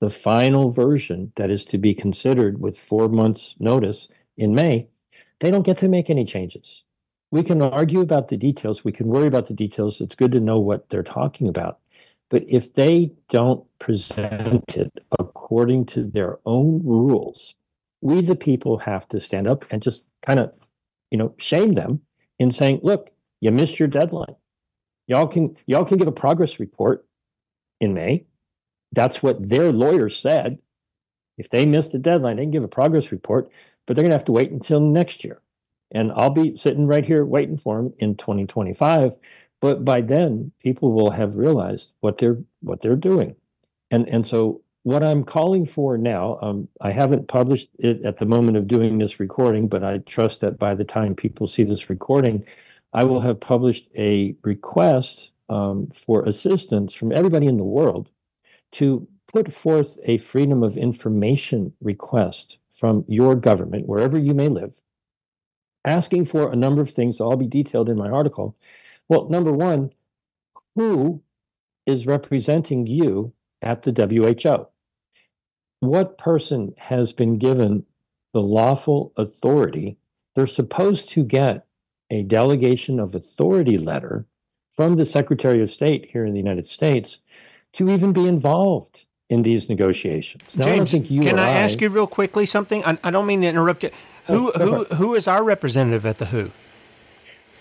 the 0.00 0.10
final 0.10 0.70
version 0.70 1.32
that 1.36 1.50
is 1.50 1.64
to 1.66 1.78
be 1.78 1.94
considered 1.94 2.60
with 2.60 2.78
four 2.78 3.08
months' 3.08 3.56
notice 3.58 4.08
in 4.36 4.54
May, 4.54 4.88
they 5.40 5.50
don't 5.50 5.64
get 5.64 5.78
to 5.78 5.88
make 5.88 6.10
any 6.10 6.24
changes 6.24 6.84
we 7.30 7.42
can 7.42 7.60
argue 7.60 8.00
about 8.00 8.28
the 8.28 8.36
details. 8.36 8.84
We 8.84 8.92
can 8.92 9.06
worry 9.06 9.26
about 9.26 9.46
the 9.46 9.54
details. 9.54 10.00
It's 10.00 10.14
good 10.14 10.32
to 10.32 10.40
know 10.40 10.58
what 10.58 10.88
they're 10.88 11.02
talking 11.02 11.48
about. 11.48 11.78
But 12.30 12.44
if 12.48 12.74
they 12.74 13.12
don't 13.30 13.64
present 13.78 14.76
it 14.76 14.92
according 15.18 15.86
to 15.86 16.04
their 16.04 16.38
own 16.46 16.82
rules, 16.84 17.54
we, 18.00 18.20
the 18.20 18.36
people, 18.36 18.78
have 18.78 19.08
to 19.08 19.20
stand 19.20 19.46
up 19.48 19.64
and 19.70 19.82
just 19.82 20.02
kind 20.26 20.38
of, 20.38 20.58
you 21.10 21.18
know, 21.18 21.34
shame 21.38 21.74
them 21.74 22.00
in 22.38 22.50
saying, 22.50 22.80
look, 22.82 23.10
you 23.40 23.50
missed 23.50 23.78
your 23.78 23.88
deadline. 23.88 24.34
Y'all 25.06 25.26
can 25.26 25.56
y'all 25.66 25.86
can 25.86 25.96
give 25.96 26.08
a 26.08 26.12
progress 26.12 26.60
report 26.60 27.06
in 27.80 27.94
May. 27.94 28.26
That's 28.92 29.22
what 29.22 29.48
their 29.48 29.72
lawyers 29.72 30.18
said. 30.18 30.58
If 31.38 31.48
they 31.50 31.64
missed 31.64 31.92
the 31.92 31.98
deadline, 31.98 32.36
they 32.36 32.42
can 32.42 32.50
give 32.50 32.64
a 32.64 32.68
progress 32.68 33.10
report, 33.10 33.50
but 33.86 33.94
they're 33.94 34.02
going 34.02 34.10
to 34.10 34.16
have 34.16 34.24
to 34.26 34.32
wait 34.32 34.50
until 34.50 34.80
next 34.80 35.24
year 35.24 35.40
and 35.92 36.12
I'll 36.12 36.30
be 36.30 36.56
sitting 36.56 36.86
right 36.86 37.04
here 37.04 37.24
waiting 37.24 37.56
for 37.56 37.76
them 37.76 37.92
in 37.98 38.16
2025. 38.16 39.14
But 39.60 39.84
by 39.84 40.00
then, 40.00 40.52
people 40.60 40.92
will 40.92 41.10
have 41.10 41.36
realized 41.36 41.92
what 42.00 42.18
they're 42.18 42.38
what 42.60 42.80
they're 42.80 42.96
doing, 42.96 43.34
and 43.90 44.08
and 44.08 44.26
so 44.26 44.62
what 44.84 45.02
I'm 45.02 45.24
calling 45.24 45.66
for 45.66 45.98
now, 45.98 46.38
um, 46.40 46.68
I 46.80 46.92
haven't 46.92 47.28
published 47.28 47.68
it 47.78 48.04
at 48.06 48.16
the 48.16 48.24
moment 48.24 48.56
of 48.56 48.66
doing 48.66 48.96
this 48.98 49.20
recording, 49.20 49.68
but 49.68 49.84
I 49.84 49.98
trust 49.98 50.40
that 50.40 50.58
by 50.58 50.74
the 50.74 50.84
time 50.84 51.14
people 51.14 51.46
see 51.46 51.64
this 51.64 51.90
recording, 51.90 52.44
I 52.94 53.04
will 53.04 53.20
have 53.20 53.38
published 53.38 53.88
a 53.98 54.34
request 54.44 55.32
um, 55.48 55.88
for 55.88 56.22
assistance 56.24 56.94
from 56.94 57.12
everybody 57.12 57.46
in 57.46 57.56
the 57.56 57.64
world 57.64 58.08
to 58.72 59.06
put 59.26 59.52
forth 59.52 59.98
a 60.04 60.18
freedom 60.18 60.62
of 60.62 60.76
information 60.78 61.72
request 61.80 62.58
from 62.70 63.04
your 63.08 63.34
government, 63.34 63.86
wherever 63.86 64.16
you 64.18 64.32
may 64.32 64.48
live, 64.48 64.80
asking 65.84 66.24
for 66.26 66.50
a 66.50 66.56
number 66.56 66.80
of 66.80 66.90
things. 66.90 67.20
I'll 67.20 67.36
be 67.36 67.46
detailed 67.46 67.88
in 67.88 67.96
my 67.96 68.08
article. 68.08 68.56
Well, 69.08 69.28
number 69.28 69.52
one, 69.52 69.92
who 70.74 71.22
is 71.86 72.06
representing 72.06 72.86
you 72.86 73.32
at 73.62 73.82
the 73.82 73.92
WHO? 73.92 74.66
What 75.80 76.18
person 76.18 76.74
has 76.76 77.12
been 77.12 77.38
given 77.38 77.84
the 78.32 78.42
lawful 78.42 79.12
authority? 79.16 79.96
They're 80.34 80.46
supposed 80.46 81.08
to 81.10 81.24
get 81.24 81.66
a 82.10 82.22
delegation 82.22 83.00
of 83.00 83.14
authority 83.14 83.78
letter 83.78 84.26
from 84.70 84.96
the 84.96 85.06
Secretary 85.06 85.60
of 85.62 85.70
State 85.70 86.10
here 86.10 86.24
in 86.24 86.32
the 86.32 86.38
United 86.38 86.66
States 86.66 87.18
to 87.72 87.90
even 87.90 88.12
be 88.12 88.26
involved 88.26 89.06
in 89.30 89.42
these 89.42 89.68
negotiations. 89.68 90.56
Now, 90.56 90.64
James, 90.64 90.94
I 90.94 91.00
can 91.00 91.38
I, 91.38 91.48
I, 91.48 91.50
ask 91.50 91.80
you 91.80 91.88
real 91.88 92.06
quickly 92.06 92.46
something? 92.46 92.84
I, 92.84 92.98
I 93.04 93.10
don't 93.10 93.26
mean 93.26 93.42
to 93.42 93.46
interrupt 93.46 93.82
you. 93.82 93.90
Oh, 94.28 94.52
who 94.52 94.64
who 94.64 94.84
who 94.94 95.14
is 95.14 95.28
our 95.28 95.42
representative 95.42 96.06
at 96.06 96.18
the 96.18 96.26
WHO? 96.26 96.50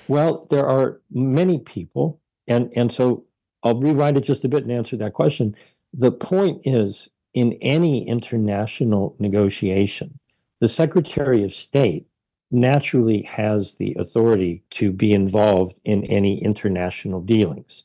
Well, 0.08 0.48
there 0.50 0.68
are 0.68 1.02
many 1.12 1.60
people, 1.60 2.22
and 2.48 2.72
and 2.76 2.92
so 2.92 3.26
I'll 3.64 3.80
rewrite 3.80 4.18
it 4.18 4.22
just 4.22 4.46
a 4.46 4.50
bit 4.50 4.64
and 4.64 4.72
answer 4.72 4.96
that 4.98 5.14
question. 5.14 5.56
The 5.94 6.12
point 6.12 6.62
is, 6.66 7.10
in 7.34 7.54
any 7.62 8.08
international 8.08 9.16
negotiation, 9.20 10.20
the 10.60 10.70
Secretary 10.70 11.44
of 11.44 11.54
State 11.54 12.08
naturally 12.50 13.24
has 13.24 13.76
the 13.76 13.96
authority 14.00 14.64
to 14.70 14.92
be 14.92 15.14
involved 15.14 15.76
in 15.84 16.06
any 16.06 16.42
international 16.42 17.22
dealings. 17.22 17.84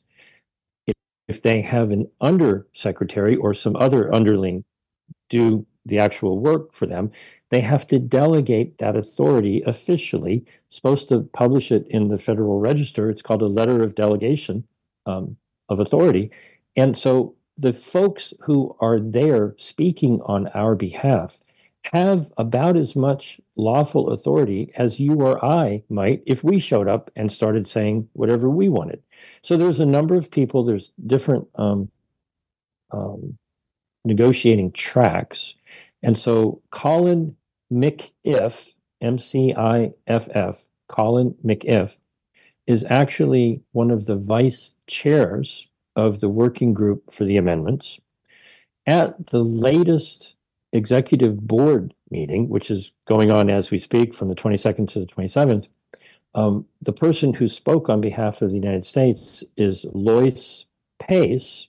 If, 1.33 1.41
they 1.41 1.61
have 1.61 1.89
an 1.89 2.07
undersecretary 2.21 3.35
or 3.35 3.53
some 3.55 3.75
other 3.75 4.13
underling 4.13 4.63
do 5.29 5.65
the 5.83 5.97
actual 5.97 6.37
work 6.39 6.73
for 6.73 6.85
them, 6.85 7.11
they 7.49 7.59
have 7.61 7.87
to 7.87 7.97
delegate 7.97 8.77
that 8.77 8.95
authority 8.95 9.63
officially. 9.65 10.45
Supposed 10.69 11.09
to 11.09 11.21
publish 11.33 11.71
it 11.71 11.87
in 11.89 12.09
the 12.09 12.19
Federal 12.19 12.59
Register. 12.59 13.09
It's 13.09 13.23
called 13.23 13.41
a 13.41 13.47
letter 13.47 13.81
of 13.81 13.95
delegation 13.95 14.63
um, 15.07 15.35
of 15.69 15.79
authority. 15.79 16.29
And 16.75 16.95
so 16.95 17.35
the 17.57 17.73
folks 17.73 18.31
who 18.39 18.75
are 18.79 18.99
there 18.99 19.55
speaking 19.57 20.21
on 20.25 20.49
our 20.49 20.75
behalf 20.75 21.39
have 21.91 22.31
about 22.37 22.77
as 22.77 22.95
much 22.95 23.41
lawful 23.55 24.11
authority 24.11 24.71
as 24.77 24.99
you 24.99 25.15
or 25.15 25.43
I 25.43 25.83
might 25.89 26.23
if 26.25 26.43
we 26.43 26.59
showed 26.59 26.87
up 26.87 27.11
and 27.15 27.31
started 27.31 27.67
saying 27.67 28.07
whatever 28.13 28.49
we 28.49 28.69
wanted. 28.69 29.01
So 29.41 29.57
there's 29.57 29.79
a 29.79 29.85
number 29.85 30.15
of 30.15 30.31
people, 30.31 30.63
there's 30.63 30.91
different 31.05 31.47
um, 31.55 31.89
um, 32.91 33.37
negotiating 34.05 34.71
tracks. 34.71 35.55
And 36.01 36.17
so 36.17 36.61
Colin 36.71 37.35
McIff, 37.71 38.73
M 39.01 39.17
C 39.17 39.53
I 39.55 39.91
F 40.07 40.29
F, 40.33 40.63
Colin 40.87 41.35
McIff, 41.45 41.97
is 42.67 42.85
actually 42.89 43.61
one 43.71 43.91
of 43.91 44.05
the 44.05 44.15
vice 44.15 44.71
chairs 44.87 45.67
of 45.95 46.19
the 46.19 46.29
working 46.29 46.73
group 46.73 47.11
for 47.11 47.25
the 47.25 47.37
amendments. 47.37 47.99
At 48.85 49.27
the 49.27 49.43
latest 49.43 50.35
executive 50.73 51.39
board 51.39 51.93
meeting, 52.09 52.49
which 52.49 52.69
is 52.69 52.91
going 53.05 53.31
on 53.31 53.49
as 53.49 53.71
we 53.71 53.79
speak 53.79 54.13
from 54.13 54.27
the 54.27 54.35
22nd 54.35 54.89
to 54.89 54.99
the 54.99 55.05
27th, 55.05 55.67
um, 56.35 56.65
the 56.81 56.93
person 56.93 57.33
who 57.33 57.47
spoke 57.47 57.89
on 57.89 58.01
behalf 58.01 58.41
of 58.41 58.49
the 58.49 58.57
United 58.57 58.85
States 58.85 59.43
is 59.57 59.85
Loyce 59.93 60.65
Pace. 60.99 61.67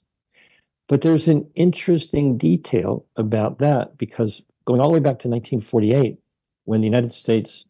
But 0.89 1.01
there's 1.01 1.29
an 1.29 1.49
interesting 1.55 2.37
detail 2.37 3.07
about 3.17 3.59
that 3.59 3.97
because 3.99 4.43
going 4.65 4.81
all 4.81 4.89
the 4.89 4.95
way 4.95 5.01
back 5.01 5.19
to 5.21 5.29
1948, 5.29 6.19
when 6.65 6.81
the 6.81 6.87
United 6.87 7.13
States 7.13 7.65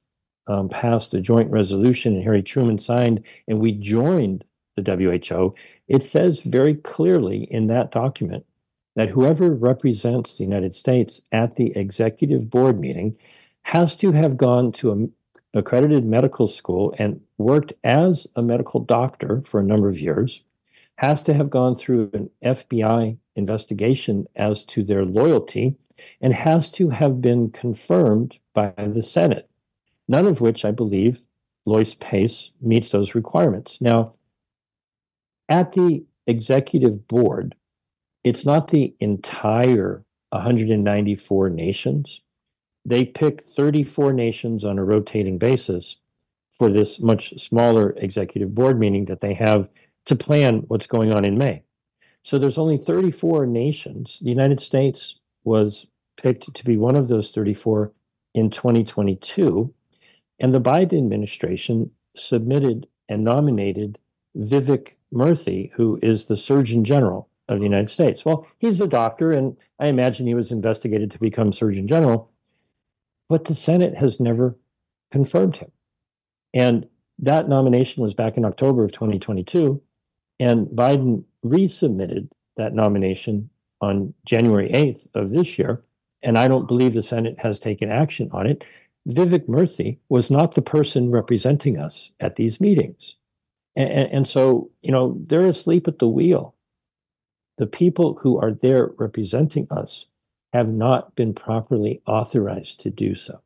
um, 0.47 0.69
passed 0.69 1.15
a 1.15 1.21
joint 1.21 1.51
resolution 1.51 2.15
and 2.15 2.25
Harry 2.25 2.43
Truman 2.43 2.79
signed, 2.79 3.25
and 3.49 3.61
we 3.61 3.73
joined 3.73 4.45
the 4.77 4.83
WHO, 4.83 5.55
it 5.89 6.03
says 6.03 6.41
very 6.41 6.75
clearly 6.75 7.45
in 7.45 7.69
that 7.69 7.91
document 7.91 8.45
that 8.97 9.09
whoever 9.09 9.51
represents 9.51 10.35
the 10.35 10.45
United 10.45 10.75
States 10.75 11.21
at 11.33 11.57
the 11.57 11.77
executive 11.77 12.51
board 12.51 12.79
meeting 12.79 13.17
has 13.63 13.97
to 13.97 14.13
have 14.13 14.37
gone 14.37 14.71
to 14.71 14.93
an 14.93 15.13
accredited 15.55 16.05
medical 16.05 16.47
school 16.47 16.95
and 16.99 17.21
worked 17.39 17.73
as 17.85 18.27
a 18.37 18.43
medical 18.43 18.81
doctor 18.81 19.43
for 19.45 19.61
a 19.61 19.65
number 19.65 19.89
of 19.89 20.01
years, 20.01 20.43
has 20.97 21.23
to 21.25 21.35
have 21.35 21.51
gone 21.51 21.77
through 21.77 22.11
an 22.13 22.31
FBI 22.45 23.17
investigation 23.37 24.27
as 24.37 24.65
to 24.65 24.83
their 24.85 25.05
loyalty, 25.05 25.75
and 26.21 26.35
has 26.35 26.71
to 26.71 26.89
have 26.91 27.21
been 27.21 27.51
confirmed 27.51 28.39
by 28.53 28.73
the 28.77 29.03
Senate, 29.03 29.49
none 30.09 30.27
of 30.27 30.41
which 30.41 30.65
I 30.65 30.71
believe 30.71 31.25
Loyce 31.67 31.95
Pace 31.95 32.51
meets 32.61 32.91
those 32.91 33.15
requirements. 33.15 33.81
Now, 33.81 34.15
at 35.49 35.73
the 35.73 36.05
executive 36.27 37.07
board, 37.09 37.55
it's 38.23 38.45
not 38.45 38.69
the 38.69 38.95
entire 39.01 40.05
194 40.31 41.51
nations. 41.51 42.23
They 42.85 43.05
pick 43.05 43.43
34 43.43 44.13
nations 44.13 44.65
on 44.65 44.79
a 44.79 44.85
rotating 44.85 45.39
basis 45.39 45.97
for 46.53 46.71
this 46.71 47.01
much 47.01 47.39
smaller 47.41 47.95
executive 47.97 48.55
board 48.55 48.79
meeting 48.79 49.07
that 49.07 49.21
they 49.21 49.35
have 49.35 49.69
to 50.07 50.15
plan 50.15 50.65
what's 50.69 50.87
going 50.87 51.13
on 51.13 51.25
in 51.25 51.39
May. 51.39 51.63
So 52.23 52.39
there's 52.39 52.59
only 52.59 52.79
34 52.79 53.47
nations. 53.47 54.19
The 54.23 54.31
United 54.31 54.61
States 54.61 55.19
was 55.45 55.87
picked 56.17 56.53
to 56.55 56.65
be 56.65 56.77
one 56.77 56.97
of 56.97 57.09
those 57.09 57.33
34 57.33 57.93
in 58.35 58.51
2022. 58.51 59.73
And 60.41 60.55
the 60.55 60.61
Biden 60.61 60.99
administration 60.99 61.91
submitted 62.15 62.87
and 63.09 63.25
nominated 63.25 63.99
Vivek 64.37 64.95
Murthy, 65.13 65.71
who 65.73 65.99
is 66.03 66.27
the 66.27 66.37
Surgeon 66.37 66.85
General 66.85 67.29
of 67.49 67.59
the 67.59 67.65
United 67.65 67.91
States. 67.91 68.25
Well, 68.25 68.47
he's 68.59 68.81
a 68.81 68.87
doctor, 68.87 69.33
and 69.33 69.57
I 69.79 69.87
imagine 69.87 70.27
he 70.27 70.35
was 70.35 70.51
investigated 70.51 71.11
to 71.11 71.19
become 71.19 71.53
Surgeon 71.53 71.87
General, 71.87 72.31
but 73.29 73.45
the 73.45 73.55
Senate 73.55 73.97
has 73.97 74.21
never 74.21 74.57
confirmed 75.11 75.57
him. 75.57 75.71
And 76.53 76.87
that 77.19 77.49
nomination 77.49 78.03
was 78.03 78.15
back 78.15 78.37
in 78.37 78.45
October 78.45 78.85
of 78.85 78.93
2022, 78.93 79.81
and 80.41 80.67
Biden 80.69 81.25
resubmitted 81.45 82.29
that 82.57 82.75
nomination 82.75 83.49
on 83.81 84.15
January 84.25 84.71
8th 84.71 85.07
of 85.15 85.31
this 85.31 85.59
year, 85.59 85.85
and 86.23 86.39
I 86.39 86.49
don't 86.49 86.69
believe 86.69 86.95
the 86.95 87.03
Senate 87.03 87.39
has 87.39 87.59
taken 87.59 87.91
action 87.91 88.29
on 88.33 88.47
it. 88.47 88.65
Vivek 89.09 89.47
Murthy 89.47 89.99
was 90.09 90.31
not 90.31 90.55
the 90.55 90.63
person 90.63 91.11
representing 91.11 91.79
us 91.79 92.11
at 92.21 92.37
these 92.37 92.61
meetings. 92.61 93.17
And, 93.77 93.91
and, 93.91 94.27
so, 94.27 94.71
you 94.83 94.93
know, 94.93 95.21
they're 95.27 95.49
asleep 95.49 95.89
at 95.89 95.99
the 95.99 96.09
wheel 96.09 96.55
the 97.57 97.67
people 97.67 98.19
who 98.21 98.39
are 98.39 98.53
there 98.53 98.91
representing 98.99 99.67
us 99.71 100.07
have 100.55 100.69
not 100.69 101.17
been 101.17 101.35
properly 101.35 102.01
authorized 102.07 102.79
to 102.79 102.89
do 102.89 103.13
so. 103.13 103.41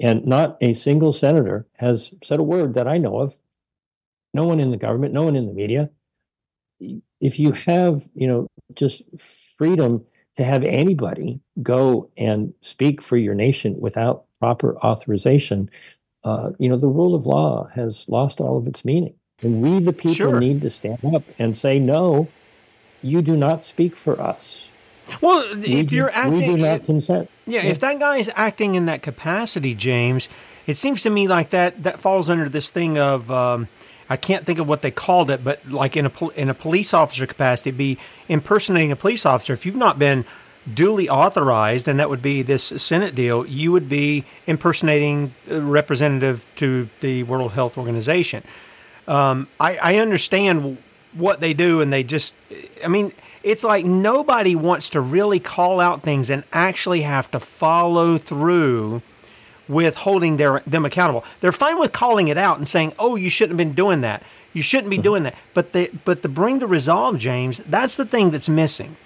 And 0.00 0.24
not 0.24 0.56
a 0.60 0.74
single 0.74 1.12
senator 1.12 1.66
has 1.74 2.14
said 2.22 2.38
a 2.38 2.44
word 2.44 2.74
that 2.74 2.86
I 2.86 2.98
know 2.98 3.18
of. 3.18 3.36
No 4.32 4.44
one 4.44 4.60
in 4.60 4.70
the 4.70 4.76
government, 4.76 5.12
no 5.12 5.24
one 5.24 5.34
in 5.34 5.46
the 5.46 5.52
media. 5.52 5.90
If 7.20 7.40
you 7.40 7.50
have, 7.50 8.08
you 8.14 8.28
know, 8.28 8.46
just 8.74 9.02
freedom 9.18 10.04
to 10.36 10.44
have 10.44 10.62
anybody 10.62 11.40
go 11.62 12.10
and 12.16 12.54
speak 12.60 13.02
for 13.02 13.16
your 13.16 13.34
nation 13.34 13.74
without 13.80 14.26
proper 14.38 14.78
authorization, 14.78 15.68
uh, 16.22 16.50
you 16.60 16.68
know, 16.68 16.76
the 16.76 16.86
rule 16.86 17.16
of 17.16 17.26
law 17.26 17.68
has 17.74 18.04
lost 18.08 18.40
all 18.40 18.56
of 18.56 18.68
its 18.68 18.84
meaning. 18.84 19.14
And 19.42 19.60
we, 19.62 19.80
the 19.80 19.92
people, 19.92 20.14
sure. 20.14 20.38
need 20.38 20.60
to 20.60 20.70
stand 20.70 21.04
up 21.12 21.24
and 21.40 21.56
say, 21.56 21.80
no, 21.80 22.28
you 23.02 23.20
do 23.20 23.36
not 23.36 23.62
speak 23.62 23.96
for 23.96 24.20
us. 24.20 24.68
Well, 25.20 25.44
if 25.64 25.92
you're 25.92 26.10
acting, 26.10 26.34
we 26.34 26.46
do 26.46 26.56
not 26.56 26.84
consent. 26.84 27.30
Yeah, 27.46 27.62
yeah, 27.62 27.70
if 27.70 27.80
that 27.80 27.98
guy 27.98 28.16
is 28.16 28.30
acting 28.34 28.74
in 28.74 28.86
that 28.86 29.02
capacity, 29.02 29.74
James, 29.74 30.28
it 30.66 30.74
seems 30.74 31.02
to 31.02 31.10
me 31.10 31.28
like 31.28 31.50
that 31.50 31.82
that 31.82 31.98
falls 31.98 32.28
under 32.28 32.48
this 32.48 32.70
thing 32.70 32.98
of 32.98 33.30
um, 33.30 33.68
I 34.08 34.16
can't 34.16 34.44
think 34.44 34.58
of 34.58 34.68
what 34.68 34.82
they 34.82 34.90
called 34.90 35.30
it, 35.30 35.42
but 35.44 35.68
like 35.70 35.96
in 35.96 36.06
a 36.06 36.28
in 36.30 36.48
a 36.48 36.54
police 36.54 36.92
officer 36.92 37.26
capacity, 37.26 37.70
be 37.70 37.98
impersonating 38.28 38.92
a 38.92 38.96
police 38.96 39.24
officer. 39.24 39.52
If 39.52 39.64
you've 39.66 39.76
not 39.76 39.98
been 39.98 40.24
duly 40.72 41.08
authorized, 41.08 41.86
and 41.86 41.98
that 42.00 42.10
would 42.10 42.22
be 42.22 42.42
this 42.42 42.64
Senate 42.64 43.14
deal, 43.14 43.46
you 43.46 43.70
would 43.72 43.88
be 43.88 44.24
impersonating 44.46 45.32
a 45.48 45.60
representative 45.60 46.44
to 46.56 46.88
the 47.00 47.22
World 47.22 47.52
Health 47.52 47.78
Organization. 47.78 48.42
Um, 49.06 49.46
I, 49.60 49.76
I 49.76 49.96
understand 49.98 50.78
what 51.14 51.40
they 51.40 51.54
do 51.54 51.80
and 51.80 51.92
they 51.92 52.02
just 52.02 52.34
I 52.84 52.88
mean 52.88 53.12
it's 53.46 53.62
like 53.62 53.84
nobody 53.86 54.56
wants 54.56 54.90
to 54.90 55.00
really 55.00 55.38
call 55.38 55.80
out 55.80 56.02
things 56.02 56.30
and 56.30 56.42
actually 56.52 57.02
have 57.02 57.30
to 57.30 57.38
follow 57.38 58.18
through 58.18 59.02
with 59.68 59.98
holding 59.98 60.36
their 60.36 60.60
them 60.66 60.84
accountable. 60.84 61.24
They're 61.40 61.52
fine 61.52 61.78
with 61.78 61.92
calling 61.92 62.26
it 62.26 62.36
out 62.36 62.58
and 62.58 62.66
saying, 62.66 62.92
"Oh, 62.98 63.14
you 63.14 63.30
shouldn't 63.30 63.52
have 63.52 63.68
been 63.68 63.72
doing 63.72 64.00
that. 64.00 64.24
You 64.52 64.62
shouldn't 64.62 64.90
be 64.90 64.98
doing 64.98 65.22
that." 65.22 65.36
But 65.54 65.72
the 65.72 65.90
but 66.04 66.22
to 66.22 66.28
bring 66.28 66.58
the 66.58 66.66
resolve, 66.66 67.18
James, 67.18 67.58
that's 67.58 67.96
the 67.96 68.04
thing 68.04 68.32
that's 68.32 68.48
missing. 68.48 68.96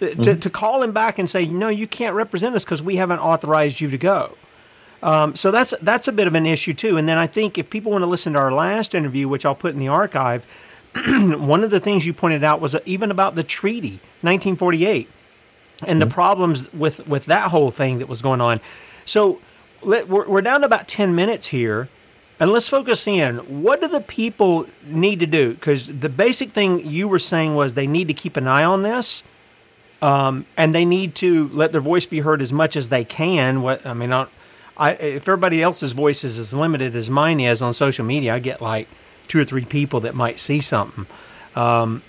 Mm-hmm. 0.00 0.22
To, 0.22 0.34
to 0.36 0.50
call 0.50 0.82
him 0.82 0.92
back 0.92 1.18
and 1.18 1.28
say, 1.28 1.44
"No, 1.46 1.68
you 1.68 1.86
can't 1.86 2.16
represent 2.16 2.54
us 2.54 2.64
because 2.64 2.82
we 2.82 2.96
haven't 2.96 3.18
authorized 3.18 3.82
you 3.82 3.90
to 3.90 3.98
go." 3.98 4.38
Um, 5.02 5.36
so 5.36 5.50
that's 5.50 5.74
that's 5.82 6.08
a 6.08 6.12
bit 6.12 6.26
of 6.26 6.34
an 6.34 6.46
issue 6.46 6.72
too. 6.72 6.96
And 6.96 7.06
then 7.06 7.18
I 7.18 7.26
think 7.26 7.58
if 7.58 7.68
people 7.68 7.92
want 7.92 8.02
to 8.02 8.06
listen 8.06 8.32
to 8.32 8.38
our 8.38 8.52
last 8.52 8.94
interview, 8.94 9.28
which 9.28 9.44
I'll 9.44 9.54
put 9.54 9.74
in 9.74 9.80
the 9.80 9.88
archive, 9.88 10.46
one 11.38 11.64
of 11.64 11.70
the 11.70 11.80
things 11.80 12.04
you 12.04 12.12
pointed 12.12 12.44
out 12.44 12.60
was 12.60 12.76
even 12.84 13.10
about 13.10 13.34
the 13.34 13.42
treaty, 13.42 14.00
1948, 14.20 15.08
and 15.80 15.88
mm-hmm. 15.88 15.98
the 15.98 16.06
problems 16.06 16.72
with, 16.72 17.08
with 17.08 17.26
that 17.26 17.50
whole 17.50 17.70
thing 17.70 17.98
that 17.98 18.08
was 18.08 18.22
going 18.22 18.40
on. 18.40 18.60
So 19.04 19.40
let, 19.82 20.08
we're, 20.08 20.28
we're 20.28 20.42
down 20.42 20.60
to 20.60 20.66
about 20.66 20.88
10 20.88 21.14
minutes 21.14 21.48
here. 21.48 21.88
And 22.40 22.50
let's 22.50 22.68
focus 22.68 23.06
in. 23.06 23.36
What 23.62 23.80
do 23.80 23.86
the 23.86 24.00
people 24.00 24.66
need 24.84 25.20
to 25.20 25.26
do? 25.26 25.54
Because 25.54 25.86
the 26.00 26.08
basic 26.08 26.50
thing 26.50 26.84
you 26.84 27.06
were 27.06 27.20
saying 27.20 27.54
was 27.54 27.74
they 27.74 27.86
need 27.86 28.08
to 28.08 28.14
keep 28.14 28.36
an 28.36 28.48
eye 28.48 28.64
on 28.64 28.82
this, 28.82 29.22
um, 30.00 30.44
and 30.56 30.74
they 30.74 30.84
need 30.84 31.14
to 31.16 31.48
let 31.52 31.70
their 31.70 31.80
voice 31.80 32.04
be 32.04 32.20
heard 32.20 32.42
as 32.42 32.52
much 32.52 32.74
as 32.76 32.88
they 32.88 33.04
can. 33.04 33.62
What 33.62 33.86
I 33.86 33.94
mean, 33.94 34.12
I, 34.12 34.26
I, 34.76 34.92
if 34.94 35.28
everybody 35.28 35.62
else's 35.62 35.92
voice 35.92 36.24
is 36.24 36.40
as 36.40 36.52
limited 36.52 36.96
as 36.96 37.08
mine 37.08 37.38
is 37.38 37.62
on 37.62 37.72
social 37.72 38.04
media, 38.04 38.34
I 38.34 38.40
get 38.40 38.60
like 38.60 38.88
two 39.32 39.40
or 39.40 39.44
three 39.44 39.64
people 39.64 40.00
that 40.00 40.14
might 40.14 40.38
see 40.38 40.60
something. 40.60 41.06
Um, 41.56 42.02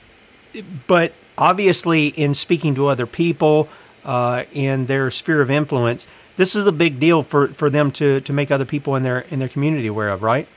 but 0.88 1.14
obviously, 1.38 2.08
in 2.08 2.34
speaking 2.34 2.76
to 2.76 2.88
other 2.88 3.06
people 3.06 3.70
uh, 4.04 4.44
in 4.52 4.88
their 4.88 5.10
sphere 5.10 5.40
of 5.40 5.50
influence, 5.50 6.06
this 6.36 6.54
is 6.54 6.66
a 6.66 6.72
big 6.74 7.00
deal 7.00 7.24
for, 7.24 7.48
for 7.48 7.70
them 7.70 7.92
to, 7.92 8.20
to 8.20 8.34
make 8.34 8.52
other 8.52 8.66
people 8.66 8.98
in 8.98 9.04
their 9.04 9.20
in 9.32 9.40
their 9.40 9.48
community 9.48 9.88
aware 9.88 10.10
of, 10.10 10.22
right? 10.22 10.50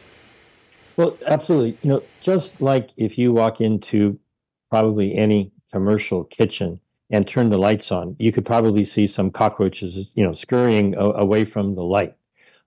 Well, 0.97 1.17
absolutely. 1.25 1.79
You 1.83 1.91
know, 1.91 2.03
just 2.21 2.61
like 2.61 2.91
if 2.97 3.17
you 3.17 3.33
walk 3.33 3.61
into 3.61 4.19
probably 4.69 5.15
any 5.15 5.53
commercial 5.71 6.25
kitchen 6.25 6.81
and 7.11 7.29
turn 7.29 7.49
the 7.49 7.59
lights 7.59 7.93
on, 7.93 8.17
you 8.19 8.33
could 8.33 8.45
probably 8.45 8.85
see 8.85 9.07
some 9.07 9.31
cockroaches, 9.31 10.11
you 10.15 10.25
know, 10.25 10.33
scurrying 10.33 10.97
a- 10.97 11.23
away 11.27 11.45
from 11.45 11.77
the 11.77 11.85
light. 11.85 12.15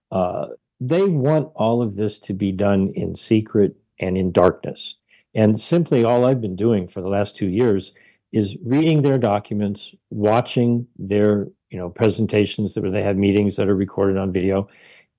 Uh, 0.09 0.47
they 0.79 1.03
want 1.03 1.51
all 1.55 1.81
of 1.81 1.95
this 1.95 2.17
to 2.19 2.33
be 2.33 2.53
done 2.53 2.93
in 2.95 3.13
secret 3.13 3.75
and 3.99 4.17
in 4.17 4.31
darkness. 4.31 4.95
And 5.35 5.59
simply 5.59 6.03
all 6.03 6.25
I've 6.25 6.41
been 6.41 6.55
doing 6.55 6.87
for 6.87 7.01
the 7.01 7.07
last 7.07 7.35
two 7.35 7.47
years 7.47 7.91
is 8.31 8.57
reading 8.63 9.01
their 9.01 9.17
documents, 9.17 9.93
watching 10.09 10.87
their 10.97 11.47
you 11.69 11.77
know 11.77 11.89
presentations 11.89 12.77
where 12.77 12.91
they 12.91 13.03
have 13.03 13.17
meetings 13.17 13.55
that 13.55 13.69
are 13.69 13.75
recorded 13.75 14.17
on 14.17 14.33
video, 14.33 14.67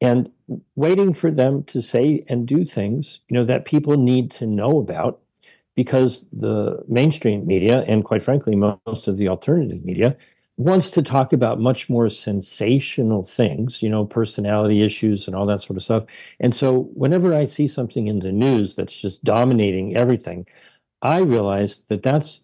and 0.00 0.30
waiting 0.74 1.12
for 1.12 1.30
them 1.30 1.62
to 1.64 1.82
say 1.82 2.24
and 2.28 2.46
do 2.46 2.64
things 2.64 3.20
you 3.28 3.34
know 3.34 3.44
that 3.44 3.64
people 3.64 3.96
need 3.96 4.30
to 4.30 4.46
know 4.46 4.78
about 4.78 5.20
because 5.76 6.26
the 6.32 6.82
mainstream 6.88 7.46
media 7.46 7.84
and 7.86 8.04
quite 8.04 8.22
frankly 8.22 8.54
most 8.56 9.08
of 9.08 9.16
the 9.16 9.28
alternative 9.28 9.84
media 9.84 10.16
wants 10.60 10.90
to 10.90 11.00
talk 11.00 11.32
about 11.32 11.58
much 11.58 11.88
more 11.88 12.10
sensational 12.10 13.22
things, 13.22 13.82
you 13.82 13.88
know, 13.88 14.04
personality 14.04 14.82
issues 14.82 15.26
and 15.26 15.34
all 15.34 15.46
that 15.46 15.62
sort 15.62 15.78
of 15.78 15.82
stuff. 15.82 16.04
And 16.38 16.54
so 16.54 16.90
whenever 16.92 17.32
I 17.34 17.46
see 17.46 17.66
something 17.66 18.08
in 18.08 18.18
the 18.18 18.30
news 18.30 18.76
that's 18.76 18.94
just 18.94 19.24
dominating 19.24 19.96
everything, 19.96 20.46
I 21.00 21.20
realize 21.20 21.82
that 21.88 22.02
that's 22.02 22.42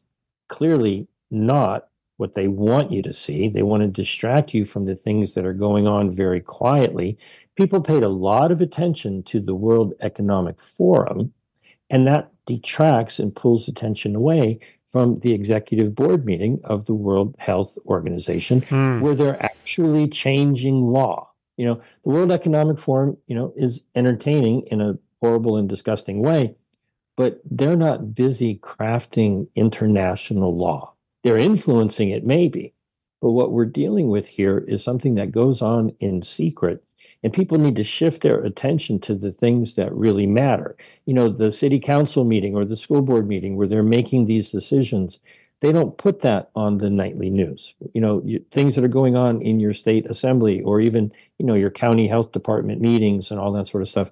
clearly 0.49 1.07
not 1.31 1.89
what 2.17 2.33
they 2.33 2.49
want 2.49 2.91
you 2.91 3.03
to 3.03 3.13
see. 3.13 3.51
They 3.51 3.63
want 3.63 3.83
to 3.83 3.89
distract 3.89 4.55
you 4.55 4.65
from 4.65 4.87
the 4.87 4.97
things 4.97 5.35
that 5.35 5.45
are 5.45 5.53
going 5.53 5.87
on 5.87 6.11
very 6.11 6.41
quietly. 6.41 7.19
People 7.55 7.83
paid 7.83 8.03
a 8.03 8.09
lot 8.09 8.51
of 8.51 8.63
attention 8.63 9.25
to 9.25 9.41
the 9.41 9.55
World 9.55 9.93
Economic 10.01 10.59
Forum, 10.59 11.35
and 11.91 12.07
that 12.07 12.31
detracts 12.47 13.19
and 13.19 13.35
pulls 13.35 13.69
attention 13.69 14.15
away 14.15 14.59
from 14.87 15.19
the 15.21 15.33
executive 15.33 15.95
board 15.95 16.25
meeting 16.25 16.61
of 16.65 16.87
the 16.87 16.95
World 16.95 17.35
Health 17.39 17.77
Organization, 17.87 18.63
Hmm. 18.63 19.01
where 19.01 19.15
they're 19.15 19.43
actually 19.43 20.09
changing 20.09 20.87
law. 20.87 21.29
You 21.57 21.67
know, 21.67 21.81
the 22.05 22.11
World 22.11 22.31
Economic 22.31 22.79
Forum, 22.79 23.17
you 23.27 23.35
know, 23.35 23.53
is 23.57 23.83
entertaining 23.95 24.63
in 24.71 24.81
a 24.81 24.99
horrible 25.21 25.57
and 25.57 25.69
disgusting 25.69 26.21
way, 26.21 26.55
but 27.17 27.41
they're 27.51 27.77
not 27.77 28.15
busy 28.15 28.57
crafting 28.59 29.49
international 29.55 30.57
law. 30.57 30.93
They're 31.25 31.39
influencing 31.39 32.11
it, 32.11 32.25
maybe. 32.25 32.73
But 33.23 33.31
what 33.31 33.51
we're 33.53 33.65
dealing 33.65 34.09
with 34.09 34.29
here 34.29 34.59
is 34.59 34.85
something 34.85 35.15
that 35.17 35.33
goes 35.33 35.63
on 35.63 35.91
in 35.99 36.23
secret, 36.23 36.85
and 37.23 37.33
people 37.33 37.59
need 37.59 37.77
to 37.77 37.85
shift 37.85 38.23
their 38.23 38.41
attention 38.41 39.01
to 39.01 39.15
the 39.15 39.33
things 39.33 39.75
that 39.75 39.95
really 39.95 40.27
matter. 40.27 40.77
You 41.07 41.15
know, 41.15 41.29
the 41.29 41.51
city 41.51 41.79
council 41.79 42.25
meeting 42.25 42.55
or 42.55 42.65
the 42.65 42.77
school 42.77 43.03
board 43.03 43.27
meeting 43.27 43.57
where 43.57 43.67
they're 43.67 43.83
making 43.83 44.27
these 44.27 44.51
decisions, 44.51 45.19
they 45.61 45.73
don't 45.73 45.97
put 45.97 46.21
that 46.21 46.51
on 46.55 46.79
the 46.79 46.91
nightly 46.91 47.31
news. 47.31 47.75
You 47.95 48.01
know, 48.01 48.23
you, 48.25 48.45
things 48.51 48.75
that 48.75 48.85
are 48.85 48.89
going 48.89 49.17
on 49.17 49.41
in 49.43 49.59
your 49.59 49.73
state 49.73 50.07
assembly 50.07 50.61
or 50.61 50.81
even, 50.81 51.13
you 51.39 51.47
know, 51.47 51.55
your 51.55 51.71
county 51.71 52.07
health 52.07 52.33
department 52.33 52.81
meetings 52.81 53.31
and 53.31 53.41
all 53.41 53.53
that 53.53 53.69
sort 53.69 53.83
of 53.83 53.89
stuff. 53.89 54.11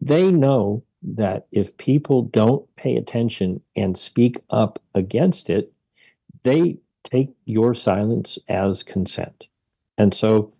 They 0.00 0.30
know 0.30 0.82
that 1.02 1.46
if 1.50 1.76
people 1.76 2.22
don't 2.22 2.64
pay 2.76 2.96
attention 2.96 3.60
and 3.76 3.98
speak 3.98 4.40
up 4.50 4.80
against 4.94 5.50
it, 5.50 5.72
they 6.44 6.78
take 7.04 7.30
your 7.44 7.74
silence 7.74 8.38
as 8.48 8.82
consent. 8.82 9.48
And 9.98 10.14
so 10.14 10.52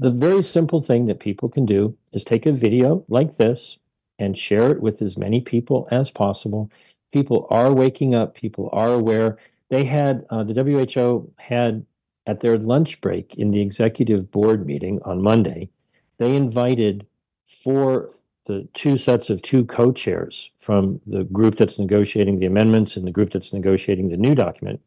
the 0.00 0.10
very 0.10 0.42
simple 0.42 0.80
thing 0.80 1.04
that 1.06 1.20
people 1.20 1.50
can 1.50 1.66
do 1.66 1.94
is 2.12 2.24
take 2.24 2.46
a 2.46 2.52
video 2.52 3.04
like 3.08 3.36
this 3.36 3.78
and 4.18 4.36
share 4.36 4.70
it 4.70 4.80
with 4.80 5.02
as 5.02 5.18
many 5.18 5.42
people 5.42 5.86
as 5.90 6.10
possible. 6.10 6.70
People 7.12 7.46
are 7.50 7.70
waking 7.70 8.14
up, 8.14 8.34
people 8.34 8.70
are 8.72 8.94
aware. 8.94 9.36
They 9.68 9.84
had, 9.84 10.24
uh, 10.30 10.42
the 10.42 10.54
WHO 10.54 11.30
had 11.36 11.84
at 12.26 12.40
their 12.40 12.56
lunch 12.56 13.00
break 13.02 13.34
in 13.34 13.50
the 13.50 13.60
executive 13.60 14.30
board 14.30 14.64
meeting 14.66 15.00
on 15.04 15.22
Monday, 15.22 15.68
they 16.16 16.34
invited 16.34 17.06
four, 17.44 18.10
the 18.46 18.66
two 18.72 18.96
sets 18.96 19.28
of 19.28 19.42
two 19.42 19.66
co 19.66 19.92
chairs 19.92 20.50
from 20.56 20.98
the 21.06 21.24
group 21.24 21.56
that's 21.56 21.78
negotiating 21.78 22.38
the 22.38 22.46
amendments 22.46 22.96
and 22.96 23.06
the 23.06 23.10
group 23.10 23.32
that's 23.32 23.52
negotiating 23.52 24.08
the 24.08 24.16
new 24.16 24.34
document. 24.34 24.80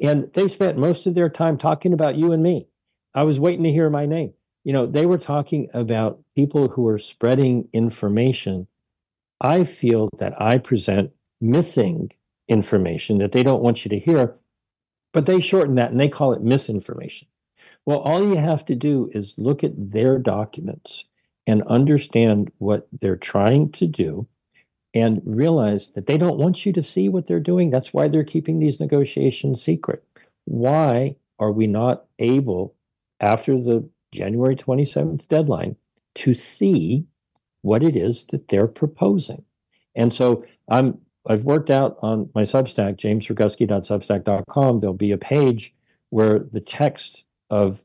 And 0.00 0.32
they 0.32 0.48
spent 0.48 0.78
most 0.78 1.06
of 1.06 1.14
their 1.14 1.28
time 1.28 1.58
talking 1.58 1.92
about 1.92 2.16
you 2.16 2.32
and 2.32 2.42
me. 2.42 2.66
I 3.14 3.24
was 3.24 3.40
waiting 3.40 3.64
to 3.64 3.72
hear 3.72 3.90
my 3.90 4.06
name. 4.06 4.32
You 4.64 4.72
know, 4.72 4.86
they 4.86 5.06
were 5.06 5.18
talking 5.18 5.68
about 5.72 6.20
people 6.34 6.68
who 6.68 6.86
are 6.88 6.98
spreading 6.98 7.68
information. 7.72 8.66
I 9.40 9.64
feel 9.64 10.10
that 10.18 10.40
I 10.40 10.58
present 10.58 11.12
missing 11.40 12.12
information 12.48 13.18
that 13.18 13.32
they 13.32 13.42
don't 13.42 13.62
want 13.62 13.84
you 13.84 13.88
to 13.90 13.98
hear, 13.98 14.36
but 15.12 15.26
they 15.26 15.40
shorten 15.40 15.76
that 15.76 15.90
and 15.90 16.00
they 16.00 16.08
call 16.08 16.32
it 16.32 16.42
misinformation. 16.42 17.28
Well, 17.86 18.00
all 18.00 18.22
you 18.22 18.36
have 18.36 18.64
to 18.66 18.74
do 18.74 19.10
is 19.14 19.38
look 19.38 19.64
at 19.64 19.72
their 19.92 20.18
documents 20.18 21.04
and 21.46 21.62
understand 21.62 22.52
what 22.58 22.86
they're 23.00 23.16
trying 23.16 23.72
to 23.72 23.86
do 23.86 24.26
and 24.92 25.22
realize 25.24 25.90
that 25.90 26.06
they 26.06 26.18
don't 26.18 26.38
want 26.38 26.66
you 26.66 26.72
to 26.72 26.82
see 26.82 27.08
what 27.08 27.26
they're 27.26 27.40
doing. 27.40 27.70
That's 27.70 27.94
why 27.94 28.08
they're 28.08 28.24
keeping 28.24 28.58
these 28.58 28.80
negotiations 28.80 29.62
secret. 29.62 30.04
Why 30.44 31.16
are 31.38 31.52
we 31.52 31.66
not 31.66 32.04
able, 32.18 32.74
after 33.20 33.60
the 33.60 33.88
January 34.12 34.56
27th 34.56 35.28
deadline, 35.28 35.76
to 36.16 36.34
see 36.34 37.04
what 37.62 37.82
it 37.82 37.96
is 37.96 38.24
that 38.26 38.48
they're 38.48 38.66
proposing? 38.66 39.44
And 39.94 40.12
so 40.12 40.44
I'm 40.68 40.98
I've 41.26 41.44
worked 41.44 41.70
out 41.70 41.98
on 42.00 42.30
my 42.34 42.42
Substack, 42.42 42.96
jamesroguski.substack.com. 42.96 44.80
There'll 44.80 44.94
be 44.94 45.12
a 45.12 45.18
page 45.18 45.74
where 46.08 46.38
the 46.38 46.60
text 46.60 47.24
of 47.50 47.82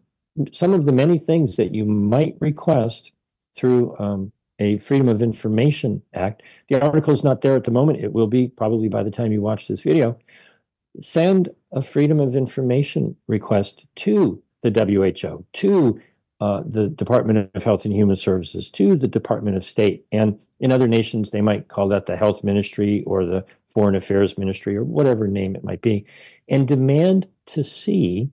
some 0.52 0.74
of 0.74 0.86
the 0.86 0.92
many 0.92 1.18
things 1.18 1.58
that 1.58 1.74
you 1.76 1.86
might 1.86 2.36
request 2.40 3.12
through 3.56 3.96
um, 4.00 4.32
a 4.60 4.78
Freedom 4.80 5.10
of 5.10 5.22
Information 5.22 6.02
Act. 6.14 6.44
The 6.70 6.82
article 6.82 7.14
is 7.14 7.24
not 7.24 7.42
there 7.42 7.56
at 7.56 7.66
the 7.66 7.72
moment. 7.72 8.04
It 8.04 8.14
will 8.14 8.28
be 8.28 8.48
probably 8.48 8.88
by 8.88 9.04
the 9.04 9.12
time 9.12 9.32
you 9.32 9.42
watch 9.42 9.68
this 9.68 9.82
video. 9.82 10.18
Send 11.02 11.50
a 11.74 11.82
Freedom 11.82 12.20
of 12.20 12.36
Information 12.36 13.16
request 13.28 13.86
to 13.98 14.42
the 14.70 14.86
WHO, 14.86 15.46
to 15.54 16.02
uh, 16.42 16.64
the 16.66 16.90
Department 16.90 17.50
of 17.54 17.64
Health 17.64 17.86
and 17.86 17.94
Human 17.94 18.16
Services, 18.16 18.70
to 18.72 18.96
the 18.96 19.08
Department 19.08 19.58
of 19.58 19.64
State. 19.64 20.06
And 20.12 20.38
in 20.60 20.72
other 20.72 20.88
nations, 20.88 21.32
they 21.32 21.42
might 21.42 21.68
call 21.68 21.88
that 21.90 22.06
the 22.06 22.16
Health 22.16 22.44
Ministry 22.44 23.04
or 23.06 23.26
the 23.26 23.46
Foreign 23.70 23.96
Affairs 23.96 24.38
Ministry 24.38 24.76
or 24.76 24.84
whatever 24.84 25.28
name 25.28 25.56
it 25.56 25.64
might 25.64 25.82
be, 25.82 26.06
and 26.50 26.68
demand 26.68 27.28
to 27.48 27.64
see 27.64 28.30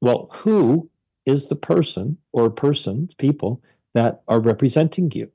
well, 0.00 0.28
who 0.32 0.88
is 1.26 1.48
the 1.48 1.56
person 1.56 2.16
or 2.32 2.50
persons, 2.50 3.14
people 3.14 3.62
that 3.94 4.22
are 4.28 4.40
representing 4.40 5.10
you? 5.12 5.30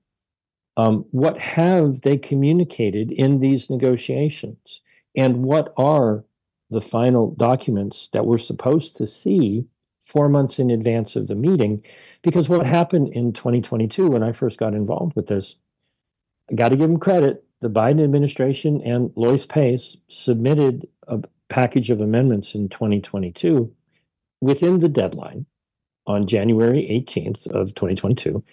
Um, 0.78 1.06
what 1.12 1.38
have 1.38 2.02
they 2.02 2.18
communicated 2.18 3.12
in 3.12 3.40
these 3.40 3.70
negotiations? 3.70 4.82
And 5.16 5.44
what 5.44 5.74
are 5.78 6.24
the 6.70 6.82
final 6.82 7.32
documents 7.36 8.10
that 8.14 8.26
we're 8.26 8.40
supposed 8.40 8.96
to 8.98 9.06
see 9.06 9.66
four 10.04 10.30
months 10.30 10.60
in 10.60 10.70
advance 10.70 11.16
of 11.16 11.28
the 11.28 11.36
meeting? 11.36 11.84
Because 12.22 12.50
what 12.50 12.66
happened 12.66 13.10
in 13.10 13.34
2022 13.34 14.08
when 14.08 14.24
I 14.24 14.32
first 14.32 14.58
got 14.58 14.74
involved 14.74 15.16
with 15.16 15.28
this, 15.28 15.56
I 16.52 16.56
got 16.56 16.70
to 16.70 16.76
give 16.76 16.90
them 16.90 17.00
credit. 17.00 17.44
The 17.62 17.70
Biden 17.70 18.04
administration 18.04 18.82
and 18.82 19.12
Loyce 19.16 19.46
Pace 19.46 19.98
submitted 20.10 20.88
a 21.08 21.22
package 21.50 21.90
of 21.90 22.02
amendments 22.02 22.56
in 22.56 22.70
2022 22.70 23.74
within 24.42 24.80
the 24.80 24.90
deadline 24.90 25.46
on 26.06 26.28
January 26.28 26.88
18th 26.90 27.48
of 27.48 27.74
2022. 27.76 28.44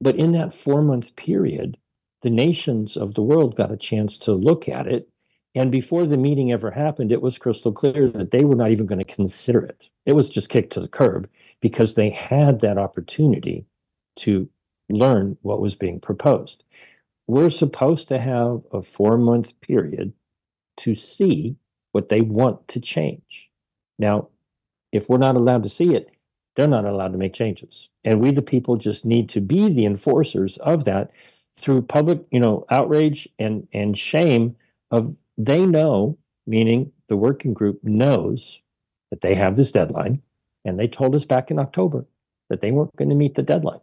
But 0.00 0.16
in 0.16 0.32
that 0.32 0.52
four 0.52 0.82
month 0.82 1.16
period, 1.16 1.76
the 2.22 2.30
nations 2.30 2.96
of 2.96 3.14
the 3.14 3.22
world 3.22 3.56
got 3.56 3.72
a 3.72 3.76
chance 3.76 4.16
to 4.18 4.32
look 4.32 4.68
at 4.68 4.86
it. 4.86 5.08
And 5.54 5.70
before 5.70 6.06
the 6.06 6.16
meeting 6.16 6.50
ever 6.50 6.70
happened, 6.70 7.12
it 7.12 7.20
was 7.20 7.36
crystal 7.38 7.72
clear 7.72 8.08
that 8.10 8.30
they 8.30 8.44
were 8.44 8.54
not 8.54 8.70
even 8.70 8.86
going 8.86 9.04
to 9.04 9.14
consider 9.14 9.64
it. 9.64 9.90
It 10.06 10.14
was 10.14 10.30
just 10.30 10.48
kicked 10.48 10.72
to 10.74 10.80
the 10.80 10.88
curb 10.88 11.28
because 11.60 11.94
they 11.94 12.08
had 12.10 12.60
that 12.60 12.78
opportunity 12.78 13.66
to 14.16 14.48
learn 14.88 15.36
what 15.42 15.60
was 15.60 15.74
being 15.74 16.00
proposed. 16.00 16.64
We're 17.26 17.50
supposed 17.50 18.08
to 18.08 18.18
have 18.18 18.62
a 18.72 18.82
four 18.82 19.18
month 19.18 19.58
period 19.60 20.12
to 20.78 20.94
see 20.94 21.56
what 21.92 22.08
they 22.08 22.22
want 22.22 22.66
to 22.68 22.80
change. 22.80 23.50
Now, 23.98 24.28
if 24.90 25.08
we're 25.08 25.18
not 25.18 25.36
allowed 25.36 25.62
to 25.64 25.68
see 25.68 25.94
it, 25.94 26.10
they're 26.54 26.66
not 26.66 26.84
allowed 26.84 27.12
to 27.12 27.18
make 27.18 27.32
changes. 27.32 27.88
And 28.04 28.20
we, 28.20 28.30
the 28.30 28.42
people, 28.42 28.76
just 28.76 29.04
need 29.04 29.28
to 29.30 29.40
be 29.40 29.68
the 29.68 29.86
enforcers 29.86 30.58
of 30.58 30.84
that 30.84 31.10
through 31.54 31.82
public, 31.82 32.20
you 32.30 32.40
know, 32.40 32.66
outrage 32.70 33.28
and 33.38 33.66
and 33.72 33.96
shame 33.96 34.56
of 34.90 35.16
they 35.38 35.66
know, 35.66 36.18
meaning 36.46 36.92
the 37.08 37.16
working 37.16 37.54
group 37.54 37.82
knows 37.82 38.60
that 39.10 39.20
they 39.20 39.34
have 39.34 39.56
this 39.56 39.70
deadline. 39.70 40.22
And 40.64 40.78
they 40.78 40.86
told 40.86 41.14
us 41.14 41.24
back 41.24 41.50
in 41.50 41.58
October 41.58 42.06
that 42.48 42.60
they 42.60 42.70
weren't 42.70 42.94
going 42.96 43.08
to 43.08 43.16
meet 43.16 43.34
the 43.34 43.42
deadline. 43.42 43.80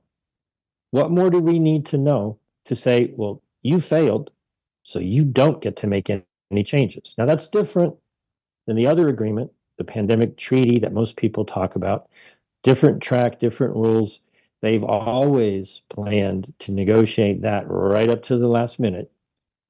What 0.91 1.11
more 1.11 1.29
do 1.29 1.39
we 1.39 1.59
need 1.59 1.85
to 1.87 1.97
know 1.97 2.39
to 2.65 2.75
say, 2.75 3.11
well, 3.15 3.41
you 3.61 3.81
failed, 3.81 4.31
so 4.83 4.99
you 4.99 5.25
don't 5.25 5.61
get 5.61 5.75
to 5.77 5.87
make 5.87 6.09
any 6.09 6.63
changes? 6.63 7.15
Now, 7.17 7.25
that's 7.25 7.47
different 7.47 7.95
than 8.65 8.75
the 8.75 8.87
other 8.87 9.09
agreement, 9.09 9.51
the 9.77 9.83
pandemic 9.83 10.37
treaty 10.37 10.79
that 10.79 10.93
most 10.93 11.17
people 11.17 11.43
talk 11.43 11.75
about. 11.75 12.09
Different 12.63 13.01
track, 13.01 13.39
different 13.39 13.75
rules. 13.75 14.19
They've 14.61 14.83
always 14.83 15.81
planned 15.89 16.53
to 16.59 16.71
negotiate 16.71 17.41
that 17.41 17.65
right 17.67 18.09
up 18.09 18.23
to 18.23 18.37
the 18.37 18.47
last 18.47 18.79
minute. 18.79 19.11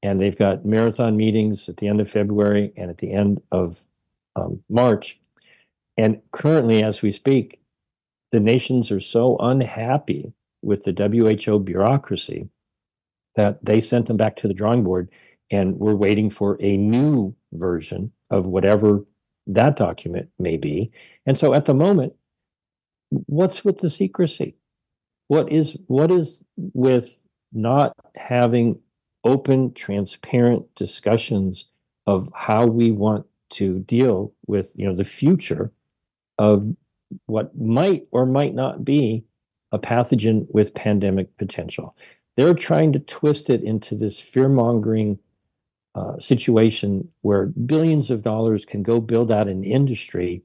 And 0.02 0.20
they've 0.20 0.38
got 0.38 0.66
marathon 0.66 1.18
meetings 1.18 1.68
at 1.68 1.78
the 1.78 1.88
end 1.88 2.00
of 2.00 2.10
February 2.10 2.72
and 2.78 2.90
at 2.90 3.00
the 3.00 3.12
end 3.12 3.42
of 3.52 3.82
um, 4.36 4.64
March. 4.70 5.20
And 5.98 6.22
currently, 6.32 6.84
as 6.84 7.02
we 7.02 7.12
speak, 7.12 7.60
the 8.32 8.40
nations 8.40 8.92
are 8.92 9.00
so 9.00 9.38
unhappy 9.38 10.32
with 10.62 10.84
the 10.84 10.94
WHO 10.94 11.60
bureaucracy 11.60 12.48
that 13.36 13.64
they 13.64 13.80
sent 13.80 14.06
them 14.08 14.18
back 14.18 14.36
to 14.38 14.48
the 14.48 14.54
drawing 14.54 14.84
board 14.84 15.10
and 15.52 15.78
we're 15.80 15.96
waiting 15.96 16.30
for 16.30 16.58
a 16.60 16.78
new 16.78 17.34
version 17.54 18.12
of 18.30 18.46
whatever 18.46 19.06
that 19.48 19.76
document 19.76 20.30
may 20.38 20.58
be. 20.58 20.92
And 21.26 21.38
so 21.38 21.54
at 21.54 21.66
the 21.66 21.74
moment, 21.74 22.14
what's 23.10 23.66
with 23.66 23.80
the 23.80 23.90
secrecy? 23.90 24.56
What 25.28 25.52
is 25.52 25.78
what 25.88 26.12
is 26.12 26.42
with 26.58 27.22
not 27.52 27.94
having 28.16 28.80
open, 29.24 29.74
transparent 29.74 30.64
discussions 30.76 31.66
of 32.08 32.32
how 32.34 32.66
we 32.66 32.92
want 32.92 33.26
to 33.52 33.80
deal 33.80 34.34
with, 34.48 34.72
you 34.76 34.88
know, 34.88 34.96
the 34.96 35.04
future 35.04 35.72
of 36.38 36.76
what 37.26 37.58
might 37.58 38.08
or 38.12 38.26
might 38.26 38.54
not 38.54 38.86
be 38.86 39.24
a 39.72 39.80
pathogen 39.80 40.48
with 40.54 40.74
pandemic 40.74 41.36
potential. 41.38 41.96
They're 42.38 42.54
trying 42.54 42.94
to 42.94 43.00
twist 43.00 43.50
it 43.50 43.64
into 43.64 43.96
this 43.96 44.20
fear 44.20 44.48
mongering 44.48 45.20
uh, 45.96 46.18
situation 46.20 47.08
where 47.22 47.48
billions 47.48 48.12
of 48.12 48.24
dollars 48.24 48.66
can 48.66 48.84
go 48.84 49.02
build 49.02 49.32
out 49.32 49.48
an 49.48 49.64
industry, 49.64 50.44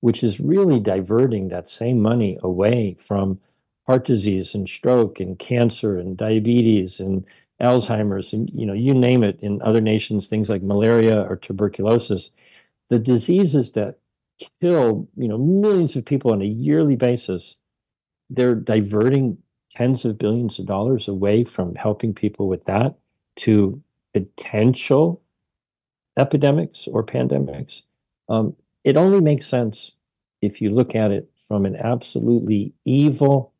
which 0.00 0.22
is 0.22 0.38
really 0.38 0.78
diverting 0.78 1.48
that 1.48 1.68
same 1.68 2.00
money 2.00 2.38
away 2.42 2.96
from 2.98 3.40
heart 3.86 4.04
disease 4.04 4.54
and 4.54 4.68
stroke 4.68 5.18
and 5.18 5.38
cancer 5.38 5.98
and 5.98 6.16
diabetes 6.16 7.00
and 7.00 7.24
Alzheimer's 7.62 8.32
and 8.32 8.50
you 8.52 8.66
know 8.66 8.72
you 8.72 8.92
name 8.92 9.22
it 9.22 9.38
in 9.40 9.62
other 9.62 9.80
nations 9.80 10.28
things 10.28 10.50
like 10.50 10.62
malaria 10.62 11.22
or 11.22 11.36
tuberculosis 11.36 12.30
the 12.88 12.98
diseases 12.98 13.72
that 13.72 13.98
kill 14.60 15.08
you 15.16 15.28
know 15.28 15.38
millions 15.38 15.94
of 15.94 16.04
people 16.04 16.32
on 16.32 16.42
a 16.42 16.46
yearly 16.46 16.96
basis 16.96 17.56
they're 18.30 18.54
diverting 18.54 19.38
tens 19.70 20.04
of 20.04 20.18
billions 20.18 20.58
of 20.58 20.66
dollars 20.66 21.08
away 21.08 21.44
from 21.44 21.74
helping 21.74 22.12
people 22.12 22.48
with 22.48 22.64
that 22.64 22.94
to 23.36 23.80
potential 24.12 25.22
epidemics 26.18 26.86
or 26.86 27.02
pandemics. 27.02 27.82
Um, 28.28 28.54
it 28.84 28.96
only 28.96 29.20
makes 29.20 29.46
sense 29.46 29.92
if 30.42 30.60
you 30.60 30.70
look 30.70 30.94
at 30.94 31.10
it 31.10 31.30
from 31.34 31.64
an 31.64 31.76
absolutely 31.76 32.74
evil 32.84 33.51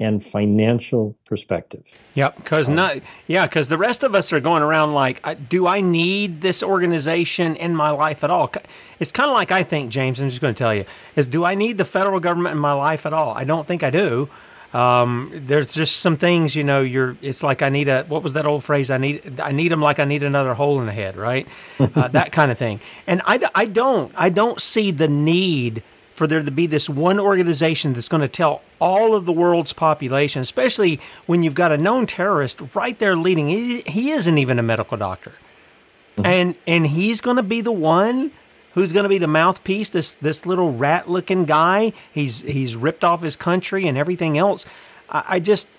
and 0.00 0.24
financial 0.24 1.14
perspective. 1.26 1.84
Yep, 2.14 2.36
because 2.36 2.68
um, 2.68 2.74
not 2.74 2.96
yeah, 3.26 3.46
because 3.46 3.68
the 3.68 3.76
rest 3.76 4.02
of 4.02 4.14
us 4.14 4.32
are 4.32 4.40
going 4.40 4.62
around 4.62 4.94
like, 4.94 5.48
do 5.48 5.66
I 5.66 5.82
need 5.82 6.40
this 6.40 6.62
organization 6.62 7.54
in 7.54 7.76
my 7.76 7.90
life 7.90 8.24
at 8.24 8.30
all? 8.30 8.50
It's 8.98 9.12
kind 9.12 9.28
of 9.28 9.34
like 9.34 9.52
I 9.52 9.62
think, 9.62 9.90
James. 9.90 10.18
I'm 10.18 10.30
just 10.30 10.40
going 10.40 10.54
to 10.54 10.58
tell 10.58 10.74
you, 10.74 10.86
is 11.14 11.26
do 11.26 11.44
I 11.44 11.54
need 11.54 11.78
the 11.78 11.84
federal 11.84 12.18
government 12.18 12.54
in 12.54 12.60
my 12.60 12.72
life 12.72 13.06
at 13.06 13.12
all? 13.12 13.34
I 13.34 13.44
don't 13.44 13.66
think 13.66 13.82
I 13.82 13.90
do. 13.90 14.28
Um, 14.72 15.30
there's 15.34 15.74
just 15.74 15.96
some 15.96 16.16
things, 16.16 16.54
you 16.54 16.64
know. 16.64 16.80
You're. 16.80 17.16
It's 17.20 17.42
like 17.42 17.60
I 17.60 17.68
need 17.68 17.88
a. 17.88 18.04
What 18.04 18.22
was 18.22 18.32
that 18.32 18.46
old 18.46 18.64
phrase? 18.64 18.90
I 18.90 18.98
need. 18.98 19.38
I 19.38 19.52
need 19.52 19.68
them 19.68 19.82
like 19.82 19.98
I 19.98 20.04
need 20.04 20.22
another 20.22 20.54
hole 20.54 20.80
in 20.80 20.86
the 20.86 20.92
head, 20.92 21.16
right? 21.16 21.46
uh, 21.78 22.08
that 22.08 22.32
kind 22.32 22.50
of 22.50 22.58
thing. 22.58 22.80
And 23.06 23.20
I, 23.26 23.40
I 23.54 23.66
don't. 23.66 24.12
I 24.16 24.30
don't 24.30 24.60
see 24.60 24.90
the 24.92 25.08
need 25.08 25.82
for 26.20 26.26
there 26.26 26.42
to 26.42 26.50
be 26.50 26.66
this 26.66 26.86
one 26.86 27.18
organization 27.18 27.94
that's 27.94 28.06
going 28.06 28.20
to 28.20 28.28
tell 28.28 28.60
all 28.78 29.14
of 29.14 29.24
the 29.24 29.32
world's 29.32 29.72
population, 29.72 30.42
especially 30.42 31.00
when 31.24 31.42
you've 31.42 31.54
got 31.54 31.72
a 31.72 31.78
known 31.78 32.04
terrorist 32.04 32.60
right 32.74 32.98
there 32.98 33.16
leading. 33.16 33.48
He, 33.48 33.80
he 33.80 34.10
isn't 34.10 34.36
even 34.36 34.58
a 34.58 34.62
medical 34.62 34.98
doctor, 34.98 35.30
mm-hmm. 35.30 36.26
and 36.26 36.54
and 36.66 36.88
he's 36.88 37.22
going 37.22 37.38
to 37.38 37.42
be 37.42 37.62
the 37.62 37.72
one 37.72 38.32
who's 38.74 38.92
going 38.92 39.04
to 39.04 39.08
be 39.08 39.16
the 39.16 39.26
mouthpiece. 39.26 39.88
This 39.88 40.12
this 40.12 40.44
little 40.44 40.74
rat 40.74 41.08
looking 41.08 41.46
guy. 41.46 41.94
He's 42.12 42.42
he's 42.42 42.76
ripped 42.76 43.02
off 43.02 43.22
his 43.22 43.34
country 43.34 43.88
and 43.88 43.96
everything 43.96 44.36
else. 44.36 44.66
I, 45.08 45.24
I 45.26 45.40
just 45.40 45.70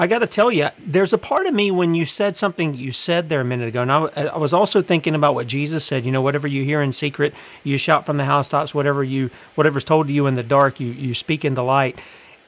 I 0.00 0.06
got 0.06 0.20
to 0.20 0.26
tell 0.26 0.50
you, 0.50 0.68
there's 0.78 1.12
a 1.12 1.18
part 1.18 1.44
of 1.44 1.52
me 1.52 1.70
when 1.70 1.94
you 1.94 2.06
said 2.06 2.34
something 2.34 2.72
you 2.72 2.90
said 2.90 3.28
there 3.28 3.42
a 3.42 3.44
minute 3.44 3.68
ago, 3.68 3.82
and 3.82 3.92
I, 3.92 4.04
I, 4.06 4.38
was 4.38 4.54
also 4.54 4.80
thinking 4.80 5.14
about 5.14 5.34
what 5.34 5.46
Jesus 5.46 5.84
said. 5.84 6.06
You 6.06 6.10
know, 6.10 6.22
whatever 6.22 6.48
you 6.48 6.64
hear 6.64 6.80
in 6.80 6.94
secret, 6.94 7.34
you 7.64 7.76
shout 7.76 8.06
from 8.06 8.16
the 8.16 8.24
housetops. 8.24 8.74
Whatever 8.74 9.04
you, 9.04 9.28
whatever's 9.56 9.84
told 9.84 10.06
to 10.06 10.12
you 10.14 10.26
in 10.26 10.36
the 10.36 10.42
dark, 10.42 10.80
you 10.80 10.86
you 10.86 11.12
speak 11.12 11.44
in 11.44 11.52
the 11.52 11.62
light, 11.62 11.98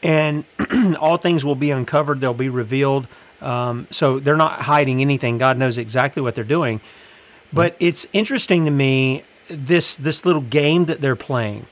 and 0.02 0.44
all 0.98 1.18
things 1.18 1.44
will 1.44 1.54
be 1.54 1.70
uncovered. 1.70 2.22
They'll 2.22 2.32
be 2.32 2.48
revealed. 2.48 3.06
Um, 3.42 3.86
so 3.90 4.18
they're 4.18 4.34
not 4.34 4.62
hiding 4.62 5.02
anything. 5.02 5.36
God 5.36 5.58
knows 5.58 5.76
exactly 5.76 6.22
what 6.22 6.34
they're 6.34 6.44
doing. 6.44 6.80
But 7.52 7.76
it's 7.78 8.06
interesting 8.14 8.64
to 8.64 8.70
me 8.70 9.24
this 9.48 9.94
this 9.94 10.24
little 10.24 10.40
game 10.40 10.86
that 10.86 11.02
they're 11.02 11.16
playing 11.16 11.66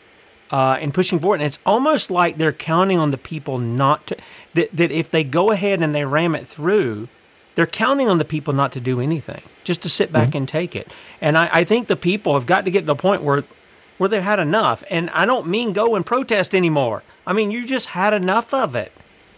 uh, 0.50 0.78
and 0.80 0.92
pushing 0.92 1.18
forward, 1.18 1.36
and 1.36 1.46
it's 1.46 1.60
almost 1.64 2.10
like 2.10 2.36
they're 2.36 2.52
counting 2.52 2.98
on 2.98 3.12
the 3.12 3.18
people 3.18 3.58
not 3.58 4.06
to 4.08 4.16
that, 4.54 4.70
that 4.72 4.90
if 4.90 5.10
they 5.10 5.24
go 5.24 5.50
ahead 5.50 5.82
and 5.82 5.94
they 5.94 6.04
ram 6.04 6.34
it 6.34 6.46
through, 6.46 7.08
they're 7.54 7.66
counting 7.66 8.08
on 8.08 8.18
the 8.18 8.24
people 8.24 8.54
not 8.54 8.72
to 8.72 8.80
do 8.80 9.00
anything, 9.00 9.42
just 9.64 9.82
to 9.82 9.88
sit 9.88 10.12
back 10.12 10.28
mm-hmm. 10.28 10.38
and 10.38 10.48
take 10.48 10.74
it. 10.76 10.88
And 11.20 11.36
I, 11.36 11.50
I, 11.52 11.64
think 11.64 11.86
the 11.86 11.96
people 11.96 12.34
have 12.34 12.46
got 12.46 12.64
to 12.64 12.70
get 12.70 12.86
to 12.86 12.92
a 12.92 12.96
point 12.96 13.22
where 13.22 13.44
where 13.98 14.08
they've 14.08 14.22
had 14.22 14.38
enough. 14.38 14.82
And 14.88 15.10
I 15.10 15.26
don't 15.26 15.46
mean 15.46 15.74
go 15.74 15.94
and 15.94 16.06
protest 16.06 16.54
anymore. 16.54 17.02
I 17.26 17.34
mean 17.34 17.50
you 17.50 17.66
just 17.66 17.88
had 17.88 18.14
enough 18.14 18.54
of 18.54 18.74
it. 18.74 18.92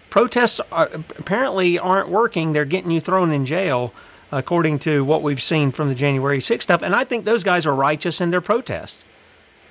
Protests 0.09 0.61
are, 0.71 0.89
apparently 1.19 1.81
aren't 1.81 2.09
working. 2.09 2.53
They're 2.53 2.65
getting 2.65 2.93
you 2.93 3.01
thrown 3.01 3.33
in 3.33 3.45
jail, 3.45 3.93
according 4.31 4.79
to 4.81 5.05
what 5.05 5.23
we've 5.23 5.43
seen 5.43 5.73
from 5.73 5.89
the 5.89 5.97
January 5.97 6.39
6th 6.39 6.63
stuff. 6.63 6.83
And 6.83 6.95
I 6.95 7.03
think 7.03 7.25
those 7.25 7.43
guys 7.43 7.67
are 7.67 7.75
righteous 7.75 8.21
in 8.21 8.31
their 8.31 8.41
protest. 8.41 9.03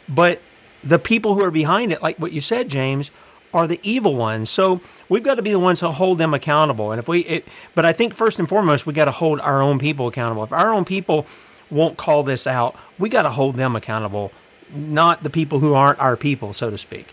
But 0.10 0.42
the 0.84 1.00
people 1.00 1.36
who 1.36 1.44
are 1.44 1.52
behind 1.52 1.94
it, 1.94 2.02
like 2.02 2.18
what 2.18 2.34
you 2.34 2.42
said, 2.42 2.68
James, 2.68 3.12
are 3.54 3.68
the 3.68 3.80
evil 3.84 4.16
ones. 4.16 4.50
So 4.50 4.82
we've 5.10 5.24
got 5.24 5.36
to 5.36 5.42
be 5.42 5.52
the 5.52 5.60
ones 5.60 5.80
who 5.80 5.88
hold 5.88 6.18
them 6.18 6.34
accountable. 6.34 6.92
And 6.92 7.00
if 7.00 7.08
we, 7.08 7.22
it, 7.22 7.48
but 7.76 7.86
I 7.86 7.94
think 7.94 8.14
first 8.14 8.40
and 8.40 8.48
foremost, 8.48 8.86
we 8.86 8.94
got 8.94 9.06
to 9.06 9.12
hold 9.12 9.40
our 9.42 9.62
own 9.62 9.80
people 9.80 10.08
accountable. 10.08 10.44
If 10.44 10.54
our 10.54 10.74
own 10.74 10.86
people 10.86 11.28
won't 11.70 11.98
call 11.98 12.24
this 12.24 12.48
out, 12.48 12.76
we 13.00 13.10
got 13.10 13.24
to 13.24 13.30
hold 13.30 13.56
them 13.56 13.76
accountable, 13.76 14.32
not 14.74 15.24
the 15.24 15.30
people 15.30 15.60
who 15.60 15.74
aren't 15.74 16.00
our 16.00 16.16
people, 16.16 16.54
so 16.54 16.70
to 16.70 16.78
speak. 16.78 17.08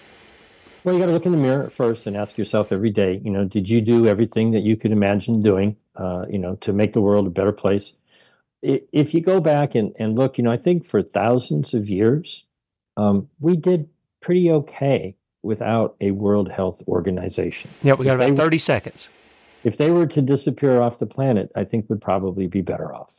Well, 0.84 0.94
you 0.94 1.00
got 1.00 1.06
to 1.06 1.12
look 1.12 1.26
in 1.26 1.32
the 1.32 1.38
mirror 1.38 1.70
first 1.70 2.06
and 2.06 2.16
ask 2.16 2.38
yourself 2.38 2.72
every 2.72 2.90
day, 2.90 3.20
you 3.24 3.30
know, 3.30 3.44
did 3.44 3.68
you 3.68 3.80
do 3.80 4.06
everything 4.06 4.52
that 4.52 4.60
you 4.60 4.76
could 4.76 4.92
imagine 4.92 5.42
doing, 5.42 5.76
uh, 5.96 6.26
you 6.30 6.38
know, 6.38 6.54
to 6.56 6.72
make 6.72 6.92
the 6.92 7.00
world 7.00 7.26
a 7.26 7.30
better 7.30 7.52
place? 7.52 7.92
If 8.62 9.14
you 9.14 9.20
go 9.20 9.40
back 9.40 9.74
and, 9.74 9.94
and 9.98 10.16
look, 10.16 10.38
you 10.38 10.44
know, 10.44 10.50
I 10.50 10.56
think 10.56 10.84
for 10.84 11.02
thousands 11.02 11.74
of 11.74 11.88
years, 11.88 12.44
um, 12.96 13.28
we 13.40 13.56
did 13.56 13.88
pretty 14.20 14.50
okay 14.50 15.16
without 15.42 15.96
a 16.00 16.10
World 16.10 16.50
Health 16.50 16.82
Organization. 16.88 17.70
Yeah, 17.82 17.94
we 17.94 18.04
got 18.04 18.20
if 18.20 18.28
about 18.30 18.36
30 18.36 18.58
seconds. 18.58 19.08
If 19.64 19.76
they 19.76 19.90
were 19.90 20.06
to 20.06 20.22
disappear 20.22 20.80
off 20.80 20.98
the 20.98 21.06
planet, 21.06 21.50
I 21.54 21.64
think 21.64 21.88
would 21.88 22.00
probably 22.00 22.46
be 22.46 22.60
better 22.60 22.94
off. 22.94 23.12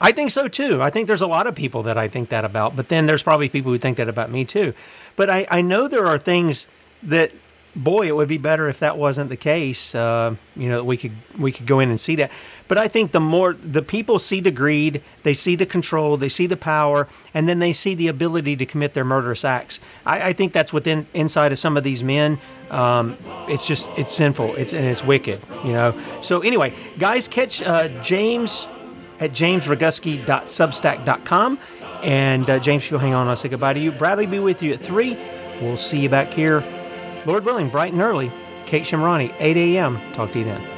I 0.00 0.12
think 0.12 0.30
so 0.30 0.48
too. 0.48 0.82
I 0.82 0.90
think 0.90 1.06
there's 1.06 1.22
a 1.22 1.26
lot 1.26 1.46
of 1.46 1.54
people 1.54 1.82
that 1.84 1.96
I 1.96 2.08
think 2.08 2.28
that 2.28 2.44
about, 2.44 2.76
but 2.76 2.88
then 2.88 3.06
there's 3.06 3.22
probably 3.22 3.48
people 3.48 3.72
who 3.72 3.78
think 3.78 3.96
that 3.96 4.08
about 4.08 4.30
me 4.30 4.44
too. 4.44 4.74
But 5.16 5.30
I, 5.30 5.46
I 5.50 5.62
know 5.62 5.88
there 5.88 6.06
are 6.06 6.18
things 6.18 6.66
that 7.02 7.32
boy, 7.76 8.08
it 8.08 8.16
would 8.16 8.28
be 8.28 8.38
better 8.38 8.68
if 8.68 8.80
that 8.80 8.96
wasn't 8.96 9.28
the 9.28 9.36
case. 9.36 9.94
Uh, 9.94 10.34
you 10.56 10.68
know, 10.68 10.82
we 10.82 10.96
could 10.96 11.12
we 11.38 11.52
could 11.52 11.66
go 11.66 11.78
in 11.80 11.90
and 11.90 12.00
see 12.00 12.16
that. 12.16 12.30
But 12.68 12.78
I 12.78 12.88
think 12.88 13.12
the 13.12 13.20
more 13.20 13.52
the 13.52 13.82
people 13.82 14.18
see 14.18 14.40
the 14.40 14.50
greed, 14.50 15.02
they 15.22 15.34
see 15.34 15.54
the 15.54 15.66
control, 15.66 16.16
they 16.16 16.28
see 16.28 16.46
the 16.46 16.56
power, 16.56 17.06
and 17.34 17.48
then 17.48 17.60
they 17.60 17.72
see 17.72 17.94
the 17.94 18.08
ability 18.08 18.56
to 18.56 18.66
commit 18.66 18.94
their 18.94 19.04
murderous 19.04 19.44
acts. 19.44 19.78
I, 20.04 20.30
I 20.30 20.32
think 20.32 20.52
that's 20.52 20.72
within 20.72 21.06
inside 21.14 21.52
of 21.52 21.58
some 21.58 21.76
of 21.76 21.84
these 21.84 22.02
men. 22.02 22.38
Um, 22.70 23.16
it's 23.48 23.68
just 23.68 23.92
it's 23.96 24.12
sinful. 24.12 24.56
It's 24.56 24.72
and 24.72 24.84
it's 24.84 25.04
wicked. 25.04 25.40
You 25.64 25.72
know. 25.72 25.94
So 26.22 26.40
anyway, 26.40 26.74
guys, 26.98 27.28
catch 27.28 27.62
uh, 27.62 27.86
James 28.02 28.66
at 29.20 29.30
jamesroguski.substack.com. 29.30 31.58
And 32.02 32.50
uh, 32.50 32.58
James, 32.58 32.84
if 32.84 32.90
you'll 32.90 33.00
hang 33.00 33.14
on, 33.14 33.26
I'll 33.28 33.36
say 33.36 33.48
goodbye 33.48 33.72
to 33.72 33.80
you. 33.80 33.90
Bradley 33.90 34.26
be 34.26 34.38
with 34.38 34.62
you 34.62 34.74
at 34.74 34.80
three. 34.80 35.16
We'll 35.60 35.78
see 35.78 36.00
you 36.00 36.10
back 36.10 36.28
here 36.28 36.62
Lord 37.26 37.44
willing, 37.44 37.68
bright 37.68 37.92
and 37.92 38.00
early. 38.00 38.30
Kate 38.64 38.84
Shemirani, 38.84 39.34
8 39.38 39.56
a.m. 39.56 40.00
Talk 40.12 40.32
to 40.32 40.38
you 40.38 40.44
then. 40.44 40.75